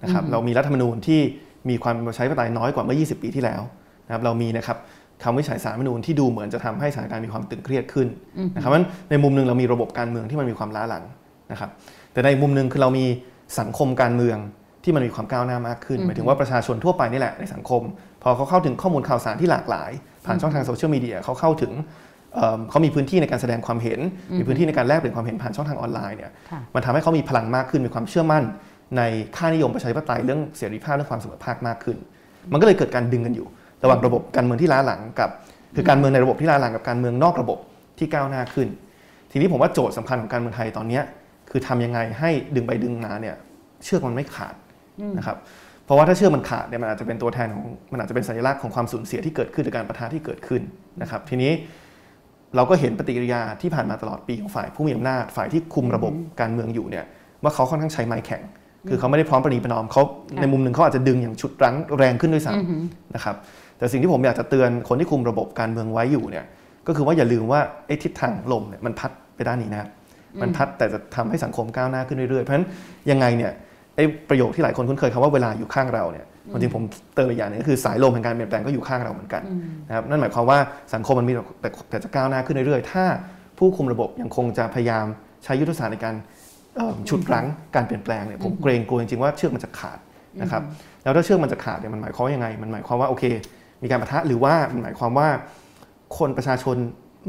[0.03, 1.21] นะครับเรามีรัฐธรรมนูญที่
[1.69, 3.61] มีความเป็นประชาธิปไตยน้อยกว่าเมื่อ 20 ปีที่แล้ว
[4.05, 4.78] นะครับเรามีนะครับ
[5.23, 8.07] คำวิจัยสารรัฐธรรมนูญที่ดูเหมือนจะทำให้สถานการณ์มีความตึงเครียดขึ้น
[8.55, 11.03] นะครับเพราะฉะนั้นในมุมหนึ่งเรามีระบบการเมืองที่มันมีความล้าหลัง
[11.51, 11.69] นะครับ
[12.13, 13.05] แต่ในมุมหนึ่งคือเรามี
[13.59, 14.38] สังคมการเมือง
[14.84, 17.82] ที่มันมีความก้าวหน้ามากขึ้นหมายถึงว่าประชาชนทั่วไปนี่แหละในสังคม
[18.24, 19.91] พอเขาเข้าถึงข้อมูลข่าวสารที่หลากหลาย
[20.26, 21.72] ผ่านช่องทางโซเชียลมีเดียเขาเข้าถึง
[22.36, 23.99] เอิ่มเขามีพื้นที่ในการแสดงความเห็น
[24.38, 28.43] มีพื้นที่ในการแลกเปลี่ยนความเห็นผ่านช่องทางออนไลน์เนี่ยค่ะมันทำให้เขามีพลังมากขึ้นมีความเชื่อมั่น
[28.97, 29.01] ใน
[29.36, 31.97] ค่านิยมประชาธิปไตยเรื่องเสรีภาพเรื่องความเสมอภาคมากขึ้น
[32.51, 33.47] มันก็เลยเกิดการดึงกันอยู่
[33.84, 35.30] ระหว่างระบบการเมืองที่ล้าหลังกับ
[35.76, 37.57] คือการเมืองในระบบที่ล้าหลังกับการเมืองนอกระบบ
[37.99, 38.68] ที่ก้าวหน้าขึ้น
[39.32, 41.03] ทีนี้ผมว่าโจทย์สำคัญของการเมืองไทยตอนเนี้ย
[41.51, 43.36] คือทำยังไงให้ดึงไปดึงมาเนี่ย
[43.84, 44.55] เชือกมันไม่ขาด
[45.18, 45.38] นะครับ
[45.88, 50.61] เพราะว่าถ้าเชื่อมันขาดเนี่ยมันอาจจะเป็นตัวแทนของมันอาจจะเป็นสัญลักษณ์ของความสูญเสียที่เกิดขึ้นจากการประทะที่เกิดขึ้น
[51.01, 51.51] นะครับ ทีนี้
[52.55, 57.05] เราก็เห็นปฏิกิริยาที่ผ่านมาตลอดปีของฝ่ายผู้มีอำนาจฝ่ายที่คุมระบบการเมืองอยู่เนี่ย
[57.43, 58.41] ว่าเขาค่อนข้างใช้ไม้แข็ง
[58.89, 60.01] คือเขาไม่ได้พร้อมประนีประนอมเขา
[60.41, 63.35] ในมุมหนึ่งเขาอาจจะดึงอย่างชุดรั้งแรงขึ้นด้วยซ้ำนะครับ
[63.77, 66.45] แต่สิ่งที่ผมอยากจะเตือนคนที่คุมระบบการเมืองไว้อยู่เนี่ย
[66.88, 69.89] ก็คือว่าอย่าลืมว่าไอ้ทิศทางลมเนี่ยมันพัดไปด้านนี้นะครับ
[70.41, 72.67] มันพัดแต่จะทำให้สังคมก้าวหน้าขึ้นเรื่อยๆ เพราะฉะนั้น
[73.11, 73.51] ยังไงเนี่ย
[73.97, 76.83] ไอ้ประโยคที่หลายคนคุ้นเคยคำว่าเวลาอยู่ข้างเราเนี่ยจริงผม
[77.15, 79.43] เติมอีกอย่างนึงก็คือสายลมแห่งการเปลี่ยนแปลงก็อยู่ข้างเราเหมือนกัน
[79.87, 80.59] นะครับนั่นหมายความว่า
[80.93, 83.05] สังคมมันมีแต่แต่จะก้าวหน้าขึ้นเรื่อยๆ ถ้า
[83.57, 85.05] ผู้คุมระบบยังคงจะพยายาม
[85.43, 86.15] ใช้ยุทธศาสตร์ในการ
[87.09, 87.45] ฉุดรั้ง
[87.75, 89.99] การเปลี่ยนแปลงเนี่ยผมเกรงกลัวจริงๆว่าเชือกมันจะขาด
[90.41, 90.61] นะครับ
[91.03, 93.23] แล้วถ้าเชือกมันจะขาดเนี่ยมันหมายความว่ายังไง มันหมายความว่าโอเค
[93.83, 95.27] มีการประทะหรือว่ามันหมายความว่า
[96.17, 96.77] คนประชาชน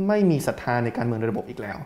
[0.08, 1.78] ไม่มีศรัทธาในการเมืองในระบบอีกแล้ว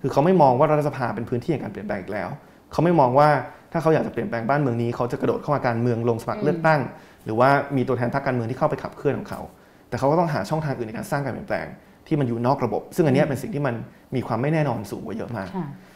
[0.00, 2.28] คือเขาไม่มองว่ารัฐสภาเป็นพื้นที่แห่งการเปลี่ยนแปลงอีกแล้ว
[2.74, 3.28] เขาไม่มองว่า
[3.72, 6.80] ถ้าเขาอยากจะเปลี่ยนแปลงบ้านเมืองนี้เขาจะกระโดดเข้ามาการเมืองลงสมัครเลือกตั้ง
[7.24, 9.40] หรือว่ามีตัวแทนพรรคการเมืองที่เข้าไปขับเคลื่อนของเขา
[9.88, 11.66] แต่เขาก็ต้องหาช่องทางอื่นในการสร้างการเปลี่ยนแปลง
[12.06, 13.74] ที่มันอยู่นอกระบบ ซึ่งอันนี้เป็นสิ่งที่มัน
[14.14, 15.48] มีความไม่แน่นอนสูงกว่าเยอะมาก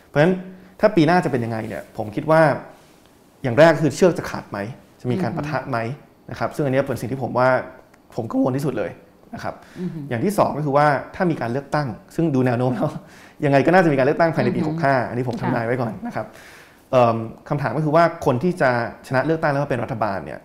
[0.07, 0.35] เพราะฉะนั้น
[0.81, 2.41] ถ้าปีหน้าจะเป็นยังไงเนี่ยผมคิดว่า
[3.43, 4.59] อย่างแรกคือเชือกจะขาดไหม
[5.01, 5.79] จะมีการประทะไหม
[6.31, 7.49] นะครับซึ่งอันนี้เป็นสิ่งที่ผมว่า
[8.14, 8.91] ผมกังวลที่สุดเลย
[9.35, 9.55] นะครับ
[10.09, 12.89] อย่างที่ 2 ก็คือว่าถ้ามีการเลือกตั้ง ซึ่งดูแนวโน้มแล้ว
[13.45, 16.26] ยังไงก็น่าจะมีการเลือกตั้งภายในปี 65 อันนี้ผมทำนายไว้ก่อนนะครับ
[17.49, 18.70] คำถามก็คือว่าคนที่จะ
[19.07, 20.41] ชนะเลือกตั้งแล้วมาเป็นรัฐบาลเนี่ย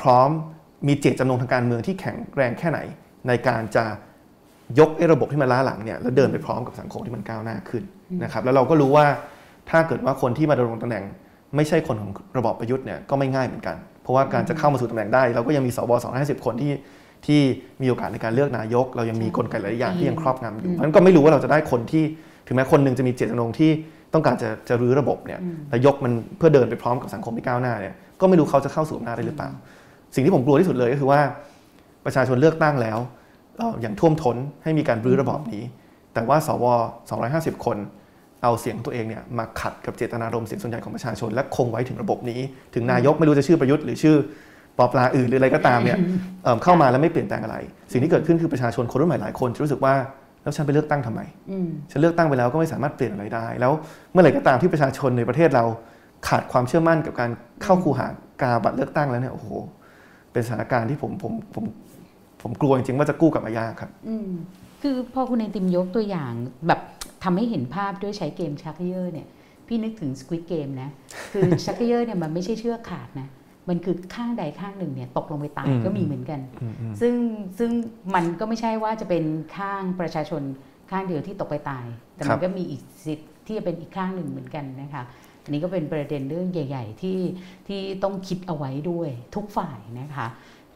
[0.00, 0.30] พร้อม
[0.88, 2.78] มีเจตจำนงทางการเมืองที่แข็งแรงแค่ไหน
[3.28, 3.84] ในการจะ
[4.78, 7.82] ยกไอ้ระบบที่มันล้าหลังเนี่ยแล้วเดินไปพร้อมกับสังคมที่มันก้าวหน้าขึ้น
[8.24, 9.06] นะครับแล้วเราก็รู้ว่า
[9.70, 11.04] ถ้าเกิดว่าคนที่มาดำรงตำแหน่ง
[11.56, 16.72] ไม่ใช่คนของระบอบประยุทธ์เนี่ยก็ไม่ง่ายเหมือนกัน เพราะว่าการจะเข้ามาสู่ตำแหน่งได้ เราก็ยังมีสว250คนที่
[17.26, 17.40] ที่
[17.82, 22.04] มีโอกาสในการเลือกนายก เรายังมีกลไกหลายอย่างที่ยังครอบงำอยู่เพราะฉะนั้นก็ไม่รู้ว่าเราจะได้คนที่
[22.46, 23.70] ถึงแม้คนหนึ่งจะมีเจตจำนงที่
[24.14, 29.50] ต้องการจะจะรื้อระบบเนี่ยแต่ยกมันเพื่อเดินไปพร้อมกับสังคมที่ก้าวหน้าเนี่ยก็ไม่รู้เขาจะเข้าสู่อำนาจได้หรือเปล่า
[30.14, 31.20] สิ่งที่ผมกลัวที่สุดเลยก็คือว่า
[32.04, 32.98] ประชาชนเลือกตั้งแล้ว
[33.80, 35.62] อย่างท่วมท้นให้มีการรื้อระบอบนี้
[36.14, 36.64] แต่ว่าสว
[37.14, 37.76] 250 คน
[38.42, 42.40] เอาเสียงตัวเองเนี่ยมาขัดกับเจตนารมณ์เสียงส่วนใหญ่ของประชาชน และคงไว้ถึงระบบนี้
[42.74, 44.16] ถึงนายกไม่รู้จะชื่อประยุทธ์หรือชื่อ
[44.78, 45.98] ปอปลาอื่นหรืออะไรก็ตามเนี่ย
[46.62, 47.56] เข้ามาแล้วไม่เปลี่ยนแปลงอะไร
[47.92, 49.94] สิ่งที่เกิดขึ้นคือประชาชนคนรุ่นใหม่หลายคนจะรู้สึกว่า
[50.44, 51.20] แล้วฉันไปเลือกตั้งทำไม
[51.90, 53.72] ฉันเลือกตั้งไปแล้วก็ไม่สามารถเปลี่ยนอะไรได้ แล้ว
[54.10, 55.64] เมื่อไหร่ก็ตามที่ประชาชนในประเทศเรา
[56.28, 57.30] ขาดความเชื่อมั่นกับการ
[57.62, 58.06] เข้าคูหา
[58.42, 59.48] กาบัตรเลือกตั้งแล้วเนี่ยโอ้โห
[60.32, 61.64] เป็นสถานการณ์ที่ผมผมผม
[62.42, 63.90] ผมกลัวจริงๆว่าจะกู้กลับมายากครับ
[64.82, 66.32] คือพอคุณในติมยกตัวอย่าง
[66.66, 66.80] แบบ
[67.24, 69.28] ทำให้เห็นภาพด้วยใช้เกมชักเยอร์เนี่ย
[69.66, 70.90] พี่นึกถึงสควิตเกมนะ
[71.32, 73.28] คือชักเยอร์เนี่ยมันไม่ใช่เชือกขาดนะ
[73.68, 76.40] มันคือข้างใดข้างหนึ่งเนี่ยตกลงไปตายก็มีเหมือนกัน
[77.00, 77.14] ซึ่ง
[77.58, 77.70] ซึ่ง
[78.14, 79.24] มันก็ไม่ใช่ว่าจะเป็น
[79.56, 80.42] ข้างประชาชน
[80.90, 81.84] ข้างเดียวที่ตกไปตาย
[82.14, 85.02] แต่มันก็มีอีกสิทธิ์ที่จะเป็นอีกข้างหนึ่งเหมือนกันนะคะ
[85.44, 87.18] อันนี้ก็เป็นประเด็นเรื่องใหญ่ ๆ ที่
[87.68, 90.26] ที่ต้องคิดเอาไว้ด้วยทุกฝ่ายนะคะ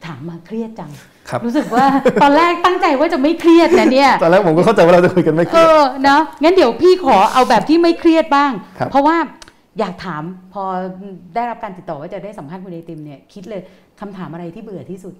[0.05, 0.91] ถามมาเครียดจัง
[1.31, 1.85] รรู้สึกว่า
[2.21, 8.51] ตอนแรกตั้งใจว่าจะไม่เครียดนะเนี่ย ตอนแรกผมก็เข้าใจว่าเราจะคุยกันไม่เครียดเออนะงั้นเดี๋ยวพี่ขอเอาแบบที่ไม่เครียดบ้าง
[8.91, 9.17] เพราะว่า
[9.79, 10.23] อยากถาม
[10.53, 10.63] พอ
[11.35, 13.61] ได้รับการติดต่อว่าจะได้สัมภาษณ์คุณไอติมเนี่ยคิดเลย
[13.99, 15.13] คำถามอะไรที่เบื่อที่สุด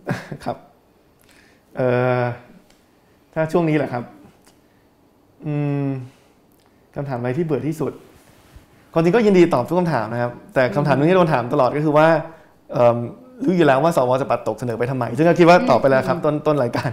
[0.44, 0.58] ครับ
[1.76, 1.88] เอ่
[2.22, 2.24] อ
[3.34, 4.04] ถ้าช่วงนี้แหละครับ
[5.46, 5.54] อื
[5.86, 5.88] ม
[6.96, 7.92] คำถามอะไรที่เบื่อที่สุด
[8.94, 12.08] ความจริงก็ยินดีตอบทุกคำถามนะครับ แต่คำถามนึงที่โดนถามตลอดก็คือว่า
[13.46, 16.92] รู้อยู่แล้วว่าสวจะปัดตกเสนอไปทำไม ซึ่งก็คิดว่าตอบไปแล้วครับต้นต้นรายการ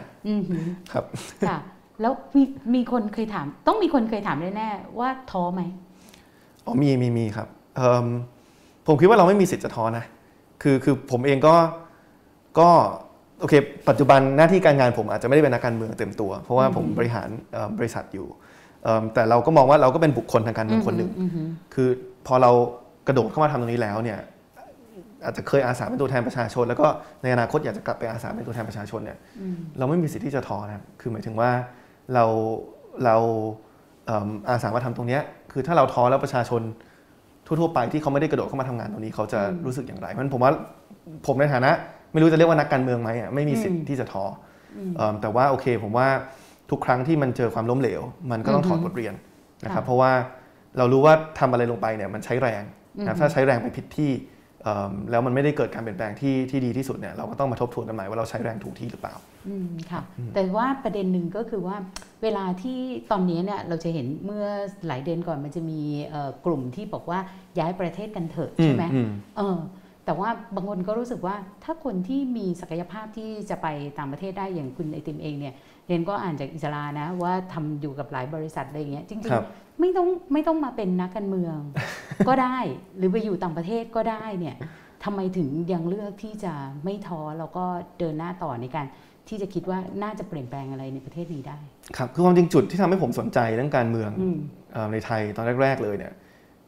[0.92, 1.04] ครับ
[1.48, 1.58] ค่ะ
[2.00, 2.42] แล้วมี
[2.74, 5.62] มีคนเคยถาม ต้องมีคนเคยถามแน่ๆว่าท้อไหม
[6.64, 7.48] อ๋อมีมีมีครับ
[8.86, 10.04] ผมคิดว่าเราไม่มีสิทธิ์จะท้อนะ
[10.62, 11.54] คือคือผมเองก็
[12.58, 12.68] ก็
[13.40, 13.54] โอเค
[13.88, 17.28] ปัจจุบันหน้าที่การงานผมอาจจะไม่ได้เป็นนักการเมืองเต็มตัว เพราะว่าผมบริหาร
[17.78, 18.26] บริษัทอยู่
[19.14, 21.10] แต่เราก็มองว่าเราก็เป็นบุคคลทางการเมืองคนหนึ่ง
[21.74, 21.88] คือ
[22.26, 22.50] พอเรา
[23.06, 24.18] กระโดดเข้ามาทำตรงนี้แล้วเนี่ย
[25.24, 26.86] อาจจะเคยอาสาเป็นตัวแทนประชาชน แล้วก็
[27.22, 29.18] ในอนาคตอยากจะกลับไปอาสาเป็นตัวแทนประชาชนเนี่ย
[29.78, 31.50] เราไม่มีสิทธิ์ที่จะท้อนะคือหมายถึงว่า
[32.14, 32.24] เรา
[33.04, 33.16] เรา
[34.48, 35.18] อาสามาทำตรงนี้
[35.52, 36.62] คือถ้าเราท้อแล้วประชาชน
[37.46, 40.52] ทั่วๆไปที่เขาไม่ได้กระโดดเข้ามาทำงานตรงนี้เขาจะรู้สึกอย่างไรเพราะผมว่า
[41.26, 41.70] ผมในฐานะ
[42.12, 44.24] ไม่รู้จะเรียกว่านักการเมืองไหมอะไม่มีสิทธิ์ที่จะท้อ
[45.20, 46.08] แต่ว่าโอเค ผมว่า
[46.70, 49.14] ทุกครั้งที่มันเจอความล้มเหลว มันก็ต้องถอดบทเรียน
[49.64, 50.12] นะครับเพราะว่า
[50.78, 52.62] เรารู้ว่าทำอะไรลงไปเนี่ยมันใช้แรง
[53.06, 54.10] นะถ้าใช้แรงไปผิดที่
[55.10, 59.14] แล้วมันไม่ได้เกิดการเปลี่ยนแปลงที่ที่ดีที่สุดเนี่ยเราก็ต้องมาทบทวนกันใหม่ว่าเราใช้แรงถูกที่หรือเปล่า
[59.48, 60.00] อืมค่ะ
[60.34, 61.76] แต่ว่าประเด็นหนึ่งก็คือว่า
[62.22, 62.78] เวลาที่
[63.10, 64.46] ตอนนี้เนี่ยเราจะเห็นเมื่อ
[64.86, 65.80] หลายเดือนก่อนมันจะมี
[66.46, 67.18] กลุ่มที่บอกว่า
[67.58, 68.84] ย้ายประเทศกันเถอะใช่ไหม
[69.36, 69.58] เออ
[70.04, 73.66] แต่ว่าบางคนก็รู้สึกว่าถ้าคนที่มีศักยภาพที่จะไป
[73.98, 75.54] ต่างประเทศได้อย่างคุณไอติมเองเนี่ย
[75.86, 81.56] เรียนก็อ่านจากอิสรานะว่าทำอยู่กับหลายบริษัทอะไรเงี้ยจริงๆไม่ต้องไม่ต้องมาเป็นนักการเมือง
[82.28, 82.58] ก็ได้
[82.96, 84.56] หรือไปอยู่ต่างประเทศก็ได้เนี่ย
[85.06, 86.52] ทำไมถึงยังเลือกที่จะ
[86.84, 87.64] ไม่ท้อแล้วก็
[87.98, 88.86] เดินหน้าต่อในการ
[89.28, 91.58] ที่จะคิดว่าน่าจะเปลี่ยนแปลงอะไรในประเทศนี้ได้
[91.96, 94.38] ครับคือความจริงจุดที่ทำให้ผมสนใจเรื่องการเมืองอืม
[94.72, 96.12] เอ่อในไทยตอนแรก ๆ เลยเนี่ย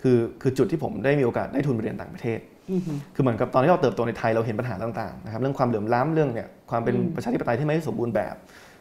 [0.03, 2.39] คือคือจุดที่ผมได้มีโอกาสได้ทุนไปเรียนต่างประเทศ
[2.71, 8.35] อือหือคือเหมือนกับตอนที่เราเติบโตในไทยเราเห็นปัญหาต่างๆนะครับเรื่องความเหลื่อมล้ำเรื่องเนี่ยความเป็นอืมประชาธิปไตยที่ไม่สมบูรณ์แบบ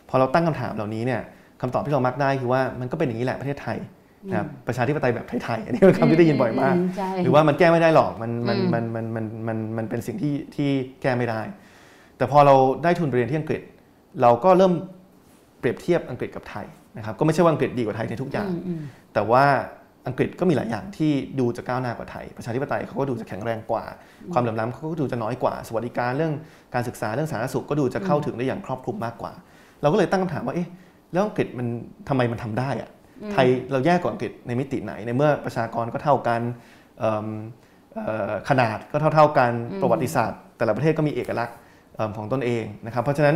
[0.10, 1.22] พอเราตั้งคำถามเหล่านี้เนี่ย
[1.62, 3.78] คำตอบที่เรามักได้คือว่ามันก็เป็นอย่างนี้แหละประเทศไทย
[4.30, 10.70] นะครับประชาธิปไตยแบบไทยๆอันนี้เป็นคำที่ได้ยินบ่อยมากใช่หรือว่ามันแก้ไม่ได้หรอกมันมันอืมมันมันมันมันมันเป็นสิ่งที่ที่
[11.02, 11.42] แก้ไม่ได้
[12.18, 13.62] แต่พอเราได้ทุนไปเรียนที่อังกฤษ
[14.22, 14.74] เราก็เริ่ม
[15.60, 16.66] เปรียบเทียบอังกฤษกับไทย
[16.98, 18.82] นะครับก็ไม่ใช่ว่าอังกฤษดีกว่าไทยในทุกอย่างอืม
[19.14, 19.46] แต่ว่า
[20.08, 23.84] อังกฤษก็มีหลายอย่างที่ดูจะก้าวหน้ากว่าไทย ประชาธิปไตยเขาก็ดูจะแข็งแรงกว่า
[24.34, 26.34] ความเหลื่อมล้ำเขาก็ดูจะน้อยกว่า สวัสดิการเรื่อง
[26.74, 29.34] การศึกษาเรื่องสาธารณสุขก็ดูจะเข้าถึงได้อย่างครอบคลุมมากกว่า
[29.82, 30.68] เราก็เลยตั้งคำถามว่าเอ๊ะ
[31.14, 31.68] แล้วอังกฤษมัน
[32.10, 32.90] ทำไมมันทำได้อะ
[33.34, 36.41] ไทยเราแย่กว่าอังกฤษในมิติไหน ในเมื่อประชากรก็เท่ากัน
[36.99, 37.28] เอิ่ม
[37.95, 39.51] เอ่อขนาดก็เท่าๆกัน
[39.82, 41.55] ประวัติศาสตร์ แต่ละประเทศก็มีเอกลักษณ์
[41.95, 43.36] เอิ่มของตนเองนะครับเพราะฉะนั้น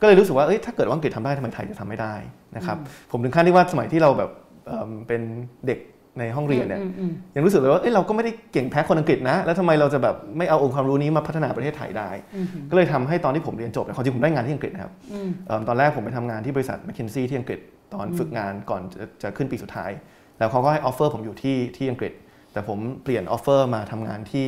[0.00, 2.14] ก็เลยรู้สึกว่าเอ้ยถ้าเกิดว่าอังกฤษทำได้ทำไมไทยจะทำไม่ได้
[2.56, 2.76] นะครับ
[3.10, 4.30] ผมถึงขั้นที่ว่าสมัยที่เราแบบ
[4.66, 5.20] เอิ่มเป็น
[5.66, 5.78] เด็ก
[6.18, 17.58] ในห้องเรียนเนี่ยอืมอืมยังรู้สึกเลยว่าเอ้ยเราก็ไม่ได้เก่งแพ้คนอังกฤษนะ แล้วทำไมเราจะแบบไม่เอาองค์ความรู้นี้มาพัฒนาประเทศไทยได้อืมก็เลยทำให้ตอนที่ผมเรียนจบเนี่ยความจริงผมได้งานที่อังกฤษนะครับอืมเอิ่มตอนแรกผมไปทำงานที่บริษัท m c k เคนซี่ที่อังกฤษ
[17.94, 19.90] ตอนฝึกงานก่อนจะจะขึ้นปีสุดท้าย
[20.38, 22.12] แล้วเขาก็ให้ offer ผมอยู่ที่ที่อังกฤษ
[22.52, 24.46] แต่ผมเปลี่ยน offer มาทำงานที่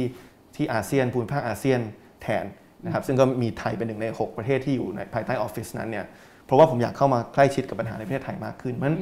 [0.56, 1.80] ที่อาเซียนภูมิภาคอาเซียน
[2.22, 2.44] แทน
[2.84, 6.06] นะครับซึ่งก็มีไทยเป็นหนึ่งใน 6 ประเทศที่อยู่ในภายใต้ออฟฟิศนั้นเนี่ย
[6.46, 8.98] เพราะว่าผมอยากเข้ามาใกล้ชิดกับปัญหาในประเทศไทยมากขึ้นเพราะฉะนั้น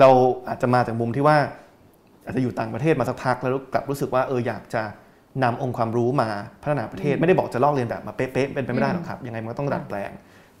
[0.00, 0.10] เรา
[0.48, 1.36] อาจจะมาจากมุมที่ว่า
[2.24, 4.82] อาจจะอยู่ต่างประเทศมาสักพักแล้วกลับรู้สึกว่าเอออยากจะ
[5.42, 6.30] นำองค์ความรู้มา
[6.62, 10.10] พัฒนาประเทศ ไม่ได้บอกจะลอกเรียนแบบมาเป๊ะๆเป็นไปไม่ได้หรอกครับยังไงมันก็ต้องดัดแปลง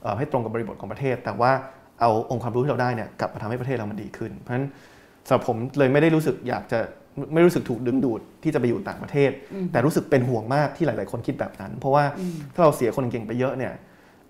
[0.02, 1.52] เอ่อให้ตรงกับบริบทของประเทศ แต่ว่า
[2.00, 4.66] เอาองค์ความรู้ที่เราได้เนี่ยกลับมาทำให้ประเทศเรามันดีขึ้น เพราะฉะนั้น
[5.26, 6.78] สำหรับผมเลยไม่ได้รู้สึกอยากจะ
[7.34, 9.30] ไม่รู้สึกถูกดึงดูดที่จะไปอยู่ต่างประเทศ
[9.72, 12.04] แต่รู้สึกเป็นห่วงมากที่หลาย ๆ คนคิดแบบนั้น เพราะว่า
[12.54, 13.72] ถ้าเราเสียคนเก่งไปเยอะเนี่ย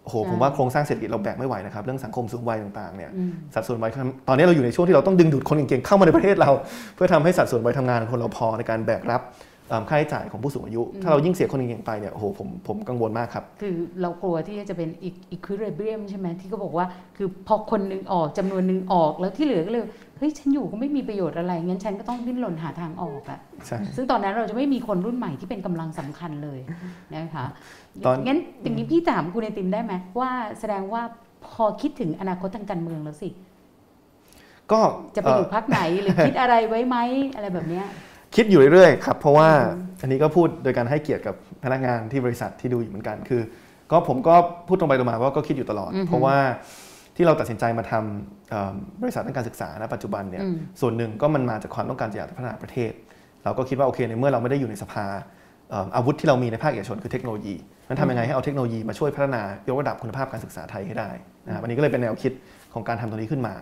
[0.03, 3.91] โอ้โหผมว่าโครงสร้างเศรษฐกิจเราแบกไม่ไหวนะครับเรื่องสังคมสูงวัยต่างๆเนี่ยอืมสัดส่วนวัย
[4.29, 6.51] ตอนนี้เราอยู่ในช่วงที่เราต้องดึงดูดคนเก่งๆเข้ามาในประเทศเรา
[6.95, 9.50] เพื่อทำให้สัดส่วนวัยทำงานของคนเราพอในการแบกรับเอิ่ม
[9.91, 19.85] ค่าใช้จ่ายของผู้สูงอายุ ถ้าเรายิ่งเสียคนเก่งๆไปเนี่ยโอ้โหผมผมกังวลมากครับ คือเรากลัวที่จะเป็นอีควิเรเบียมใช่ไหมที่เขาบอกว่า คือพอคนหนึงออกจำนวนหนึ่งออกแล้วที่เหลือก็เลย
[20.19, 26.61] เฮ้ยฉันอยู่ก็ไม่มีประโยชน์อะไรงั้นฉันก็ต้องดิ้นรนหาทางออกอะใช่ซึ่งตอนนั้นเราจะไม่มีคนรุ่นใหม่ที่เป็นกำลังสำคัญเลย
[27.15, 27.47] นะคะ
[28.05, 31.03] ตอนงั้นอย่างนี้พี่ถามคุณไอติมได้ไหมว่าแสดงว่า
[31.47, 33.31] พอคิดถึงอนาคตทางการเมืองแล้วสิ
[34.73, 34.81] ก็
[35.17, 36.97] จะไปอยู่พักไหนหรือคิดอะไรไว้ไหม
[37.35, 37.87] อะไรแบบเนี้ย
[38.35, 39.49] คิดอยู่เรื่อยๆครับเพราะว่า
[40.01, 43.43] อันนี้ก็พูดโดยการให้เกียรติกับพนักงานที่บริษัทที่ดูอยู่เหมือนกันคือ
[43.91, 44.35] ก็ผมก็
[44.69, 46.37] พูดตรงไปตรงมาว่าก็คิดอยู่ตลอดอือฮึเพราะว่า
[47.17, 52.93] ที่เราตัดสินใจมาทำเอิ่มบริษัทด้านการศึกษาณปัจจุบันเนี่ยอืมส่วนหนึ่งก็มันมาจากความต้องการจะอยากจะพัฒนาประเทศ
[53.45, 55.07] เราก็คิดว่าโอเคในเมื่อเราไม่ได้อยู่ในสภา
[55.71, 57.55] เอิ่มอาวุธที่เรามีในภาคเอกชนคือเทคโนโลยี
[57.89, 61.11] นั้นทำยังไงให้เอาเทคโนโลยีมาช่วยพัฒนายกระดับคุณภาพการศึกษาไทยให้ได้
[61.47, 62.33] นะครับอันนี้ก็เลยเป็นแนวคิด
[62.75, 63.55] ของการทำตรงนี้ขึ้นมา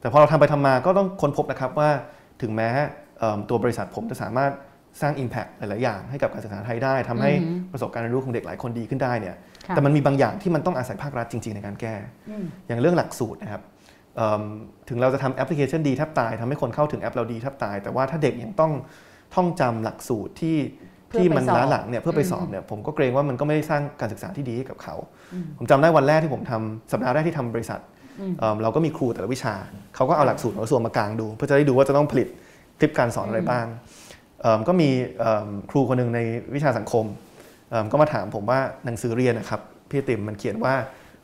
[0.00, 1.90] แต่พอเราทำไปทำมาก็ต้องค้นพบนะครับว่า
[2.42, 3.11] ถึงแม้เอิ่ม
[3.48, 4.52] ตัวบริษัทผมจะสามารถ
[5.00, 9.36] สร้าง Impact หลาย ๆ อย่างให้กับการศึกษาไทยได้ทำให้อือหือประสบการณ์เรียนรู้ของเด็กหลายคนดีขึ้นได้เนี่ย
[9.68, 11.94] ค่ะแต่มันมีบางอย่างที่มันต้องอาศัยภาครัฐจริง ๆ ในการแก้
[12.30, 13.62] อืมอย่างเรื่องหลักสูตรนะครับ
[14.16, 14.42] เอิ่ม
[14.88, 18.72] ถึงเราจะทำแอปพลิเคชันดีแทบตายทำให้คนเข้าถึงแอปเราดีแทบตาย แต่ว่าถ้าเด็กยังต้อง
[19.34, 20.56] ท่องจำหลักสูตรที่
[21.08, 24.94] เพื่อที่ไปมันสอบล้าหลังเนี่ยเพื่อไปอืมสอบเนี่ยผมก็เกรงว่ามันก็ไม่ได้สร้างการศึกษาที่ดีให้กับเขา
[25.58, 27.80] ผมจำได้วันแรกที่ผมทำสัปดาห์แรกที่ทำบริษัท
[28.20, 29.54] อืมเอิ่มเราก็มีครูแต่ละวิชา
[29.94, 32.28] เขาก็เอาหลักสูตรของกระทรวงมากางดู เพื่อจะได้ดูว่าจะต้องผลิต
[32.78, 33.66] คลิปการสอนอะไรบ้าง
[34.40, 36.20] เอิ่มก็มีเอิ่มครูคนหนึ่งใน
[36.54, 37.04] วิชาสังคม
[37.70, 39.60] เอิ่มก็มาถามผมว่าหนังสือเรียนนะครับ
[39.90, 40.74] พี่ติมมันเขียนว่า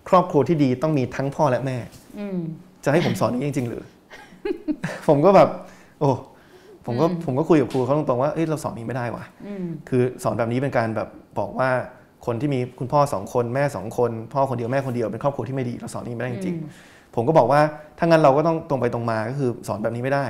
[0.08, 1.76] ครอบครัวที่ดีต้องมีทั้งพ่อและแม่
[2.18, 2.38] อืม
[2.84, 3.82] จะให้ผมสอนอย่างนี้จริง ๆ หรือ
[5.08, 5.48] ผมก็แบบ
[6.00, 6.10] โอ้
[6.86, 11.70] ผมก็อืมผมก็คุยกับครูเขาตรงๆว่าเอ้ยเราสอนนี้ไม่ได้ว่ะอืมคือสอนแบบนี้เป็นการแบบบอกว่า
[12.26, 17.60] คนที่มีคุณพ่อสองคนแม่สองคน พ่อคนเดียวแม่คนเดียวเป็นครอบครัวที่ไม่ดีเราสอนนี้ไม่ได้จริงๆผมก็บอกว่า
[17.98, 20.24] ถ้างั้นเราก็ต้องตรงไปตรงมาก็คือสอนแบบนี้ไม่ได้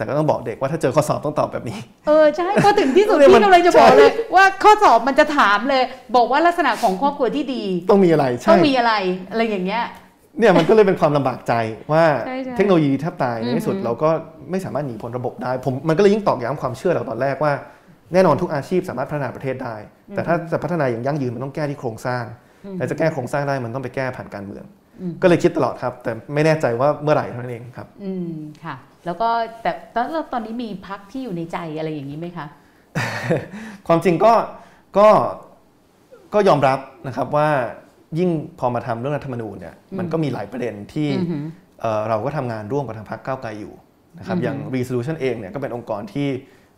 [0.00, 5.82] แต่ก็ต้องบอกเด็กว่าถ้าเจอข้อสอบต้องตอบแบบนี้ เออ ใช่พอถึงที่สุดเนี่ยมันพี่กำลังจะบอกเลยว่าข้อสอบมันจะถามเลย
[6.16, 8.92] บอกว่าลักษณะของครอบครัวที่ดี ต้องมีอะไรต้อใช่งมีอะไร
[9.30, 9.84] อะไรอย่างเงี้ย
[10.38, 11.52] เนี่ยมันก็เลยเป็นความลำบากใจ
[11.92, 14.10] ว่าใช่ใช่เทคโนโลยีแทบตายในที่สุดอือหือเราก็
[14.50, 17.52] ไม่สามารถหนีพ้นระบบได้ผมมันก็เลยยิ่งตอกย้ำความเชื่อเราตอนแรกว่า
[18.12, 19.76] แน่นอนทุกอาชีพสามารถพัฒนาประเทศได้
[20.14, 22.24] แต่ถ้าจะพัฒนาอย่างยั่งยืนมันต้องแก้ที่โครงสร้าง
[22.78, 24.64] และจะแก้โครงสร้างได้มันต้องไปแก้ผ่านการเมือง
[25.00, 28.30] อืมก็เลยคิดตลอดครับ แต่ไม่แน่ใจว่าเมื่อไหร่เท่านั้นเองครับ อืม
[28.64, 28.76] ค่ะ
[29.06, 29.28] แล้วก็
[29.62, 32.46] แต่ตอนตอนนี้มีพักที่อยู่ในใจอะไรอย่างนี้ไหมคะ
[33.86, 34.32] ความจริงก็
[34.98, 35.08] ก็
[36.34, 37.48] ก็ยอมรับนะครับว่า
[38.18, 41.44] ยิ่งพอมาทำเรื่องรัฐธรรมนูญเนี่ยมันก็มีหลายประเด็นที่อือหือ
[41.80, 43.74] เอ่อเราก็ทำงานร่วมกับทางพรรคก้าวไกลอยู่
[44.18, 46.28] นะครับอือฮึอย่าง Resolution เองเนี่ยก็เป็นองค์กรที่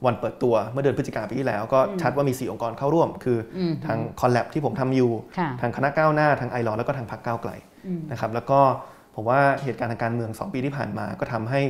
[0.06, 7.50] วันเปิดตัวเมื่อเดือนพฤศจิกายนปีที่แล้ว ก็ชัดว่ามี 4 องค์กรเข้าร่วม คืออมทางคอนแลบที่ผมทำอยู่ค่ะทางคณะก้าวหน้าทางไอรอแล้วก็ทางพรรคก้าวไกล
[8.10, 8.60] นะครับแล้วก็
[9.14, 11.60] ผมว่าเหตุการณ์ทางการเมือง 2 ปีที่ผ่านมาก็ทำให้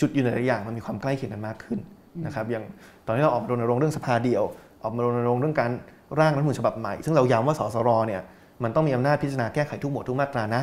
[0.00, 1.78] จุดยืนหลายๆอย่างมันมีความใกล้เคียงกันมากขึ้น
[2.26, 2.64] นะครับอย่าง
[3.06, 4.42] ตอนนี้เราออกมารณรงค์เรื่องสภาเดียว
[4.82, 5.70] ออกมารณรงค์เรื่องการ
[6.20, 8.22] ร่างรัฐธรรมนูญฉบับใหม่ ซึ่งเราย้ำว่าสสรเนี่ย
[8.64, 10.62] มันต้องมีอำนาจพิจารณาแก้ไขทุกหมวดทุกมาตรานะ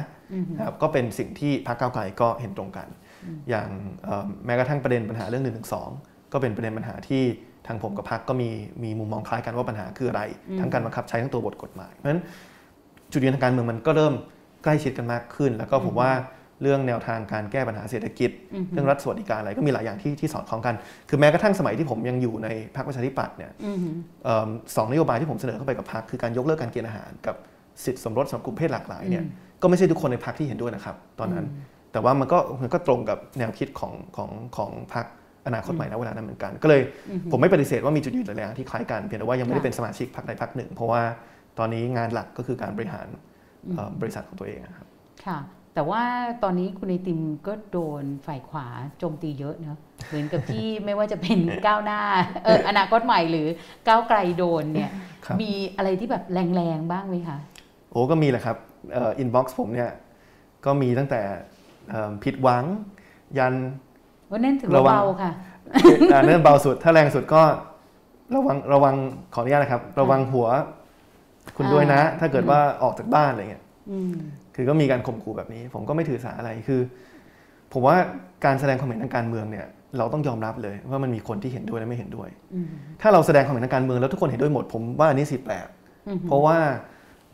[0.58, 2.88] นะครับก็เป็นสิ่งที่พรรคก้าวไกลก็เห็นตรงกัน
[3.50, 3.68] อย่าง
[4.46, 5.52] แม้กระทั่งประเด็นปัญหาเรื่อง1นึ
[6.34, 7.24] ก็เป็นประเด็นปัญหาที่
[7.68, 8.50] ทางผมกับพรรคก็มี
[8.84, 10.22] มีมุมมองคล้ายกันว่าปัญหาคืออะไร
[10.60, 12.22] ทั้งการบังคับใช้ทั้งตัวบทกฎหมายเพราะฉะนั้น
[13.12, 14.14] จุดยืนทางการเมืองมันก็เริ่ม
[14.64, 16.12] ใกล้ชิดกันมากขึ้น แล้วก็ผมว่า
[16.62, 18.32] เรื่องแนวทางการแก้ปัญหาเศรษฐกิจ
[18.72, 20.76] เรื่องรัฐสวัสดิการอะไรก็มีหลายอย่างที่ที่สอดคล้องกัน
[21.10, 23.52] คือแม้กระทั่งสมัยที่ผมยังอยู่ในพรรคประชาธิปัตย์เนี่ย
[24.76, 27.36] สองนโยบายที่ผมเสนอเข้าไปกับพรรคคือการยกเลิกการเกณฑ์อาหารกับ
[27.84, 29.24] สิทธิสมรสสำหรับกลุ่มเพศหลากหลายเนี่ย
[29.62, 31.46] ก็ไม่ใช่ทุกคนในพรรคที่เห็นด้วยนะครับ ตอนนั้น
[31.92, 35.06] แต่ว่ามันก็มันก็ตรงกับแนวคิดของของของพรรค
[35.48, 36.82] อนาคตใหม่นะเวลานั้นเหมือนกัน ก็เลย
[37.32, 41.02] ผมไม่ปฏิเสธว่ามีจุดยืนหลายอย่างที่คล้ายกันเพียงแต่ว่ายังไม่ได้เป็นสมาชิกพรรคใดพรรคหนึ่ง เพราะว่า
[41.60, 43.08] ตอนนี้งานหลักก็คือการบริหาร
[44.02, 44.88] บริษัทของตัวเองครับ
[45.26, 45.38] ค่ะ
[45.78, 46.04] แต่ว่า
[46.44, 48.68] ตอนนี้คุณไอติมก็โดนฝ่ายขวา
[49.00, 52.00] โจมตีเยอะเนาะเหมือนกับที่ไม่ว่าจะเป็นก้าวหน้า
[52.44, 53.48] เอออนาคตใหม่หรือ
[53.88, 54.92] ก้าวไกลโดนเนี่ย
[55.42, 57.38] มีอะไรที่แบบแรงๆบ้างไหมคะ
[57.92, 58.58] โอ้ก็มีแหละครับ
[58.94, 59.92] inbox ผมเนี่ย
[60.66, 61.22] ก็มีตั้งแต่
[62.24, 62.64] ผิดหวัง
[63.38, 63.54] ยัน
[64.32, 65.32] ว่านั่นถือเบาค่ะ
[66.28, 67.42] นั่นเบาสุดถ้าแรงสุดก็
[68.36, 68.96] ระวังระวัง
[69.34, 70.48] ขออนุญาตนะครับ ระวังหัว
[71.58, 73.64] คุณด้วยนะ ถ้าเกิดว่าออกจากบ้านอะไรเงี้ย
[74.58, 76.82] คือก็มีการข่มขู่แบบนี้ ผมก็ไม่ถือสาอะไรคือ
[77.74, 77.96] ผมว่า
[78.46, 79.66] การแสดงความเห็นทางการเมืองเนี่ย
[79.98, 82.30] เราต้องยอมรับเลยว่ามันมีคนที่เห็นด้วยและไม่เห็นด้วย
[83.02, 85.68] ถ้าเราแสดงความเห็นทางการเมืองแล้วทุกคนเห็นด้วยหมดผมว่าอันนี้สิแปลก
[86.28, 86.58] เพราะว่า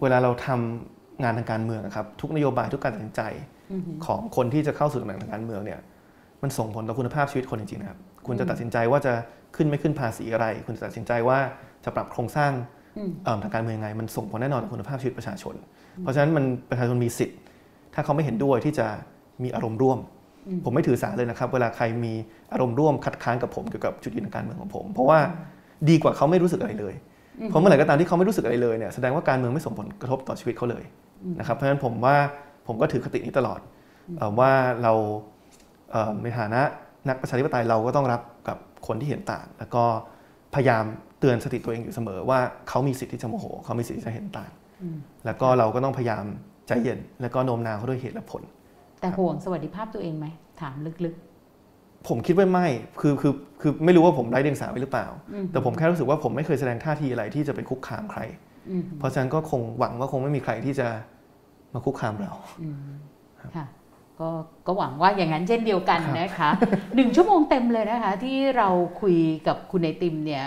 [0.01, 3.21] เวลาเราทำงานทางการเมืองครับทุกนโยบายทุกการตัดสินใจ
[4.05, 5.79] ของคนที่จะเข้าสู่ตำแหน่งทางการเมืองเนี่ย
[6.41, 9.13] มันส่งผลต่อคุณภาพชีวิตคนจริงๆนะครับ คุณจะตัดสินใจว่าจะ
[9.55, 11.39] ขึ้นไม่ขึ้นภาษีอะไร คุณจะตัดสินใจว่า
[11.85, 12.51] จะปรับโครงสร้าง
[13.43, 15.55] ทางการเมืองไง มันส่งผลแน่นอนต่อคุณภาพชีวิตประชาชน
[16.01, 17.37] เพราะฉะนั้นมันประชาชนมีสิทธิ์
[17.93, 18.87] ถ้าเขาไม่เห็นด้วยที่จะ
[19.43, 19.99] มีอารมณ์ร่วม
[20.63, 22.13] ผมไม่ถือสาเลยนะครับ เวลาใครมี
[22.53, 25.19] อารมณ์ร่วมคัดค้านกับผมเกี่ยวกับจุดยืนทางการเมืองของผม เพราะว่า
[25.89, 26.93] ดีกว่าเขาไม่รู้สึกอะไรเลย
[27.49, 30.83] เพราะเมื่อไหร่ก็ตามที่เขาไม่รู้สึกอะไรเลยเนี่ยแสดงว่าการเมืองไม่ส่งผลกระทบต่อชีวิตเขาเลย
[31.39, 32.15] นะครับเพราะฉะนั้นผมว่า
[32.67, 33.59] ผมก็ถือคตินี้ตลอด
[34.39, 34.51] ว่า
[34.83, 34.93] เรา
[36.23, 36.61] ในฐานะ
[37.09, 39.83] นักประชาธิปไตยเราก็ต้องรับกับคนที่เห็นต่าง แล้วก็
[40.55, 40.83] พยายาม
[41.19, 42.39] เตือนสติตัวเองอยู่เสมอว่า
[42.69, 44.51] เขามีสิทธิ์ที่จะโมโหเขามีสิทธิ์ที่จะเห็นต่าง
[45.25, 46.23] แล้วก็เราก็ต้องพยายาม
[46.67, 48.41] ใจเย็น แล้วก็โน้มน้าวเขาด้วยเหตุและผล
[49.01, 50.27] แต่ห่วงสวัสดิภาพตัวเองไหม
[50.61, 52.67] ถามลึกๆ ผมคิดว่าไม่
[53.01, 55.07] คือคือคือไม่รู้ว่าผมไร้เดียงสาไปหรือเปล่า
[55.51, 58.21] แต่ผมแค่รู้สึกว่าผมไม่เคยแสดงท่าทีอะไรที่จะไปคุกคามใคร
[58.99, 60.87] เพราะฉะนั้นก็คงหวังว่าคงไม่มีใครที่จะ
[61.73, 62.31] มาคุกคามเรา
[63.55, 63.65] ค่ะ
[64.19, 64.29] ก็
[64.67, 66.49] ก็หวังว่าอย่างนั้นเช่นเดียวกันนะคะ
[66.95, 68.69] หนึ่งชั่วโมงเต็มเลยนะคะ ที่เรา
[69.01, 70.43] คุยกับคุณไอติมเนี่ย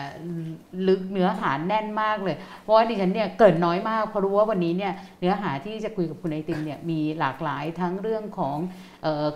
[0.88, 8.56] ลึกเนื้อหาแน่นมากเลย เพราะว่าดิฉันเนี่ยเกิดน้อยมากเพราะรู้ว่าวันนี้เนี่ยเนื้อหาที่จะคุยกับคุณไอติมเนี่ยมีหลากหลายทั้งเรื่องของ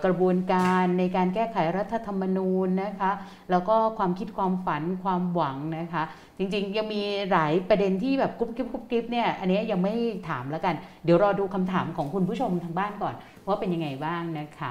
[0.05, 3.11] กระบวนการในการแก้ไขรัฐธรรมนูญนะคะ
[3.51, 6.03] แล้วก็ความคิดความฝันความหวังนะคะ
[6.37, 7.01] จริงๆ ยังมี
[7.31, 9.93] หลายประเด็นที่แบบกุ๊บกิ๊บกุ๊บกิ๊บเนี่ยอันนี้ยังไม่
[10.29, 13.15] ถามแล้วกัน เดี๋ยวรอดูคำถามของคุณผู้ชมทางบ้านก่อน
[13.47, 14.59] ว่าเป็นยังไงบ้างนะค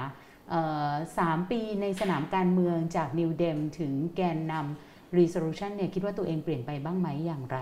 [1.17, 7.59] สามปีในสนามการเมืองจากนิวเดมถึงแกนนำ resolution เนี่ยคิดว่าตัวเองเปลี่ยนไปบ้างไหมอย่างไร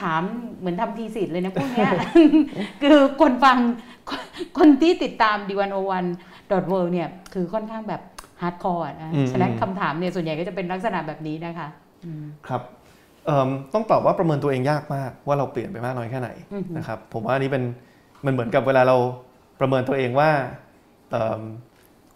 [0.00, 0.22] ถาม
[0.58, 1.86] เหมือนทำทีสิทธ์เลยนะพวกนี้
[2.82, 3.58] คือคนฟัง
[4.58, 6.04] คนที่ติดตามดีวันโอวัน
[6.50, 8.02] ดอทเวเนี่ยคือค่อนข้างแบบ
[8.42, 11.68] hardcore นะฉะนั้นคำถามเนี่ยส่วนใหญ่ก็จะเป็นลักษณะแบบนี้นะคะ
[12.48, 12.62] ครับ
[13.72, 16.30] ต้องตอบว่าประเมินตัวเองยากมากว่าเราเปลี่ยนไปมากน้อยแค่ไหน
[16.76, 17.64] นะครับผมว่าอันนี้เป็น
[18.24, 18.96] มันเหมือนกับเวลาเรา
[19.60, 20.30] ประเมินตัวเองว่า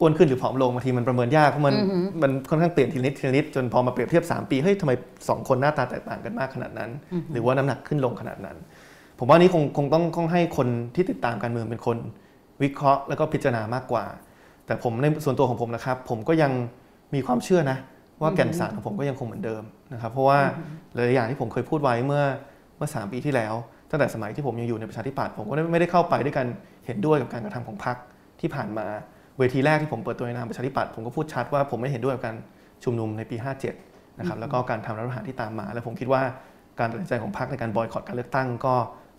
[0.01, 1.75] อ้วนขึ้นหรือผอมลงบางทีมันประเมินยากเพราะมัน
[2.23, 4.93] มันค่อนข้างเปลี่ยนทีละนิดทีละนิดจนพอมาเปรียบเทียบ 3 ปีเฮ้ยทำไม
[5.29, 6.91] สองคนหน้าตาแตกต่างกันมากขนาดนั้น
[7.33, 8.57] หรือว่าน้ำหนักขึ้นลงขนาดนั้น
[9.19, 11.97] ผมว่านี้คงคงต้องต้องให้คนที่ติดตามการเมืองเป็นคน
[12.63, 14.05] วิเคราะห์แล้วก็พิจารณามากกว่า
[14.67, 16.53] แต่ผมในส่วนตัวของผมนะครับ ผมก็ยัง
[17.15, 17.79] มีความเชื่อนะ
[18.23, 20.39] ว่าแก่นสารของผมก็ยังคงเหมือนเดิมนะครับ เพราะว่า
[20.95, 22.23] หลายอย่างที่ผมเคยพูดไว้เมื่อ
[22.77, 23.55] เมื่อสปีที่แล้ว
[23.91, 26.47] ตั้งแต่สมัยที่ผมยังอยู่ในประชาธิปัตย์ผมก็ไม่ได้เข้าไปด้วยกัน
[26.87, 27.97] เห็นด้วยกับการกระทำของพรรค
[28.45, 28.87] ที่ผ่านมา
[29.39, 32.37] เวทีแรกที่ผมเปิดตัวในนามประชาธิปัตย์ผมก็พูดชัดว่าผมไม่เห็นด้วยกับการ
[32.85, 33.37] ชุมนุมในปี
[33.79, 36.23] 57 นะครับแล้วก็การทำรัฐประหารที่ตามมา และผมคิดว่า
[36.81, 38.75] การตัดสินใจของพรรคในการบอยคอรดการเลือกตั้งก็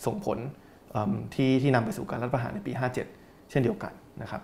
[0.05, 0.37] ส่งผล
[1.35, 2.71] ที่ที่นำไปสู่การรัฐประหารในปี
[3.11, 4.41] 57 เช่นเดียวกันนะครับ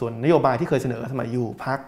[0.00, 1.78] ส่วนนโยบายที่เคยเสนอสมัยอยู่พรรค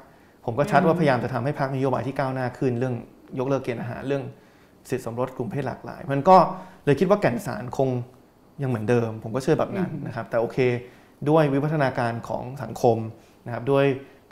[0.47, 2.95] ผมก็ชัดว่าพยายามจะทำให้พรรคนโยบายที่ก้าวหน้าขึ้น เรื่อง
[3.39, 4.25] ยกเลิกเกณฑ์อาหารเรื่อง
[4.91, 6.37] สิทธิสมรสกลุ่มเพศหลากหลาย มันก็
[6.85, 7.89] เลยคิดว่าแก่นสารคง
[8.63, 10.59] ยังเหมือนเดิม ผมก็เชื่อแบบนั้นนะครับแต่โอเค
[11.31, 12.97] ด้วยวิวัฒนาการของสังคม
[13.47, 13.85] นะครับด้วย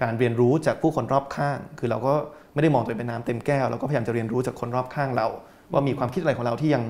[0.02, 2.14] การเรียนรู้จากผู้คนรอบข้าง คือเราก็
[2.54, 5.26] ไม่ได้มองตัวเองเป็นน้ำเต็มแก้ว เราก็พยายามจะเรียนรู้จากคนรอบข้างเรา
[5.72, 6.84] ว่ามีความคิดอะไรของเราที่ยัง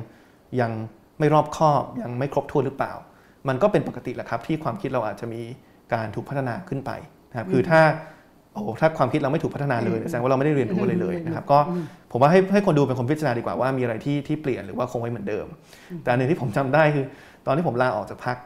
[0.60, 0.72] ยัง
[1.18, 2.92] ไม่รอบคอบยังไม่ครบถ้วนหรือเปล่า
[3.48, 5.42] มันก็เป็นปกติแหละครับ ที่ความคิดเราอาจจะมี
[5.94, 6.90] การถูกพัฒนาขึ้นไป
[7.30, 7.80] นะครับคือถ้า
[8.54, 11.58] โอ้ถ้าความคิดเราไม่ถูกพัฒนาเลยแสดงว่าเราไม่ได้เรียนรู้อะไรเลยนะครับก็
[12.12, 15.46] ผมว่าให้ให้คนดูเป็นคนพิจารณาดีกว่าว่ามีอะไรที่ที่เปลี่ยนหรือว่าคงไว้เหมือนเดิม
[16.02, 17.04] แต่อันหนึ่งที่ผมจำได้คือ
[17.46, 18.36] ตอนที่ผมลาออกจากพัก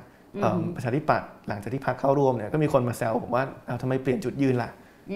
[0.76, 4.70] ประชาธิปัตย์หลังจากที่พักเข้าร่วมเนี่ยก็มีคนมาแซวผมว่าเอาทำไมเปลี่ยนจุดยืนล่ะ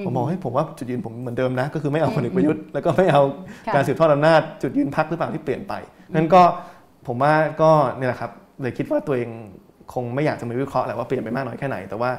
[0.04, 3.22] ผมบอกให้ผมว่าจุดยืนผมเหมือนเดิมนะ ก็คือไม่เอาคนเอกประยุทธ์แล้วก็ไม่เอา
[3.74, 5.72] การสืบทอดอำนาจจุดยืนพักหรือเปล่าที่เปลี่ยนไป
[6.14, 6.42] นั้นก็
[7.06, 9.30] ผมว่าก็เนี่ยแหละครับเลยคิดว่าตัวเอง
[9.94, 12.10] คงไม่อยากจะมาวิเคราะห์แหละว่าเปลี่ยนไปมากน้อยแค่ไหน แต่ว่า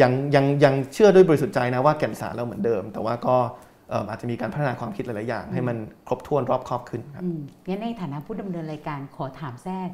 [0.00, 3.36] ยังยังยังเชื่อด้วยบริสุทธิ์ใจนะว่าแก่นสารเราเหมือนเดิม แต่ว่าก็
[4.08, 5.76] อาจจะมีการพัฒนาความคิดหลาย ๆ อย่าง ให้มัน
[6.08, 7.24] ครบถ้วนรอบครอบขึ้นครับ
[7.68, 9.88] งั้นในฐานะผู้ดำเนินรายการขอถามแทรก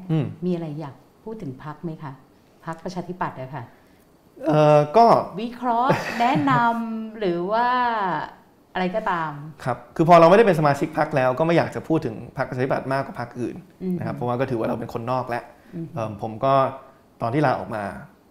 [0.45, 2.11] มีอะไรอยากพูดถึงพักไหมคะ
[2.65, 3.63] พักประชาธิปัตย์อะค่ะ
[4.47, 5.05] เออก็
[5.41, 7.67] วิเคราะห์แนะนำหรือว่า
[8.73, 9.31] อะไรก็ตาม
[9.63, 13.55] ครับคือพอเราไม่ได้เป็นสมาชิกพักแล้วก็ไม่อยากจะพูดถึงพรรคประชาธิปัตย์มากกว่าพรรคอื่น
[13.99, 15.43] นะครับเพราะว่าก็ถือว่าเราเป็นคนนอกแล้ว
[16.21, 16.53] ผมก็
[17.21, 17.83] ตอนที่ลาออกมา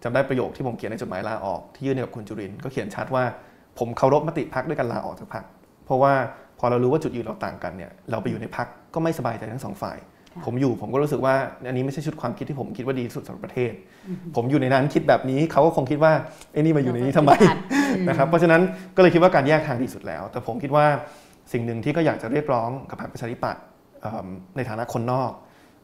[0.02, 3.24] จำได้ประโยคที่ผมเขียนในจดหมายลาออกที่ยื่นกับคุณจุรินก็เขียนชัดว่า
[3.78, 5.44] ผมเคารพมติพักด้วยการลาออกจากพัก
[5.84, 6.12] เพราะว่า
[6.58, 9.98] พอเรารู้ว่าจุดยืนเราต่างกันเนี่ยเราไปอยู่ในพักก็ไม่สบายใจทั้งสองฝ่าย
[10.44, 11.34] ผมอยู่ผมก็รู้สึกว่า
[11.66, 13.72] อันนี้ไม่ใช่ชุดความคิดที่ผมคิดว่าดีสุดสำหรับประเทศ
[14.36, 16.12] ผมอยู่ในนั้นคิดแบบนี้เขาก็คงคิดว่า
[16.52, 17.32] ไอ้นี่มาอยู่ในนี้ทำไม
[18.08, 18.60] นะครับเพราะฉะนั้น
[18.96, 20.86] ก็เลยคิดว่าการแยกทางดีสุดแล้ว แต่ผมคิดว่า
[21.52, 23.62] สิ่งหนึ่งที่ก็อยากจะเรียกร้องกับพรรคประชาธิปัตย์
[24.56, 25.32] ในฐานะคนนอก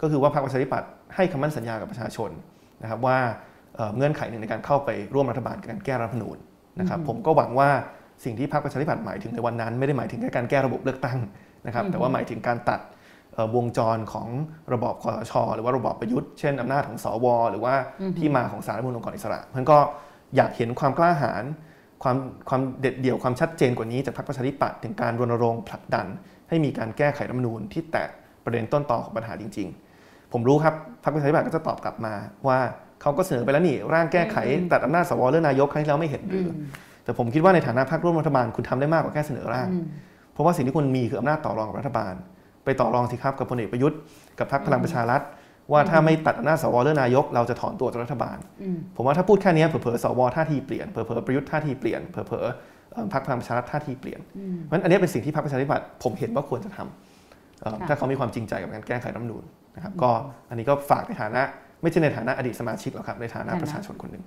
[0.03, 2.30] ก็คือว่าพรรคประชาธิปัตย์ให้คำมั่นสัญญากับประชาชน
[2.82, 3.18] นะครับว่า
[3.97, 6.38] เงื่อนไขหนึ่งในการเข้าไปร่วมรัฐบาลการแก้รัฐธรรมนูญ
[6.80, 7.70] นะครับผมก็หวังว่า
[8.24, 11.18] สิ่งที่พรรคประชาธิปัตย์หมายถึงในวันนั้น ไม่ได้หมายถึงแค่การแก้ระบบเลือกตั้ง
[11.66, 12.80] นะครับแต่ว่าหมายถึงการตัด
[13.57, 14.28] วงจรของ
[14.72, 17.74] ระบอบคอสช หรือว่าระบอบประยุทธ์เช่นอำนาจของสว หรือว่า
[18.18, 19.78] ที่มาของสารรัฐมนูลองค์กรอิสระมันก็
[20.37, 21.45] อยากเห็นความกล้าหาญ
[22.03, 22.16] ความ
[22.49, 26.07] ความเด็ดเดี่ยวความชัดเจนกว่านี้จากพรรคประชาธิปัตย์ถึงการรณรงค์ผลักดัน
[26.49, 28.09] ให้มีการแก้ไขรัฐมนูญที่แตะ
[28.45, 29.68] ประเด็นต้นตอของปัญหาจริง
[30.01, 30.74] ๆ ผมรู้ครับ
[31.05, 32.14] พรรคประชาธิปัตย์ก็จะตอบกลับมา
[32.49, 32.59] ว่า
[33.03, 34.37] เขาก็เสนอไปแล้วนี่ร่างแก้ไข
[34.72, 36.49] ตัดอำนาจสวเรื่องนายกครั้งที่แล้วไม่เห็นหรือ
[37.05, 39.68] แต่ผมคิดว่าในฐานะพรรคร่วมรัฐบาลคุณทำได้มากกว่าแค่เสนอร่าง
[40.32, 42.14] เพราะว่าสิ่งที่คุณมีคืออำนาจต่อรองกับรัฐบาล
[42.66, 43.98] ไปต่อรองสิครับกับพลเอกประยุทธ์
[44.38, 45.22] กับพรรคพลังประชารัฐ
[45.72, 48.36] ว่าถ้าไม่ตัดอำนาจสวเรื่องนายก เราจะถอนตัวจากรัฐบาล
[48.96, 54.20] ผมว่าถ้าพูดแค่นี้เผลอๆสวท่าทีเปลี่ยนเผลอๆประยุทธ์ท่าทีเปลี่ยนเผลอๆพรรคพลังประชารัฐท่าทีเปลี่ยน
[54.64, 59.44] เพราะฉะนั้นอันนี้เป็นสิ่งที่พรรคประชาธิปัตย์ผมเห็นว่าควรจะทำถ้าเขามีความจริงใจกับการแก้ไขรัฐมนูญ
[59.76, 60.10] นะครับก็
[60.50, 61.42] อันนี้ก็ฝากในฐานะ
[61.82, 64.22] ไม่ใช่ในฐานะอดีตสมาชิกหรอกครับในฐานะประชาชนคนหนึ่ง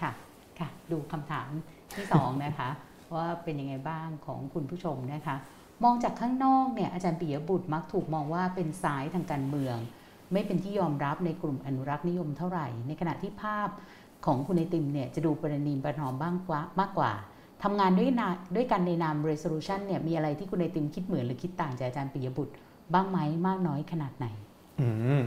[0.00, 0.12] ค่ะ
[0.58, 1.48] ค่ะ ดูคำถาม
[1.94, 2.68] ที่2นะคะ
[3.14, 5.36] ว่าเป็นยังไงบ้างของคุณผู้ชมนะคะ
[5.84, 9.76] มองจากข้างนอกเนี่ยอาจารย์ปิยบุตรมักถูกมองว่าเป็นสายทางการเมือง
[10.32, 13.68] ไม่เป็นที่ยอมรับในกลุ่มอนุรักษ์นิยมเท่าไหร่ ในขณะที่ภาพ
[14.26, 17.12] ของคุณไอติมเนี่ยจะดูประนีประนอมบ้างกว่ามากกว่า
[17.62, 22.54] ทำงานด้วยนาด้วยกันในนาม resolution เนี่ยมีอะไรที่คุณไอติมคิดเหมือนหรือคิดต่างจากอาจารย์ปิยบุตร
[22.94, 24.26] บ้างไหมมากน้อยขนาดไหน
[24.80, 24.88] อื
[25.20, 25.22] ม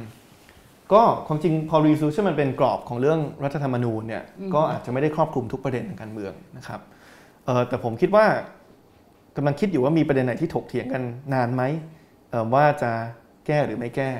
[0.94, 4.24] ก็ความจริงพอ resolution มันเป็นกรอบของเรื่องรัฐธรรมนูญเนี่ย
[4.54, 6.82] ก็อาจจะไม่ได้ครอบคลุมทุกประเด็นทางการเมืองนะครับ
[7.70, 8.26] แต่ผมคิดว่า
[9.38, 11.02] กำลังคิดอยู่ว่ามีประเด็นไหนที่ถกเถียงกัน
[11.34, 11.64] นานไหม
[12.54, 12.92] ว่าจะ
[13.46, 14.12] แก้หรือไม่แก้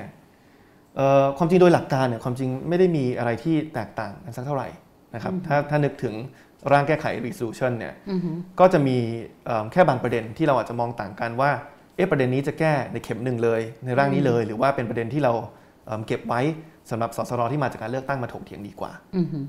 [1.38, 4.68] ความจริงโดยหลักการเนี่ยความจริงไม่ได้มีอะไรที่แตกต่างกันสักเท่าไหร่
[5.14, 6.14] นะครับถ้าถ้านึกถึง
[6.72, 7.94] ร่างแก้ไข resolution เนี่ย
[8.60, 8.96] ก็จะมี
[9.72, 11.50] แค่บางประเด็นที่เราอาจจะมองต่างกันว่า
[11.96, 15.32] เอ๊ะประเด็นนี้จะแก้ในเข็มหนึ่งเลย ในร่างนี้เลย หรือว่าเป็นประเด็นที่เรา
[16.06, 16.40] เก็บไว้
[16.90, 18.92] สำหรับสสรที่มาจากการเลือกตั้งมาถกเถียงดีกว่า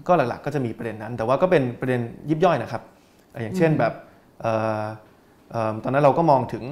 [0.08, 2.82] ก็หลักๆก็จะมีประเด็นนั้น แต่ว่าก็เป็นประเด็นยิบย่อยนะครับ
[3.42, 3.94] อย่างเช่นแบบ
[5.84, 6.64] ตอนนั้นเราก็มองถึง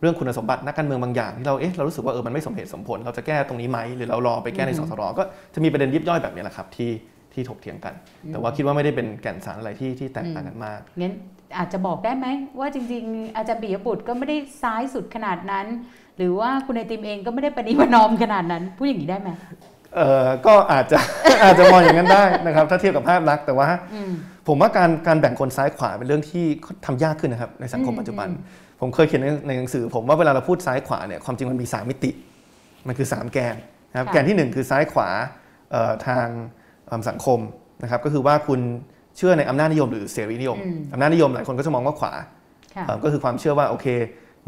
[0.00, 5.22] เรื่องคุณสมบัตินักการเมืองบางอย่างที่เราเอ๊ะเรารู้สึกว่าเออมันไม่สมเหตุสมผล เราจะแก้ตรงนี้ไหมหรือเรารอไปแก้ในสสรก็
[5.54, 6.90] จะมีประเด็นยิบย่อยแบบนี้แหละครับที่
[7.32, 7.94] ที่ถกเถียงกัน
[8.28, 11.14] แต่ว่าคิดว่าไม่ได้เป็นแก่นสารอะไรที่ที่แตกต่างกันมากงั้น
[11.58, 12.26] อาจจะบอกได้ไหม
[12.60, 15.66] ว่าจริง ๆ อาจารย์ปิยบุตรก็ไม่ได้ซ้ายสุดขนาดนั้น
[16.16, 19.30] หรือว่าคุณไอติมเองก็ไม่ได้ปฏิบัตินอมขนาดนั้นพูดอย่างนี้ได้ไหม
[19.96, 20.98] เออก็อาจจะ
[21.42, 23.68] อาจจะมองอย่างนั้นได้นะครับ ถ้าเทียบกับภาพลักษณ์แต่ว่า
[24.48, 26.44] ผมว่าการการแบ่งคนซ้ายขวาเป็นเรื่องที่
[26.86, 28.28] ทำยากขึ้นนะครับในสังคมปัจจุบัน
[28.80, 32.10] ผมเคยเขียนในหนังสือ ผมว่าเวลาเราพูดซ้ายขวาเนี่ยความจริงมันมี 3 มิติ
[32.86, 33.54] มันคือ 3 แกน
[33.92, 35.08] นะครับแกนที่ 1 คือซ้ายขวา
[36.06, 36.18] ทา
[36.98, 37.38] งสังคม
[37.82, 38.60] นะครับก็คือว่าคุณ
[39.16, 40.58] เชื่อในอำนาจนิยมหรือเสรีนิยม
[40.92, 42.12] อำนาจนิยมหลายคนก็จะมองว่าขวา
[43.04, 43.86] ก็คือความเชื่อว่าโอเค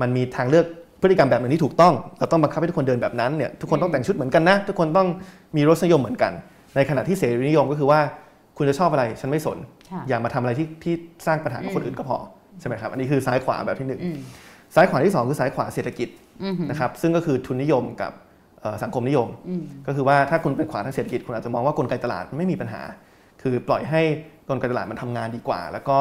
[0.01, 0.66] มันมีทางเลือก
[1.02, 5.09] พฤติกรรมแบบหนึ่งที่ถูกต้อง เราต้องบังคับให้ทุกคนเดินแบบนั้นเนี่ยทุกคนต้องแต่งชุดเหมือนกันนะ ทุกคนต้อง
[5.56, 6.32] มีรสนิยมเหมือนกัน
[6.77, 8.01] ในขณะที่เสรีนิยมก็คือว่า
[8.57, 9.59] คุณจะชอบอะไรฉันไม่สน
[10.09, 10.95] อย่ามาทำอะไรที่ที่
[11.27, 12.19] สร้างปัญหากับคนอื่นก็พอ
[12.61, 14.01] ใช่ไหมครับ อันนี้คือซ้ายขวาแบบที่หนึ่ง
[14.74, 16.09] ซ้ายขวาที่ 2 คือซ้ายขวาเศรษฐกิจ
[16.70, 18.12] นะครับซึ่งก็คือทุนนิยมกับ
[18.83, 19.28] สังคมนิยม
[19.87, 22.83] ก็คือว่าถ้าคุณเป็นขวาทางเศรษฐกิจคุณอาจจะมองว่ากลไกตลาดไม่มีปัญหา
[23.43, 24.03] คือปล่อยให้
[24.49, 25.99] กลไกตลาดมันทำงานดีกว่า แล้วก็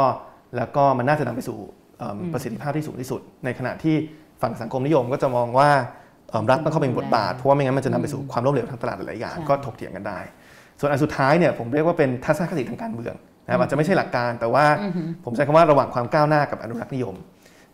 [0.58, 1.58] แล้วก็มันน่าจะนำไปสู่
[2.34, 3.96] ประสิทธิภาพที่สูงที่สุด ในขณะที่
[4.42, 5.70] ฝั่งสังคมนิยมก็จะมองว่า
[6.52, 10.20] รัฐต้องเข้าไปมีบทบาทเพราะว่าไม่งั้นมันจะนำไปสู่ความล้มเหลวทางตลาดหลายอย่างก็ถกเถียงกันได้
[10.80, 13.16] ส่วนอันสุดท้ายเนี่ยผมเรียกว่าเป็นทัศนคติทางการเมือง
[13.46, 14.66] นะครับอาจจะไม่ใช่หลักการแต่ว่า
[15.26, 17.16] ผมใช้คำว่าระหว่างความก้าวหน้ากับอนุรักษ์นิยม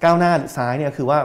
[0.03, 1.19] ก้าวหน้าซ้ายเนี่ยคือว่า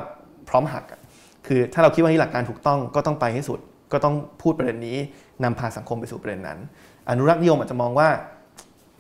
[0.49, 1.01] พร้อมหักอะ
[1.47, 3.59] คือถ้าเราคิดว่านี่หลักการถูกต้องก็ต้องไปให้สุด
[3.93, 4.97] ก็ต้องพูดประเด็นนี้
[5.45, 6.59] นำพาสังคมไปสู่ประเด็นนั้น
[7.11, 8.09] อนุรักษ์นิยมอาจจะมองว่า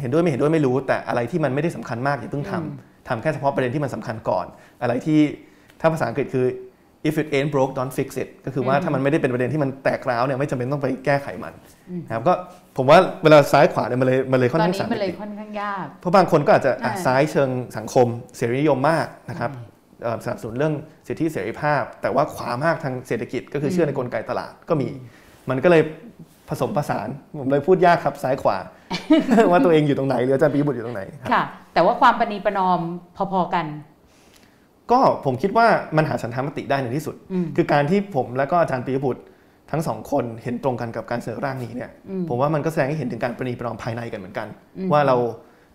[0.01, 4.47] เห็นด้วยไม่เห็นด้วยไม่รู้ แต่อะไรที่มันไม่ได้สำคัญมากอย่าเพิ่งทำทำแค่เฉพาะประเด็นที่มันสำคัญก่อน
[4.83, 5.21] อะไรที่
[5.81, 6.47] ถ้าภาษาอังกฤษคือ
[7.09, 11.53] if it ain't broke don't fix it ก็คือว่าถ้ามันไม่ได้เป็นประเด็นที่มันแตกร้าวเนี่ยไม่จำเป็นต้องไปแก้ไขมัน
[12.07, 12.35] นะครับก็
[12.77, 18.07] ผมว่าเวลาซ้ายขวาเนี่ยมันเลยมันเลยค่อนตอนข้างนี้สามมันเลยมิติค่อนข้างยากเพราะบางคนก็อาจจะอะอ่าซ้ายเชิงสังคม
[18.37, 19.51] เสรีนิยมมากนะครับ
[20.03, 20.75] เอ่อสนับสนุนเรื่อง
[21.07, 24.89] สิทธิเสรีภาพ แต่ว่าขวามากทางเศรษฐกิจก็คือเชื่อในกลไกตลาดก็มี
[25.51, 25.83] มันก็เลย
[26.49, 27.09] ผสมผสาน
[27.39, 28.59] ผมเลยพูดยากครับซ้ายขวา
[29.51, 31.43] ว่าตัวเองอยู่ตรงไหนหรืออาจารย์ปียบุตรอยู่ตรงไหนครับค่ะ
[31.75, 32.81] แต่ว่าความปณีประนอม
[33.33, 33.67] พอๆกัน
[34.93, 39.23] ก็ผมคิดว่ามันหาฉันทามติได้ในที่สุดอืมคือการที่ผมและก็อาจารย์ปียบุตร
[39.71, 41.91] ทั้งสองคนเห็นตรงกันกับการเสนอร่างนี้เนี่ย
[42.29, 44.47] ผมว่ามันก็แสดงให้เห็นถึงการประนีประนอมภายในกันเหมือนกัน
[44.93, 45.17] ว่าเรา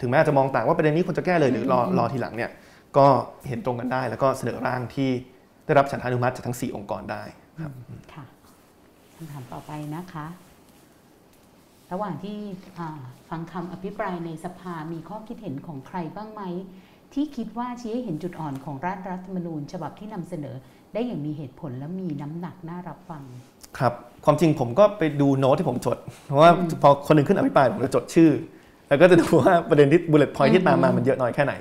[0.02, 2.52] ถึงแม้อาจจะมองต่างว่าประเด็นนี้ควรจะแก้เลยหรือรอรอทีหลังเนี่ย
[2.98, 3.06] ก็
[3.48, 5.10] เห็นตรงกันได้ แล้วก็เสนอร่างที่
[5.66, 7.24] ได้รับฉันทานุมัติจากทั้ง 4 องค์กรได้
[7.62, 7.72] ครับ
[8.14, 8.24] ค่ะ
[9.16, 10.26] คำถามต่อไปนะคะ
[11.92, 12.38] ระหว่างที่
[12.80, 16.42] อ่าฟังคำอภิปรายในสภามีข้อคิดเห็นของใครบ้างไหม
[17.14, 20.56] ที่คิดว่าชี้ให้เห็นจุดอ่อนของร่างรัฐธรรมนูญ ฉบับที่นำเสนอ
[20.94, 23.22] ได้อย่างมีเหตุผลและมีน้ำหนักน่ารับฟัง
[23.80, 23.94] ครับ
[24.26, 25.98] ความจริงผมก็ไปดูโน้ตที่ผมจด
[26.28, 26.52] เพราะว่า
[26.82, 28.32] พอคนหนึ่งขึ้นอภิปรายผมจะจดชื่อ
[28.88, 31.54] แล้วก็จะดูว่าประเด็นที่ bullet point ที่ตามมามันเยอะน้อยแค่ไหน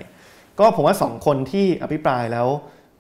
[0.59, 2.47] ก็ผมว่า 2 คนที่อภิปรายแล้ว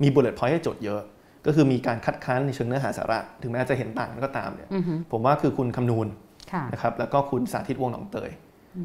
[0.02, 1.01] มี bullet point ให้จดเยอะ
[1.47, 6.06] ก็คือมีการคัดค้านในเชิงเนื้อหาสาระ ถึงแม้จะเห็นต่างก็ตามเนี่ยอือฮึผมว่าคือคุณคำนูน
[6.52, 8.31] ค่ะนะครับแล้วก็คุณสาธิตวงศ์หนองเตย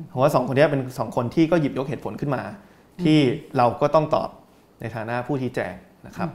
[0.10, 2.42] เพราะว่าสองคนนี้เป็นสองคนที่ก็หยิบยกเหตุผลขึ้นมา
[3.04, 3.20] ที่
[3.58, 4.30] เราก็ต้องตอบ
[4.82, 5.74] ในฐานะผู้ชี้แจง
[6.08, 6.30] นะครับ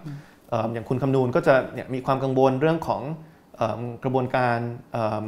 [0.51, 3.03] เอิ่มอย่างคุณคำนูนก็จะเนี่ยมีความกังวลเรื่องของ
[3.57, 4.59] เอิ่มกระบวนการ
[4.93, 5.27] เอิ่ม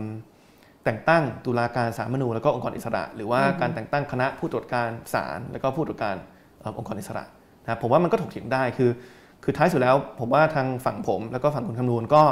[0.85, 6.17] แต่งตั้งตุลาการสาลรฐธรรมนูญแล้วก็องค์กรอิสระ หรือว่าการแต่งตั้งคณะผู้ตรวจการศาลแล้วก็ผู้ตรวจการ
[6.61, 7.25] เอิ่มองค์กรอิสระ
[7.63, 8.91] นะครับผมว่ามันก็ถกเถียงได้คือ
[9.45, 12.23] คือท้ายสุดแล้วผมว่าทางฝั่งผม แล้วก็ฝั่งคุณคำนูนก็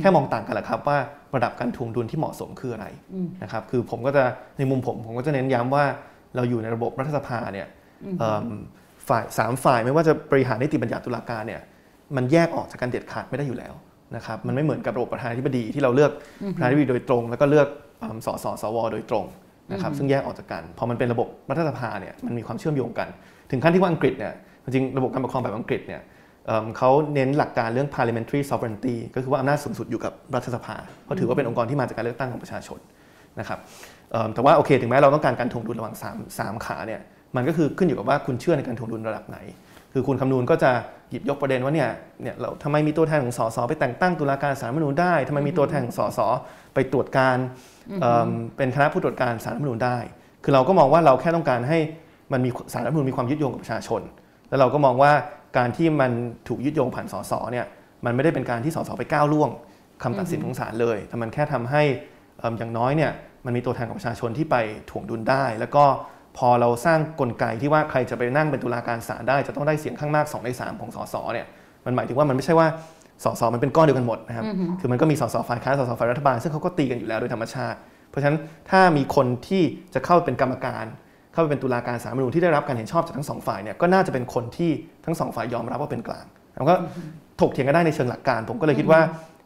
[0.00, 0.98] แค่มองต่างกันแหละครับ ว่า
[1.34, 2.86] ระดับการทวงดุลที่เหมาะสมคืออะไร
[3.42, 4.24] นะครับคือผมก็จะ
[4.58, 5.84] ในมุมผมผมก็จะเน้นย้ำว่า
[6.36, 7.85] เราอยู่ในระบบรัฐสภาเนี่ยเอิ่ม
[9.08, 11.60] ฝ่ายสามฝ่ายไม่ว่าจะบริหารนิติบัญญัติตุลาการเนี่ย
[12.16, 13.74] มันแยกออกจากกันเด็ดขาดไม่ได้อยู่แล้ว
[14.16, 16.10] นะครับมันไม่เหมือนกับระบบประธานาธิบดีที่เราเลือก
[16.54, 17.68] ประธานาธิบดีโดยตรง แล้วก็เลือก
[17.98, 19.24] เอิ่มสสสว โดยตรง
[19.72, 23.08] นะครับซึ่งแยกออกจากกันพอมันเป็นระบบรัฐสภาเนี่ยมันมีความเชื่อมโยงกัน
[23.50, 24.32] ถึงขั้นที่ว่าอังกฤษเนี่ย
[24.64, 26.02] จริงๆระบบการปกครองแบบอังกฤษเนี่ย
[26.46, 32.78] เอิ่มเขาเน้นหลักการเรื่อง parliamentary sovereignty ก็คือว่าอำนาจสูงสุดอยู่กับรัฐสภาเพราะถือว่าเป็นองค์กรที่มาจากการเลือกตั้งของประชาชน
[33.40, 33.58] นะครับ
[34.12, 37.00] เอิ่มแต่ว่าโอเค ถึงแม้เราต้องการการทวงดุลระหว่าง3 3ขาเนี่ย
[37.36, 39.38] มันก็คือขึ้นอยู่กับว่าคุณเชื่อในการทวงดุลระดับไหน
[39.92, 40.70] คือคุณคำนูนก็จะ
[41.10, 41.90] หยิบยกประเด็นว่าเนี่ย
[42.22, 46.20] เนี่ยเราทำไมมีตัวแทนของสสไปแต่งตั้งตุลาการศาลรัฐธรรมนูญได้ทำไมมีตัวแทนของสส
[46.74, 47.36] ไปตรวจการ
[48.00, 49.96] เอิ่มเป็นคณะผู้ตรวจการศาลรัฐธรรมนูญได้
[50.44, 51.78] คือเราก็มองว่าเราแค่ต้องการให้
[52.32, 54.02] มันมีศาลรัฐธรรมนูญมีความยึดโยงกับประชาชน
[54.48, 55.12] แล้วเราก็มองว่า
[55.58, 56.10] การที่มัน
[56.48, 57.66] ถูกยึดโยงผ่านสสเนี่ย
[58.04, 59.50] มันไม่ได้เป็นการที่สสไปก้าวล่วง
[60.02, 61.82] คำตัดสินของศาลเลย แต่มันแค่ทำให้
[62.38, 63.12] เอิ่มอย่างน้อยเนี่ย
[63.44, 64.56] มันมีตัวแทนของประชาชนที่ไป
[64.90, 65.84] ถ่วงดุลได้ แล้วก็
[66.38, 71.46] พอเราสร้างกลไกที่ว่าใครจะไปนั่งเป็นตุลาการศาลได้จะต้องได้เสียงข้างมาก2ใน3ของสสเนี่ย
[71.86, 72.68] มันหมายถึงว่ามันไม่ใช่ว่า
[73.24, 74.44] สสมันเป็นก้อนเดียวกันหมดนะครับ
[74.80, 77.78] คือมันก็มีสสฝ่ายค้านสสฝ่ายรัฐบาลซึ่งเขาก็ตีกันอยู่แล้วโดยธรรมชาติ
[78.10, 78.38] เพราะฉะนั้น
[78.70, 79.62] ถ้ามีคนที่
[79.94, 80.84] จะเข้าเป็นกรรมการ
[81.32, 84.70] เข้าไปเป็นตุลาการสาลรฐธรรมนูญที่ได้รับการเห็นชอบจากทั้งสองฝ่ายเนี่ยก็น่าจะเป็นคนที่
[85.06, 86.74] ทั้งสองฝ่ายยอมรับว่าเป็นกลางแล้วก็
[87.40, 89.00] ถกเถียงกันได้ในเชิงหลักการ ผมก็เลยคิดว่า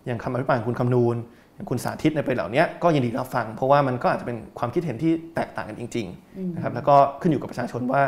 [0.06, 8.02] อย่างคำอภิปรายของคุณคำนูนอย่าง คุณสาธิตในประเด็นเหล่านี้ก็ยินดีรับฟัง เพราะว่ามันก็อาจจะเป็นความคิดเห็นที่แตกต่างกันจริงๆนะครับแล้วก็ขึ้นอยู่กับประชาชนว่า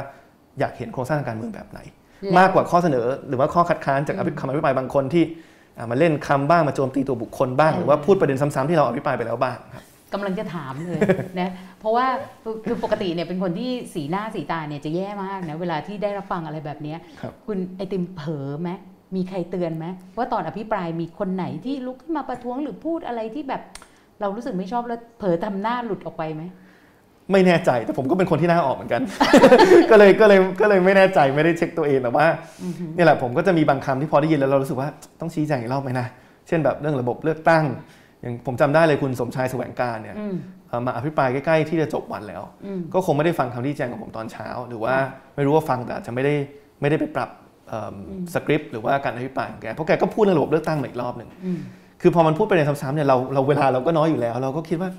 [0.59, 1.81] อยากเห็นโครงสร้างทางการเมืองแบบไหน
[2.21, 5.25] แล้วมากกว่าข้อเสนอ หรือว่าข้อคัดค้านจากอภิคำอภิปรายบางคนที่
[5.79, 11.01] อ่ามาเล่นคำบ้างมาโจมตีตัวบุคคลบ้าง หรือว่าพูดประเด็นซ้ำๆที่เราอภิปรายไปแล้วบ้างครับกำลังจะถามเลย
[11.41, 11.51] นะ
[11.81, 12.07] เพราะว่า
[12.67, 18.71] คือปกติเนี่ยเป็นคนที่สีหน้าสีตาเนี่ยจะแย่มากนะเวลาที่ได้รับฟังอะไรแบบเนี้ยครับคุณไอติมเผลอไหม
[19.17, 19.87] มีใครเตือนไหม
[20.17, 23.63] ว่าตอนอภิปรายมีคนไหนที่ลุกขึ้นมาประท้วงหรือพูดอะไรที่แบบ
[24.21, 26.43] เรารู้สึกไม่ชอบแล้วเผลอทำหน้าหลุดออกไปไหม
[27.33, 29.03] ไม่แน่ใจแต่ผมก็เป็นคนที่หน้าออกเหมือนกัน
[29.91, 32.27] ก็เลยก็เลยก็เลยไม่แน่ใจไม่ได้เช็คตัวเองแต่ว่า
[32.95, 34.89] เนี่ยแหละผมก็จะมีบางคำที่พอได้ยินแล้วเรารู้สึกว่า
[35.21, 36.07] ต้องชี้แจงอีกรอบไหมนะ
[36.49, 37.65] เช่นแบบเรื่องระบบเลือกตั้ง
[38.23, 40.35] อย่างผมจำได้เลยคุณสมชายแสวงการเนี่ยอืม
[40.69, 44.95] เอ่อมาอภิปรายใกล้ๆที่จะจบวันแล้วอืมก็คงไม่ได้ฟังคำที่แจ้งของผมตอนเช้า หรือว่า
[45.37, 46.35] ไม่รู้ว่าฟังแต่อาจจะไม่ได้
[46.81, 47.42] ไม่ได้ไปปรับเอิ่ม
[48.35, 51.59] สคริปต์หรือว่าการอภิปรายของแกเพราะแกก็พูดเรื่องระบบเลือกตั้งมาอีกรอบหนึ่งอืม
[52.01, 54.91] คือพอมันพูดไปในซ้ำๆเนี่ยเราเราเวลาเราก็น้อยอยู่แล้ว เราก็คิดว่า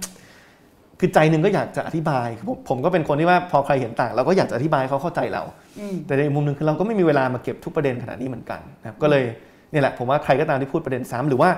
[0.99, 5.43] คือใจหนึ่งก็อยากจะอธิบายคือผมผมก็เป็นคนที่ว่าพอใครเห็นต่าง เราก็อยากจะอธิบายให้เขาเข้าใจเรา
[5.79, 9.23] อืมแต่ในมุมหนึงคือเราก็ไม่มีเวลามาเก็บทุกประเด็นขนาดนี้เหมือนกันนะครับก็เลย
[9.71, 11.49] เนี่ยแหละผมว่าใครก็ตามที่พูดประเด็นซ้ำหรือว่า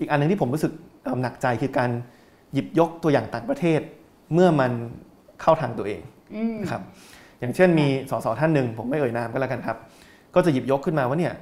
[0.00, 0.72] อีกอันหนึงที่ผมรู้สึก
[1.04, 1.90] เอ่อหนักใจคือการ
[2.52, 3.80] หยิบยกตัวอย่างต่างประเทศ
[4.34, 4.72] เมื่อมัน
[5.42, 6.00] เข้าทางตัวเอง
[6.34, 6.82] อืมนะครับ
[7.40, 9.76] อย่างเช่นมีสสท่านหนึ่งผมไม่เอ่ยนามก็แล้วกันครับ
[10.34, 11.34] ก็จะหยิบยกขึ้นมาว่าเนี่ย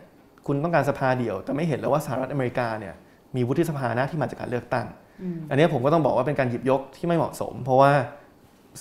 [0.47, 2.94] คุณต้องการสภาเดียว แต่ไม่เห็นแล้วว่าสหรัฐอเมริกาเนี่ย
[3.36, 4.86] มีวุฒิสภานะที่มาจากการเลือกตั้ง
[5.23, 7.90] อืมอันนี้ผมก็ต้องบอกว่าเป็นการหยิบยกที่ไม่เหมาะสม เพราะว่า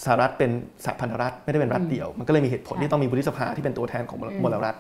[0.04, 0.52] สหรัฐเป็น
[0.86, 4.76] สหพันธรัฐไม่ได้เป็นรัฐเดียว มันก็เลยมีเหตุผลค่ะที่ต้องมีวุฒิสภาที่เป็นตัวแทนของมลอืมมลรัฐ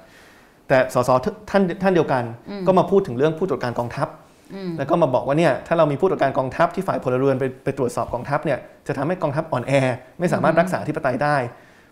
[0.68, 1.10] แต่สส
[1.50, 4.08] ท่านท่านเดียวกันอืมก็มาพูดถึงเรื่องผู้ตรวจการกองทัพ
[4.54, 9.74] อืมแล้วก็มาบอกว่าเนี่ยถ้าเรามีผู้ตรวจการกองทัพที่ฝ่ายพลเรือนไปไปตรวจสอบกองทัพเนี่ยจะทำให้กองทัพอ่อนแอ
[10.20, 11.36] ไม่สามารถรักษาธิปไตยได้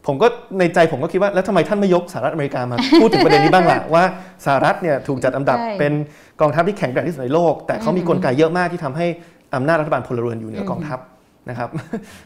[0.09, 0.27] ผมก็
[0.59, 4.03] ในใจผมก็คิดว่าแล้วทำไมท่านไม่ยกสหรัฐอเมริกามา พูดถึงประเด็นนี้บ้างล่ะว่า
[4.45, 5.93] สหรัฐเนี่ยถูกจัดอันดับใช่เป็น
[6.41, 9.05] กองทัพที่แข็งแกร่งที่สุดในโลก แต่เขามีอืมกลไกเยอะมากที่ทำให้
[9.55, 10.99] อำนาจรัฐบาลพลเรือนอยู่เหนือกองทัพ
[11.49, 11.69] นะครับ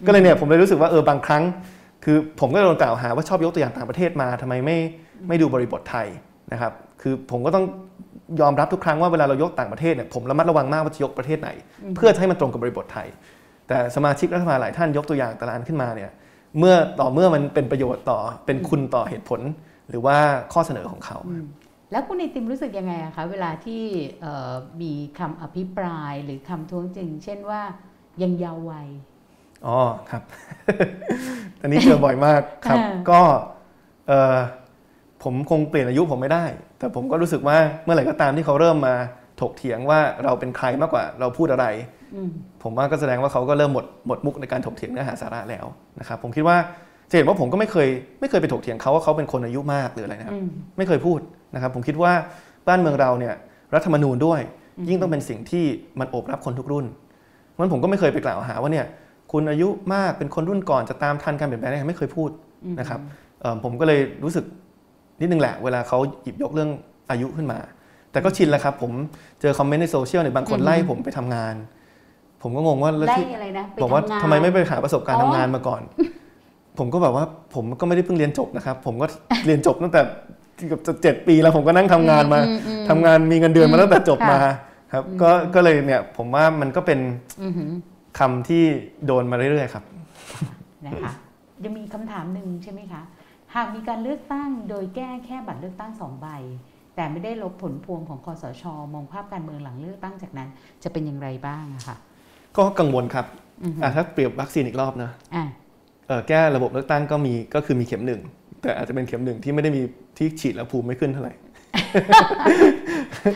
[0.06, 1.44] ก็เลยเนี่ยผมเลยรู้สึกว่าเออบางครั้ง
[2.04, 4.78] คือผมก็โดนกล่าวหาว่าชอบยกตัวอย่างต่างประเทศมาทำไมไม่
[5.28, 6.08] ไม่ดูบริบทไทย
[6.54, 7.66] นะครับคือผมก็ต้อง
[8.42, 11.50] ยอมรับทุกครั้งว่าเวลาเรายกต่างประเทศเนี่ยผมระมัดระวังมากว่าจะยกประเทศไหน
[11.96, 13.08] เพื่อจะให้มันตรงกับบริบทไทย
[13.68, 16.12] แต่สมาชิกรัฐบาลหลายท่านยกตัวอย่างแต่ละอันขึ้นมาเนี่ย
[16.60, 19.42] เมื่อต่อเมื่อมันเป็นประโยชน์ต่อเป็นคุณต่อเหตุผล
[19.90, 20.18] หรือว่า
[20.54, 21.18] ข้อเสนอของเขา
[21.92, 23.84] แล้วคุณไอติมรู้สึกยังไงอะคะเวลาที่
[24.22, 24.52] เอ่อ
[24.82, 27.62] มีคำอภิปรายหรือคำท้วงติง เช่นว่า
[28.22, 28.88] ยังเยาว์วัย
[29.66, 30.24] อ๋อครับ
[31.62, 33.22] อันนี้เจอบ่อยมากครับค่ะก็
[34.08, 34.38] เอ่อ
[35.24, 36.46] ผมคงเปลี่ยนอายุผมไม่ได้
[36.80, 38.96] แต่ผมก็รู้สึกว่าเมื่อไหร่ก็ตามที่เขาเริ่มมา
[39.42, 41.66] ถกเถียงว่าเราเป็นใครมากกว่าเราพูดอะไร
[42.03, 42.03] อืม
[42.64, 45.66] ผมว่าก็แสดงว่าเขาก็เริ่มหมดหมดมุกในการถกเถียงเนื้อหาสาระแล้ว
[46.00, 46.58] นะครับผมคิดว่า
[47.10, 47.88] จะเห็นว่าผมก็ไม่เคย
[48.20, 51.20] ไม่เคยไปถกเถียงเขาว่าเขาเป็นคนอายุมากหรืออะไรนะครับอืมไม่เคยพูด
[51.56, 52.14] นะครับ ผมคิดว่า
[52.68, 53.34] บ้านเมืองเราเนี่ย
[53.74, 54.42] รัฐธรรมนูญด้วย
[54.90, 55.66] ยิ่งต้องเป็นสิ่งที่
[56.00, 56.86] มันโอบรับคนทุกรุ่น
[57.50, 58.86] เพราะฉะนั้นผมก็ไม่เคยไปกล่าวหาว่าเนี่ย
[59.32, 62.30] คุณอายุมากเป็นคนรุ่นก่อนจะตามทันการเปลี่ยนแปลงได้ไม่เคยพูด
[62.80, 63.00] นะครับ
[63.42, 64.46] เอ่อผมก็เลยรู้สึก
[65.22, 66.70] นิดนึงแหละเวลาเขาหยิบยกเรื่อง
[67.10, 67.60] อายุขึ้นมา
[68.12, 68.92] แต่ก็ชินแล้วครับผม
[69.42, 71.56] เจอคอมเมนต์ในโซเชียลเนี่ยบางคนอืมไล่ผมไปทำงาน
[72.44, 75.82] ผมก็งงว่าแล้วไล่ที่อะไรนะปบอกว่างนทำไมไม่ไปหาประสบการณ์อ๋อทำงานมาก่อน
[76.78, 77.26] ผมก็แบบว่า
[77.56, 79.08] ผมก็ไม่ได้เพิ่งเรียนจบนะครับ ผมก็
[79.46, 80.02] เรียนจบตั้งแต่
[80.68, 84.40] เกือบจะเจ็ดปีแล้วผมก็นั่งทำงานมาอือืทำงานมีเงินเดือนมาตั้งแต่จบค่ะมา
[84.92, 87.00] ครับก็ก็เลยเนี่ยผมว่ามันก็เป็น
[87.44, 87.72] อือหือ
[88.20, 88.64] คำที่
[89.06, 89.84] โดนมาเรื่อยๆครับ
[90.86, 91.12] นะคะ
[91.64, 93.02] ยังมีคำถามหนึ่งใช่ไหมคะ
[93.56, 96.28] หากมีการเลือกตั้งโดยแก้แค่บัตรเลือกตั้งสองใบ
[96.96, 98.64] แต่ไม่ได้ลบผลพวงของคอสช
[98.94, 100.50] มองภาพการเมืองหลังเลือกตั้งจากนั้น
[100.84, 101.98] จะเป็นอย่างไรบ้างอะค่ะ
[102.58, 103.26] ก็กังวลครับ
[103.64, 105.44] อือหืออะถ้าเปรียบวัคซีนอีกรอบนะอะ
[106.08, 108.22] เอ่อแก้ระบบเลือกตั้งก็มีก็คือมีเข็มหนึ่ง
[108.62, 109.82] แต่อาจจะเป็นเข็มหนึ่งที่ไม่ได้มี
[110.18, 111.34] ที่ฉีดแล้วภูมิไม่ขึ้นเท่าไหร่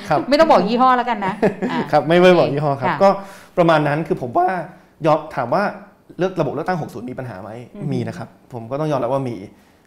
[0.09, 1.33] ครับไม่ต้องบอกยี่ห้อแล้วกันนะ
[1.71, 3.09] อะครับไม่ไม่บอกยี่ห้อครับค่ะก็
[3.57, 4.47] ประมาณนั้นคือผมว่า
[5.05, 5.63] ยอมถามว่า
[6.17, 9.35] เลือกระบบเลือกตั้ง 60 มีปัญหาไหมอืมมีนะครับ ผมก็ต้องยอมรับว่ามี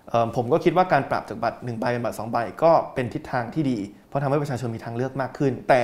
[0.08, 5.82] เอ่อผมก็คิดว่าการปรับจากบัตร1ใบเป็นบัตร2ใบก็เป็นทิศทางที่ดี เพราะทำให้ประชาชนมีทางเลือกมากขึ้น แต่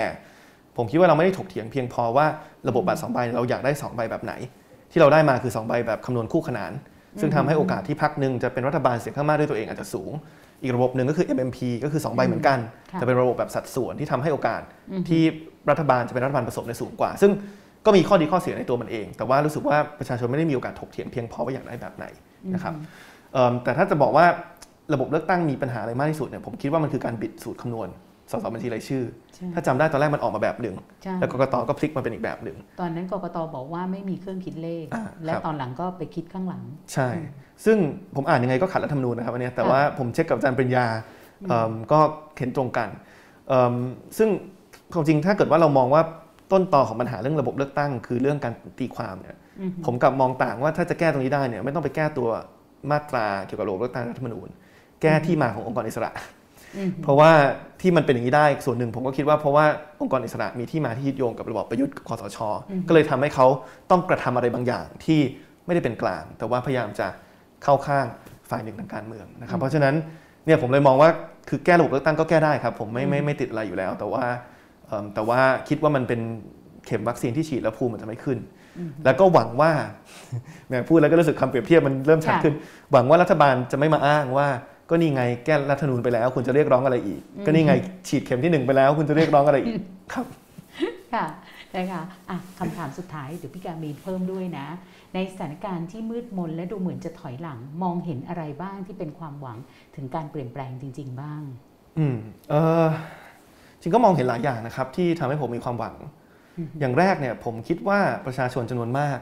[0.77, 2.27] ผมคิดว่าเราไม่ได้ถกเถียงเพียงพอว่า
[2.69, 4.32] ระบบบัตร2ใบเราอยากได้2ใบแบบไหน
[4.93, 6.73] ที่เราได้มาคือ2ใบแบบคำนวณคู่ขนาน
[7.20, 10.12] ซึ่งทำให้โอกาสที่พักหนึ่งจะเป็นรัฐบาลเสียงข้างมากด้วยตัวเองอาจจะสูง
[10.62, 12.59] อีกระบบหนึ่งก็คือ MMP ก็คือ2ใบเหมือนกัน
[12.93, 14.62] ค่ะแต่เป็นระบบแบบสัดส่วนที่ทำให้โอกาส
[14.93, 15.23] อือหือที่
[15.70, 17.31] รัฐบาลจะเป็นรัฐบาลผสมในยสูงกว่า ซึ่ง
[17.86, 22.07] ก็มีข้อดีข้อเสียในตัวมันเอง แต่ว่ารู้สึกว่าประชาชนไม่ได้มีโอกาสถกเถียงเพียงพอว่าอยากได้แบบไหน
[22.55, 22.74] นะครับ
[23.32, 24.27] เอิ่มแต่ถ้าจะบอกว่า
[24.94, 27.89] ระบบเลือกตั้งมีปัญหาอะไรมากที่สุดเนี่ยผมคิดว่ามันคือการบิดสูตรคำนวณ
[28.31, 29.05] สสบัญชีรายชื่อ
[29.35, 36.62] ใช่ถ้าจำได้ตอนแรกมันออกมาแบบหนึ่งใช่แล้วกกตก็พลิกมาเป็นอีกแบบหนึ่ง ตอนนั้นกกตบอกว่าไม่มีเครื่องคิดเลขอ่าและครับตอนหลังก็ไปคิดข้างหลัง
[36.93, 37.09] ใช่
[37.65, 37.77] ซึ่ง
[38.16, 40.86] ผมอ่านยังไงก็ขัดรัฐธรรมนูญนะครับอันเนี้ยแต่ค่ะว่าผมเช็คกับอาจารย์ปริญญา
[41.48, 41.98] เอิ่มก็
[42.39, 42.89] เห็นตรงกัน
[43.48, 43.74] เอิ่ม
[44.19, 44.28] ซึ่ง
[44.93, 46.03] ความจริงถ้าเกิดว่าเรามองว่า
[46.53, 52.28] ต้นตอของปัญหาเรื่องระบบเลือกตั้ง คือเรื่องการตีความเนี่ยอือหือผมกลับมองต่างว่าถ้าจะแก้ตรงนี้ได้เนี่ยไม่ต้องไปแก้ตัว
[52.90, 54.48] มาตราเกี่ยวกับระบบเลือกตั้งรัฐธรรมนูญ
[55.03, 56.11] แก้ที่มาขององค์กรอิสระ
[56.77, 57.31] อือหือเพราะว่า
[57.86, 59.64] ที่มันเป็นอย่างนี้ได้ส่วนหนึ่งผมก็คิดว่าเพราะว่า
[60.00, 62.38] องค์กรอิสระมีที่มาที่ยึดโยงกับระบอบประยุทธ์คอสช
[62.88, 63.46] ก็เลยทำให้เขา
[63.90, 65.20] ต้องกระทำอะไรบางอย่างที่
[65.66, 67.08] ไม่ได้เป็นกลาง แต่ว่าพยายามจะ
[67.64, 68.06] เข้าข้าง
[68.50, 69.94] ฝ่ายหนึ่งทางการเมืองนะครับ เพราะฉะนั้น
[70.46, 71.10] เนี่ยผมเลยมองว่า
[71.48, 74.24] คือแก้ระบบเลือกตั้งก็แก้ได้ครับ ผมไม่ไม่ไม่ติดอะไรอยู่แล้ว แต่ว่า
[74.86, 76.20] เอิ่มแต่ว่าคิดว่ามันเป็น
[76.86, 78.38] เข็มวัคซีนที่ฉีดแล้วภูมิมันจะไม่ขึ้น
[79.04, 79.72] แล้วก็หวังว่า
[80.66, 82.54] แหมพูดแล้วก็รู้สึกคำเปรียบเทียบมันเริ่มชัดค่ะขึ้น
[82.92, 84.48] หวังว่ารัฐบาลจะไม่มาอ้างว่า
[84.90, 87.74] ก็นี่ไงแก้รัฐธรรมนูญไปแล้ว คุณจะเรียกร้องอะไรอีก ก็นี่ไง
[88.08, 89.74] ฉีดเข็มที่หนึ่งไปแล้ว คุณจะเรียกร้องอะไรอีก
[90.12, 90.26] ครับ
[91.14, 91.26] ค่ะ
[91.72, 94.66] ได้ค่ะอะคำถามสุดท้ายเดี๋ยวพี่การมีเพิ่มด้วยนะ
[95.14, 99.58] ในสถานการณ์ที่มืดมนและดูเหมือนจะถอยหลัง มองเห็นอะไรบ้างที่เป็นความหวัง
[99.96, 101.42] ถึงการเปลี่ยนแปลงจริง ๆ บ้าง
[101.98, 102.16] อืม
[102.50, 102.54] เอ
[102.84, 102.86] อ
[103.80, 105.94] จริงก็มองเห็นหลายอย่างนะครับ ที่ทำให้ผมมีความหวัง
[106.80, 109.18] อย่างแรกเนี่ยผมคิดว่าประชาชนจำนวนมาก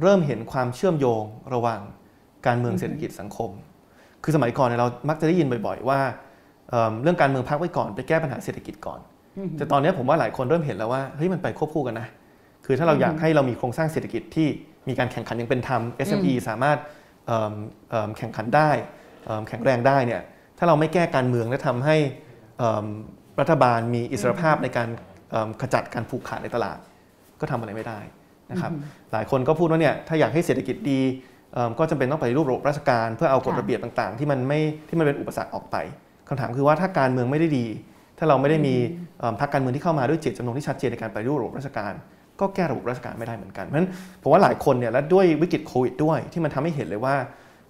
[0.00, 1.24] เริ่มเห็นความเชื่อมโยง
[1.54, 1.80] ระหว่าง
[2.46, 3.50] การเมืองเศรษฐกิจสังคม
[4.24, 6.00] คือสมัยก่อนเนี่ยเรามักจะได้ยินบ่อย ๆ ว่า
[6.70, 9.00] เอิ่มเรื่องการเมืองพักไว้ก่อนไปแก้ปัญหาเศรษฐกิจก่อน
[9.38, 12.08] อืมแต่ตอนนี้ผมว่าหลายคนเริ่มเห็นแล้วว่าเฮ้ยมันไปควบคู่กันนะ
[12.66, 14.48] คือถ้าเราอยากให้เรามีโครงสร้างเศรษฐกิจที่
[14.88, 16.78] มีการแข่งขันอย่างเป็นธรรม SME สามารถ
[18.18, 18.70] แข่งขันได้
[19.48, 20.22] แข็งแรงได้เนี่ย
[20.58, 21.96] ถ้าเราไม่แก้การเมืองและทำให้
[23.40, 24.88] รัฐบาลมีอิสรภาพในการ
[25.60, 26.78] ขจัดการผูกขาดในตลาด
[27.40, 28.00] ก็ทำอะไรไม่ได้
[28.50, 28.72] นะครับ
[29.12, 31.00] หลายคนก็พูดว่าเนี่ยถ้าอยากให้เศรษฐกิจดี
[31.78, 35.76] ก็จำเป็นต้องไปรูประบบราชการ เพื่อเอากฎระเบียบต่างๆ ที่มันไม่ที่มันเป็นอุปสรรคออกไป
[36.28, 37.66] คำถามคือว่าถ้าการเมืองไม่ได้ดี
[38.18, 38.74] ถ้าเราไม่ได้มี
[39.40, 41.92] พรรคการเมืองที่เข้ามาด้วยเจตจำนงที่ชัดเจนในการไปรูประบบราชการ
[42.40, 43.90] ก็แก้ระบบราชการไม่ได้เหมือนกัน เพราะฉะนั้น
[44.22, 47.14] ผมว่าหลายคนเนี่ยและด้วยวิกฤตโควิดด้วยที่มันทำให้เห็นเลยว่า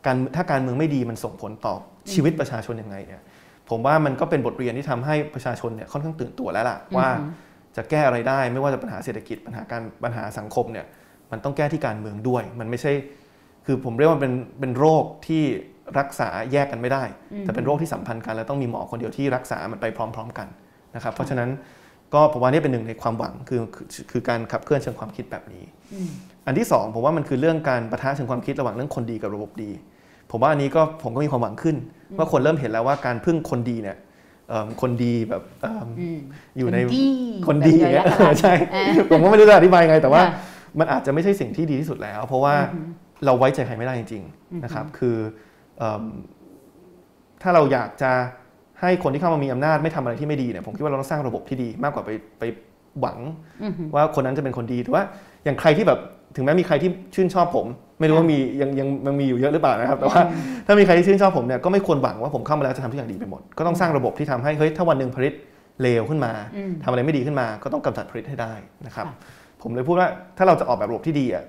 [0.07, 1.75] การถ้าการเมืองไม่ดีมันส่งผลต่อ
[2.13, 3.23] ชีวิตประชาชนยังไงเนี่ย
[3.71, 7.09] ผมว่ามันก็เป็นบทเรียนที่ทำให้ประชาชนเนี่ยค่อนข้างตื่นตัวแล้วล่ะว่า
[7.77, 10.87] จะแก้อะไรได้ไม่ว่าจะปัญหาเศรษฐกิจปัญหาการปัญหาสังคมเนี่ย
[11.31, 12.93] มันต้องแก้ที่การเมืองด้วย มันไม่ใช่
[13.67, 15.43] คือผมเรียกว่าเป็นเป็นโรคที่
[15.99, 17.03] รักษาแยกกันไม่ได้
[17.41, 20.49] แต่เป็นโรคที่สัมพันธ์กัน และต้องมีหมอคนเดียวที่รักษามันไปพร้อม ๆ กัน
[20.95, 21.51] นะครับ เพราะฉะนั้น
[22.15, 23.61] ก็ผมว่านี่เป็นหนึ่งในความหวังคือ
[24.11, 25.65] คือการขับเคลื่อนเชิงความคิดแบบนี้
[26.47, 29.71] อันที่ 2 ผมว่ามันคือเรื่องการประทะเชิงความคิดระหว่างเรื่องคนดีกับระบบดี
[30.31, 31.77] ผมว่าอันนี้ก็ผมก็มีความหวังขึ้น
[32.19, 33.97] ว่าคนเริ่มเห็นแล้วว่าการพึ่งคนดีเนี่ย
[34.81, 35.43] คนดีแบบ
[36.59, 36.79] อยู่ใน
[37.47, 38.07] คนดีอย่างเงี้ย
[38.41, 38.53] ใช่
[39.11, 40.23] ผมก็ไม่รู้จะอธิบายไงแต่ว่า
[40.79, 42.55] มันอาจจะไม่ใช่สิ่งที่ดีที่สุดแล้ว เพราะว่า
[43.25, 45.17] เราไว้ใจใครไม่ได้จริงๆนะครับ คือ
[47.43, 48.13] ถ้าเราอยากจะ
[48.81, 52.43] ให้คนที่เข้ามามีอำนาจไม่ทำอะไรที่ไม่ดีเนี่ยผมคิดว่าเราต้องสร้างระบบที่ดีมากกว่าไปไป
[53.01, 53.19] หวัง
[53.95, 55.05] ว่าคนนั้นจะเป็นคนดีแต่ว่า
[55.45, 55.99] อย่างใครที่แบบ
[56.37, 57.67] ถึงแม้มีใครที่ชื่นชอบผม
[58.01, 60.21] ไม่รู้ว่ามียังยังมันมีอยู่เยอะหรือเปล่านะครับ แต่ว่า
[60.67, 65.33] ถ้ามีใครที่ชื่นชอบผมเนี่ยก็ไม่ควรหวังว่าผมเข้ามาแล้วจะทำทุกอย่างดีไปหมด ก็ต้องสร้างระบบที่ทำให้เฮ้ยถ้าวันหนึ่งผลิต
[65.83, 66.33] เลวขึ้นมา
[66.85, 68.53] ทำอะไรไม่ดีขึ้นมา ก็ต้องกำจัดผลิตให้ได้
[68.87, 69.07] นะครับ
[69.63, 71.45] ผมเลยพูดว่าถ้าเราจะออกแบบระบบที่ดีอะ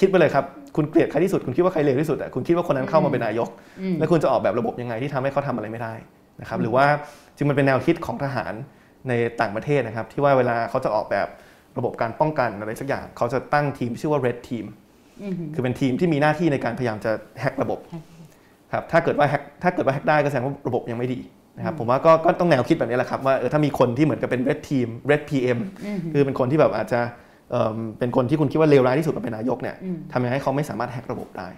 [0.00, 0.44] คิดไปเลยครับ
[0.76, 3.48] คุณเกลียดใครที่สุด คุณคิดว่าใครเลวที่สุดอะคุณคิดว่าคนนั้นเข้ามาเป็นนายก
[3.98, 5.94] แล้วคุณจะออกแบบระบบยังไงที่ทำให้เขาทำอะไรไม่ได้
[6.40, 6.84] นะครับหรือว่า
[7.36, 8.52] จึงมันเป็นแนวคิดของทหาร
[9.08, 11.28] ในต่างประเทศนะครับ ที่ว่าเวลาเขาจะออกแบบ
[11.78, 14.64] ระบบการป้องกันอะไรสักอย่างเขาจะตั้งทีมชื่อว่า red team
[15.54, 17.78] คือเป็นทีมที่มีหน้าที่ในการพยายามจะแฮกระบบ
[18.72, 21.20] ครับถ้าเกิดว่าแฮกถ้าเกิดว่าแฮกได้ก็แสดงว่าระบบยังไม่ดี
[21.56, 25.58] นะครับผมว่าก็ก็ต้องแนวคิดแบบนี้แหละครับว่าเออถ้ามีคนที่เหมือนกับเป็น red team red PM
[26.12, 27.00] คือเป็นคนที่แบบอาจจะ
[27.98, 29.76] เป็นคนที่คุณคิดว่าเลวร้ายที่สุดมาเป็นนายกเนี่ย
[30.12, 31.48] ทำยังไงให้เขาไม่สามารถแฮกระบบได้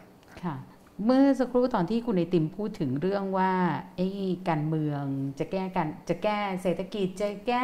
[0.44, 0.56] ค่ะ
[1.04, 3.52] เมื่อสักครู่ตอนที่คุณไอติมพูดถึงเรื่องว่า
[3.96, 4.08] ไอ้
[4.48, 5.02] การเมือง
[5.38, 7.62] จะแก้กันจะแก้เศรษฐกิจจะแก้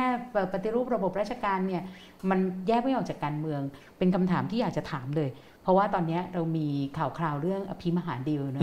[0.52, 1.82] ปฏิรูประบบราชการเนี่ย
[2.30, 2.38] มัน
[2.68, 3.60] แยกไม่ออกจากการเมือง
[3.98, 5.30] เป็นคำถามที่อยากจะถามเลย
[5.62, 6.68] เพราะว่าตอนนี้เรามี
[6.98, 8.62] ข่าวคราวเรื่องอภิมหาดีลนะ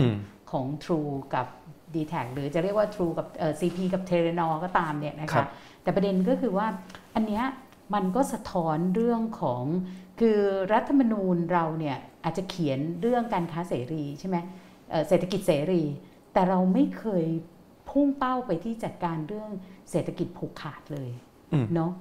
[0.50, 1.46] ของ True กับ
[1.94, 5.46] d t แทหรือจะเรียกว่า True กับเอ่อ CP กับเทเรนอก็ตามเนี่ยนะคะ
[5.82, 6.66] แต่ประเด็นก็คือว่า
[7.14, 7.44] อันเนี้ย
[7.94, 9.64] มันก็สะท้อนเรื่องของ
[10.20, 10.38] คือ
[10.72, 14.36] รัฐธรรมนูญเราเนี่ยอาจจะเขียนเรื่องการค้าเสรีใช่ไหม
[15.08, 15.82] เศรษฐกิจเสรี
[16.32, 17.24] แต่เราไม่เคย
[17.90, 19.50] พุ่งเป้าไปที่จัดการเรื่อง
[19.90, 21.10] เศรษฐกิจผูกขาดเลย
[21.74, 21.92] เนาะ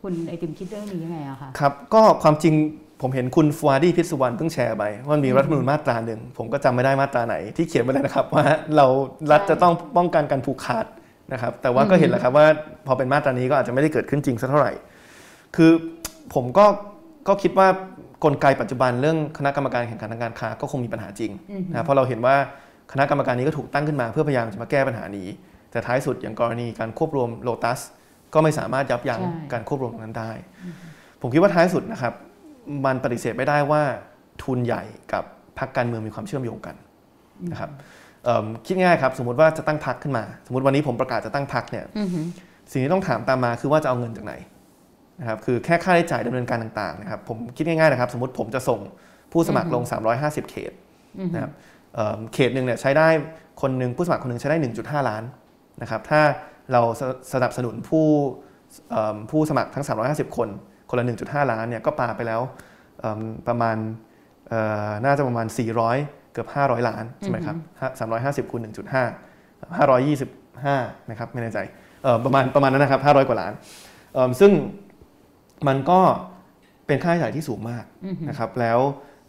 [0.00, 2.54] คุณไอติมคิดเรื่องนี้ยังไงอะคะครับก็ความจริง
[3.00, 8.44] ผมเห็นคุณฟวาดี้พิศวรรณเพิ่งแชร์ไปว่ามีรัฐธรรมนูญมาตราหนึ่งผมก็จำไม่ได้มาตราไหน ที่เขียนไว้เลยนะครับว่า
[8.76, 8.86] เรา
[9.32, 10.86] รัฐจะต้องป้องกันการผูกขาด
[11.32, 12.46] นะครับแต่ว่าก็เห็นแล้วครับว่า
[12.86, 14.72] พอเป็นมาตรานี้ก็อาจจะไม่ได้เกิดขึ้นจริงสักเท่าไหร่
[15.56, 15.72] คือ
[16.34, 16.66] ผมก็
[17.28, 17.68] ก็คิดว่า
[18.24, 21.30] กลไกปัจจุบันเรื่องคณะกรรมการแข่งขันทางการค้าก็คงมีปัญหาจริง
[21.70, 22.36] นะเพราะเราเห็นว่า
[22.92, 25.28] คณะกรรมการนี้ก็ถูกตั้งขึ้นมาเพื่อพยายามจะมาแก้ปัญหานี้
[25.70, 27.80] แต่ท้ายสุดอย่างกรณีการควบรวมโลตัส
[28.34, 29.20] ก็ไม่สามารถยับยั้ง
[29.52, 30.32] การควบรวมนั้นได้
[31.20, 32.14] ผมคิดว่าท้ายสุดนะครับ
[32.84, 33.82] มันปฏิเสธไม่ได้ว่า
[34.42, 34.82] ทุนใหญ่
[35.12, 35.24] กับ
[35.58, 36.74] พรรคการเมืองมีความเชื่อมโยงกัน
[37.52, 37.70] นะครับ
[38.66, 41.84] คิดง่ายครับ สมมติว่าจะตั้งพรรคขึ้นมา สมมติวันนี้ผมประกาศจะตั้งพรรคเนี่ย
[42.72, 44.34] สิ่งที่ต้องถามตามมาคือว่าจะเอาเงินจากไหน
[45.20, 48.80] นะครับคือแค่ค่าใช้จ่ายดำเนินการต่างๆนะครับผมคิดง่ายๆนะครับสมมติผมจะส่ง
[49.32, 49.82] ผู้สมัครลง
[50.16, 50.72] 350 เขต
[51.34, 51.52] นะครับ
[52.34, 53.08] เขตหนึ่งเนี่ยใช้ได้
[53.62, 55.22] คนหนึ่งผู้สมัครคนหนึ่งใช้ได้ 1.5 ล้าน
[55.82, 56.20] นะครับถ้า
[56.72, 56.82] เรา
[57.32, 58.06] สนับสนุนผู้
[59.30, 60.48] ผู้สมัครทั้ง 350 คน
[60.90, 62.40] คนละ 1.5 ล้านเนี่ยก็ปาไปแล้ว
[63.48, 63.76] ประมาณ
[65.04, 65.46] น่าจะประมาณ
[65.88, 67.56] 400 เกือบ 500 ล้านใช่ไหมครับ
[68.46, 68.70] 350คูณ1.5
[69.78, 71.58] 525 นะครับไม่แน่ใจ
[72.24, 73.52] ประมาณประมาณนั้นนะครับ 500 กว่าล้าน
[74.40, 74.52] ซึ่ง
[75.68, 76.00] มันก็
[76.86, 77.84] เป็นค่าใช้จ่ายที่สูงมาก
[78.28, 78.78] นะครับแล้ว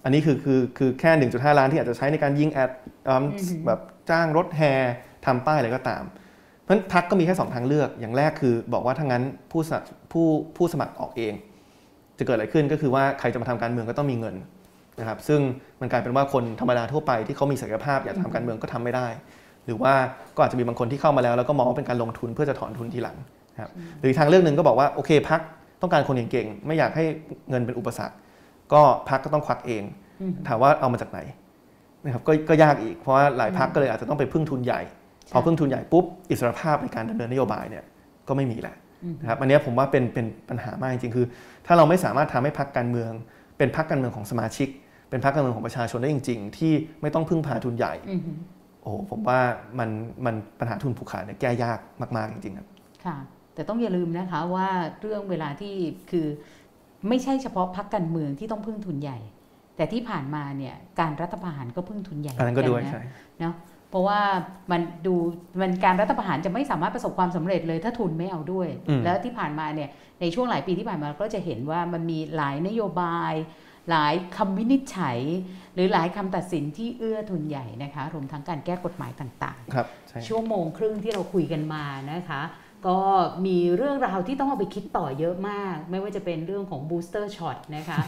[0.03, 2.72] อันนี้คือคือคือแค่ 1.5 ล้านที่อาจจะใช้ในการยิงแอด
[3.66, 3.80] แบบ
[4.10, 4.62] จ้างรถแฮ
[5.26, 6.03] ทำป้ายอะไรก็ตาม
[6.64, 10.28] เพราะพักก็มีแค่ 2 ทางเลือกอย่างแรกคือบอกว่าถ้างั้นผู้สมัครผู้
[10.58, 11.34] ผู้สมัครออกเอง
[12.18, 14.36] จะเกิดอะไรขึ้นก็คือว่าใครจะมาทำการเมืองก็ต้องมีเงิน
[14.99, 15.40] นะครับซึ่ง
[15.82, 19.08] มันกลายเป็นว่าคนธรรมดาทั่วไปที่เขามีศักยภาพอยากจะทำการเมืองก็ทำไม่ได้
[19.66, 19.94] หรือว่า
[20.36, 23.18] ก็อาจจะมีบางคนที่เข้ามาแล้วแล้วก็มองว่าเป็นการลงทุนเพื่อจะถอนทุนทีหลัง
[23.56, 23.72] นะครับ
[24.02, 25.41] หรือทางเลือกหนึ่งก็บอกว่าโอเคพัก
[25.82, 27.03] ต้องการคนเก่งๆไม่อยากให้
[27.49, 28.16] เงินเป็นอุปสรรค
[28.74, 29.84] ก็พักก็ต้องควักเอง
[30.48, 31.20] ถามว่าเอามาจากไหน
[32.03, 34.82] นะครับกก็ยากอีกเพราะว่าหลายพักก็เลยอาจจะต้องไปพึ่งทุนใหญ่
[35.32, 37.84] พอพึ่งทุนใหญ่ปุ๊บอิสรภาพในการดำเนินนโยบายเนี่ย
[38.28, 38.76] ก็ไม่มีแหละ
[39.22, 41.26] นะครับอันนี้ผมว่าเป็นเป็นปัญหามากจริงๆคือ
[41.66, 43.12] ถ้าเราไม่สามารถทำให้พักการเมือง
[43.58, 44.68] เป็นพักการเมืองของสมาชิก
[45.10, 48.32] เป็นพรรคการเมืองของประชาชนได้จริง ๆ ที่ไม่ต้องพึ่งพาทุนใหญ่อือฮึ
[48.82, 49.40] โอ้โหผมว่า
[49.80, 49.90] มัน
[50.26, 52.68] มันปัญหาทุนผูกขาดเนี่ยแก้ยากมากๆจริงๆครับ
[53.06, 53.16] ค่ะ
[53.53, 54.68] แต่ต้องอย่าลืมนะคะว่า
[55.02, 55.73] เรื่องเวลาที่
[56.11, 56.28] คือ
[57.07, 59.19] ไม่ใช่เฉพาะพักการเมืองที่ต้องพึ่งทุนใหญ่
[59.76, 63.03] แต่ที่ผ่านมาเนี่ยการรัฐประหารก็พึ่งทุนใหญ่อันนั้นก็ด้วยเหมือใช่
[63.40, 63.56] เนาะ
[63.90, 64.19] เพราะว่า
[64.72, 65.15] มันดู
[65.61, 69.90] มันการรัฐประหารจะไม่สามารถประสบความสำเร็จเลยถ้าทุนไม่เอาด้วยอืมแล้วที่ผ่านมาเนี่ย
[70.22, 73.34] ในช่วงหลายปีที่ผ่านมาก็จะเห็นว่ามันมีหลายนโยบาย
[73.90, 75.19] หลายคำวินิจฉัย
[75.73, 82.41] หรือหลายคำตัดสินที่เอื้อทุนใหญ่นะคะรวมทั้งการแก้กฎหมายต่างๆ ครับใช่ชั่วโมงครึ่งที่เราคุยกันมานะคะ
[82.88, 82.99] ก็
[83.45, 87.99] มีเรื่องราวที่ต้องเอาไปคิดต่อเยอะมาก ไม่ว่าจะเป็นเรื่องของ booster shot นะคะ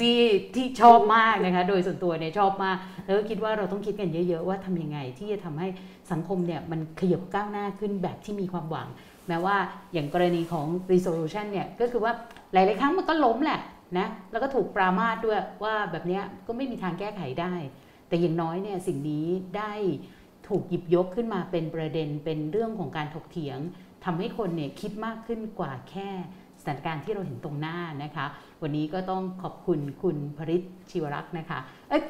[0.00, 0.20] ที่
[0.54, 5.68] ที่ชอบมากนะคะ โดยส่วนตัวเนี่ยชอบมาก แล้วก็คิดว่าเราต้องคิดกันเยอะๆ ว่าทำยังไงที่จะทำให้
[6.12, 8.88] สังคมเนี่ยมันขยับก้าวหน้าขึ้นแบบที่มีความหวัง
[9.28, 9.56] แม้ว่า
[9.92, 12.12] อย่างกรณีของ resolution เนี่ยก็คือว่า
[12.52, 13.60] หลายๆครั้งมันก็ล้มแหละ
[13.98, 17.54] นะแล้วก็ถูกปรามาสด้วยว่าแบบนี้ก็ไม่มีทางแก้ไขได้
[18.08, 19.26] แต่อย่างน้อยเนี่ยสิ่งนี้
[19.58, 19.72] ได้
[20.48, 23.58] ถูกหยิบยกขึ้นมาเป็นประเด็นเป็นเรื่องของการถกเถียง
[24.04, 26.08] ทำให้คนเนี่ยคิดมากขึ้นกว่าแค่
[26.60, 28.26] สถานการณ์ที่เราเห็นตรงหน้านะคะ
[28.62, 31.58] วันนี้ก็ต้องขอบคุณคุณพริศชีวรักษ์นะคะ
[31.88, 32.02] เอ้ย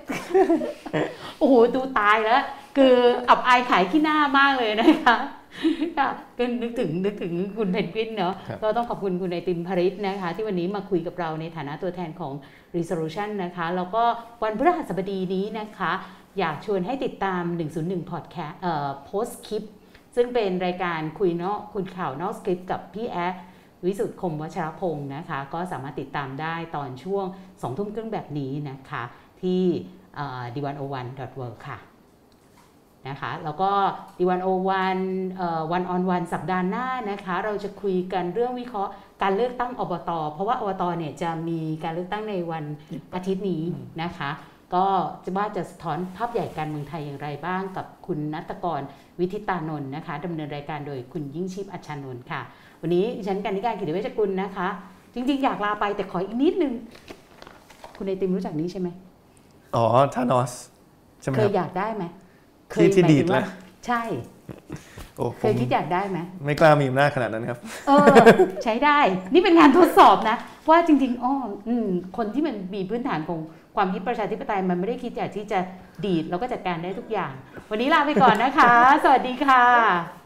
[1.39, 2.43] โอ้โหดูตายแล้ว
[2.77, 2.95] คือ
[3.29, 5.17] อับอายขายขี้หน้ามากเลยนะคะ
[5.99, 6.09] ค่ะ
[6.39, 12.33] ก็นึกถึงนึกถึงคุณเพนกวินเนาะครับก็ต้องขอบคุณคุณไอติมพริศนะคะ ที่วันนี้มาคุยกับเราในฐานะตัวแทนของ
[12.77, 14.03] Resolution นะคะ แล้วก็
[14.43, 15.93] วันพฤหัสบดีนี้นะคะ
[16.39, 17.43] อยากชวนให้ติดตาม
[17.79, 19.65] 101 Podcast เอ่อโพสคลิป
[20.15, 23.35] ซึ่งเป็นรายการคุยนอกคุณข่าวนอกสคริปต์กับพี่แอด
[23.85, 29.03] วิสุทธ์คมวชรพงศ์นะคะ ก็สามารถติดตามได้ตอนช่วง2ทุ่มครึ่งแบบนี้นะคะ
[29.43, 29.63] ที่
[30.55, 31.79] ดีวันโอวันดอทเวิค่ะ
[33.09, 33.71] นะคะแล้วก็
[34.19, 34.99] ดีวันโอวัน
[35.73, 42.65] วันออนวันสัปดาห์หน้านะคะ เราจะคุยกันเรื่องวิเคราะห์การเลือกตั้งอบต เพราะว่าอบตเนี่ยจะมีการเลือกตั้งในวัน
[43.15, 43.63] อาทิตย์นี้
[44.03, 44.31] นะคะ
[44.75, 44.87] ก็
[45.25, 48.81] จะว่าจะสะท้อนภาพใหญ่การเมืองไทยอย่างไรบ้างกับคุณนัตกร
[49.21, 52.41] วิทิตานนท์นะคะดำเนินรายการโดยคุณยิ่งชีพอัชชานนท์ค่ะ
[52.83, 54.69] วันนี้ดิฉันกันนิการกิติเวชกุลนะคะ
[55.15, 56.73] จริง ๆ อยากลาไปแต่ขออีกนิดนึง
[57.97, 58.89] คุณไอติมรู้จักนี้ใช่ไหม
[59.75, 59.85] อ๋อ
[60.15, 60.53] ทานอส
[61.21, 62.05] ใช่ไหมเคคยรับอยากได้ไหม
[62.73, 63.47] ที่ที่หมายดีถึดงว่านะ
[63.87, 64.03] ใช่
[65.17, 67.59] โอ้ผเคยมคิดอยากได้ไหมไม่กล้ามีอำนาจขนาดนั้นครับ
[67.89, 68.07] เออ
[68.65, 68.99] ใช้ได้
[69.33, 70.37] นี่เป็นงานทดสอบนะ
[70.71, 71.35] ว่าจริงๆอ้อ
[71.69, 73.41] อืมคนที่มันมีพื้นฐานของ
[73.77, 75.59] ความคิดประชาธิปไตยมันไม่ได้คิดอยากที่จะ
[76.05, 77.33] ดีดแล้วก็จัดการได้ทุกอย่าง
[77.71, 78.73] วันนี้ลาไปก่อนนะคะ
[79.05, 80.22] สวัสดีค่ะ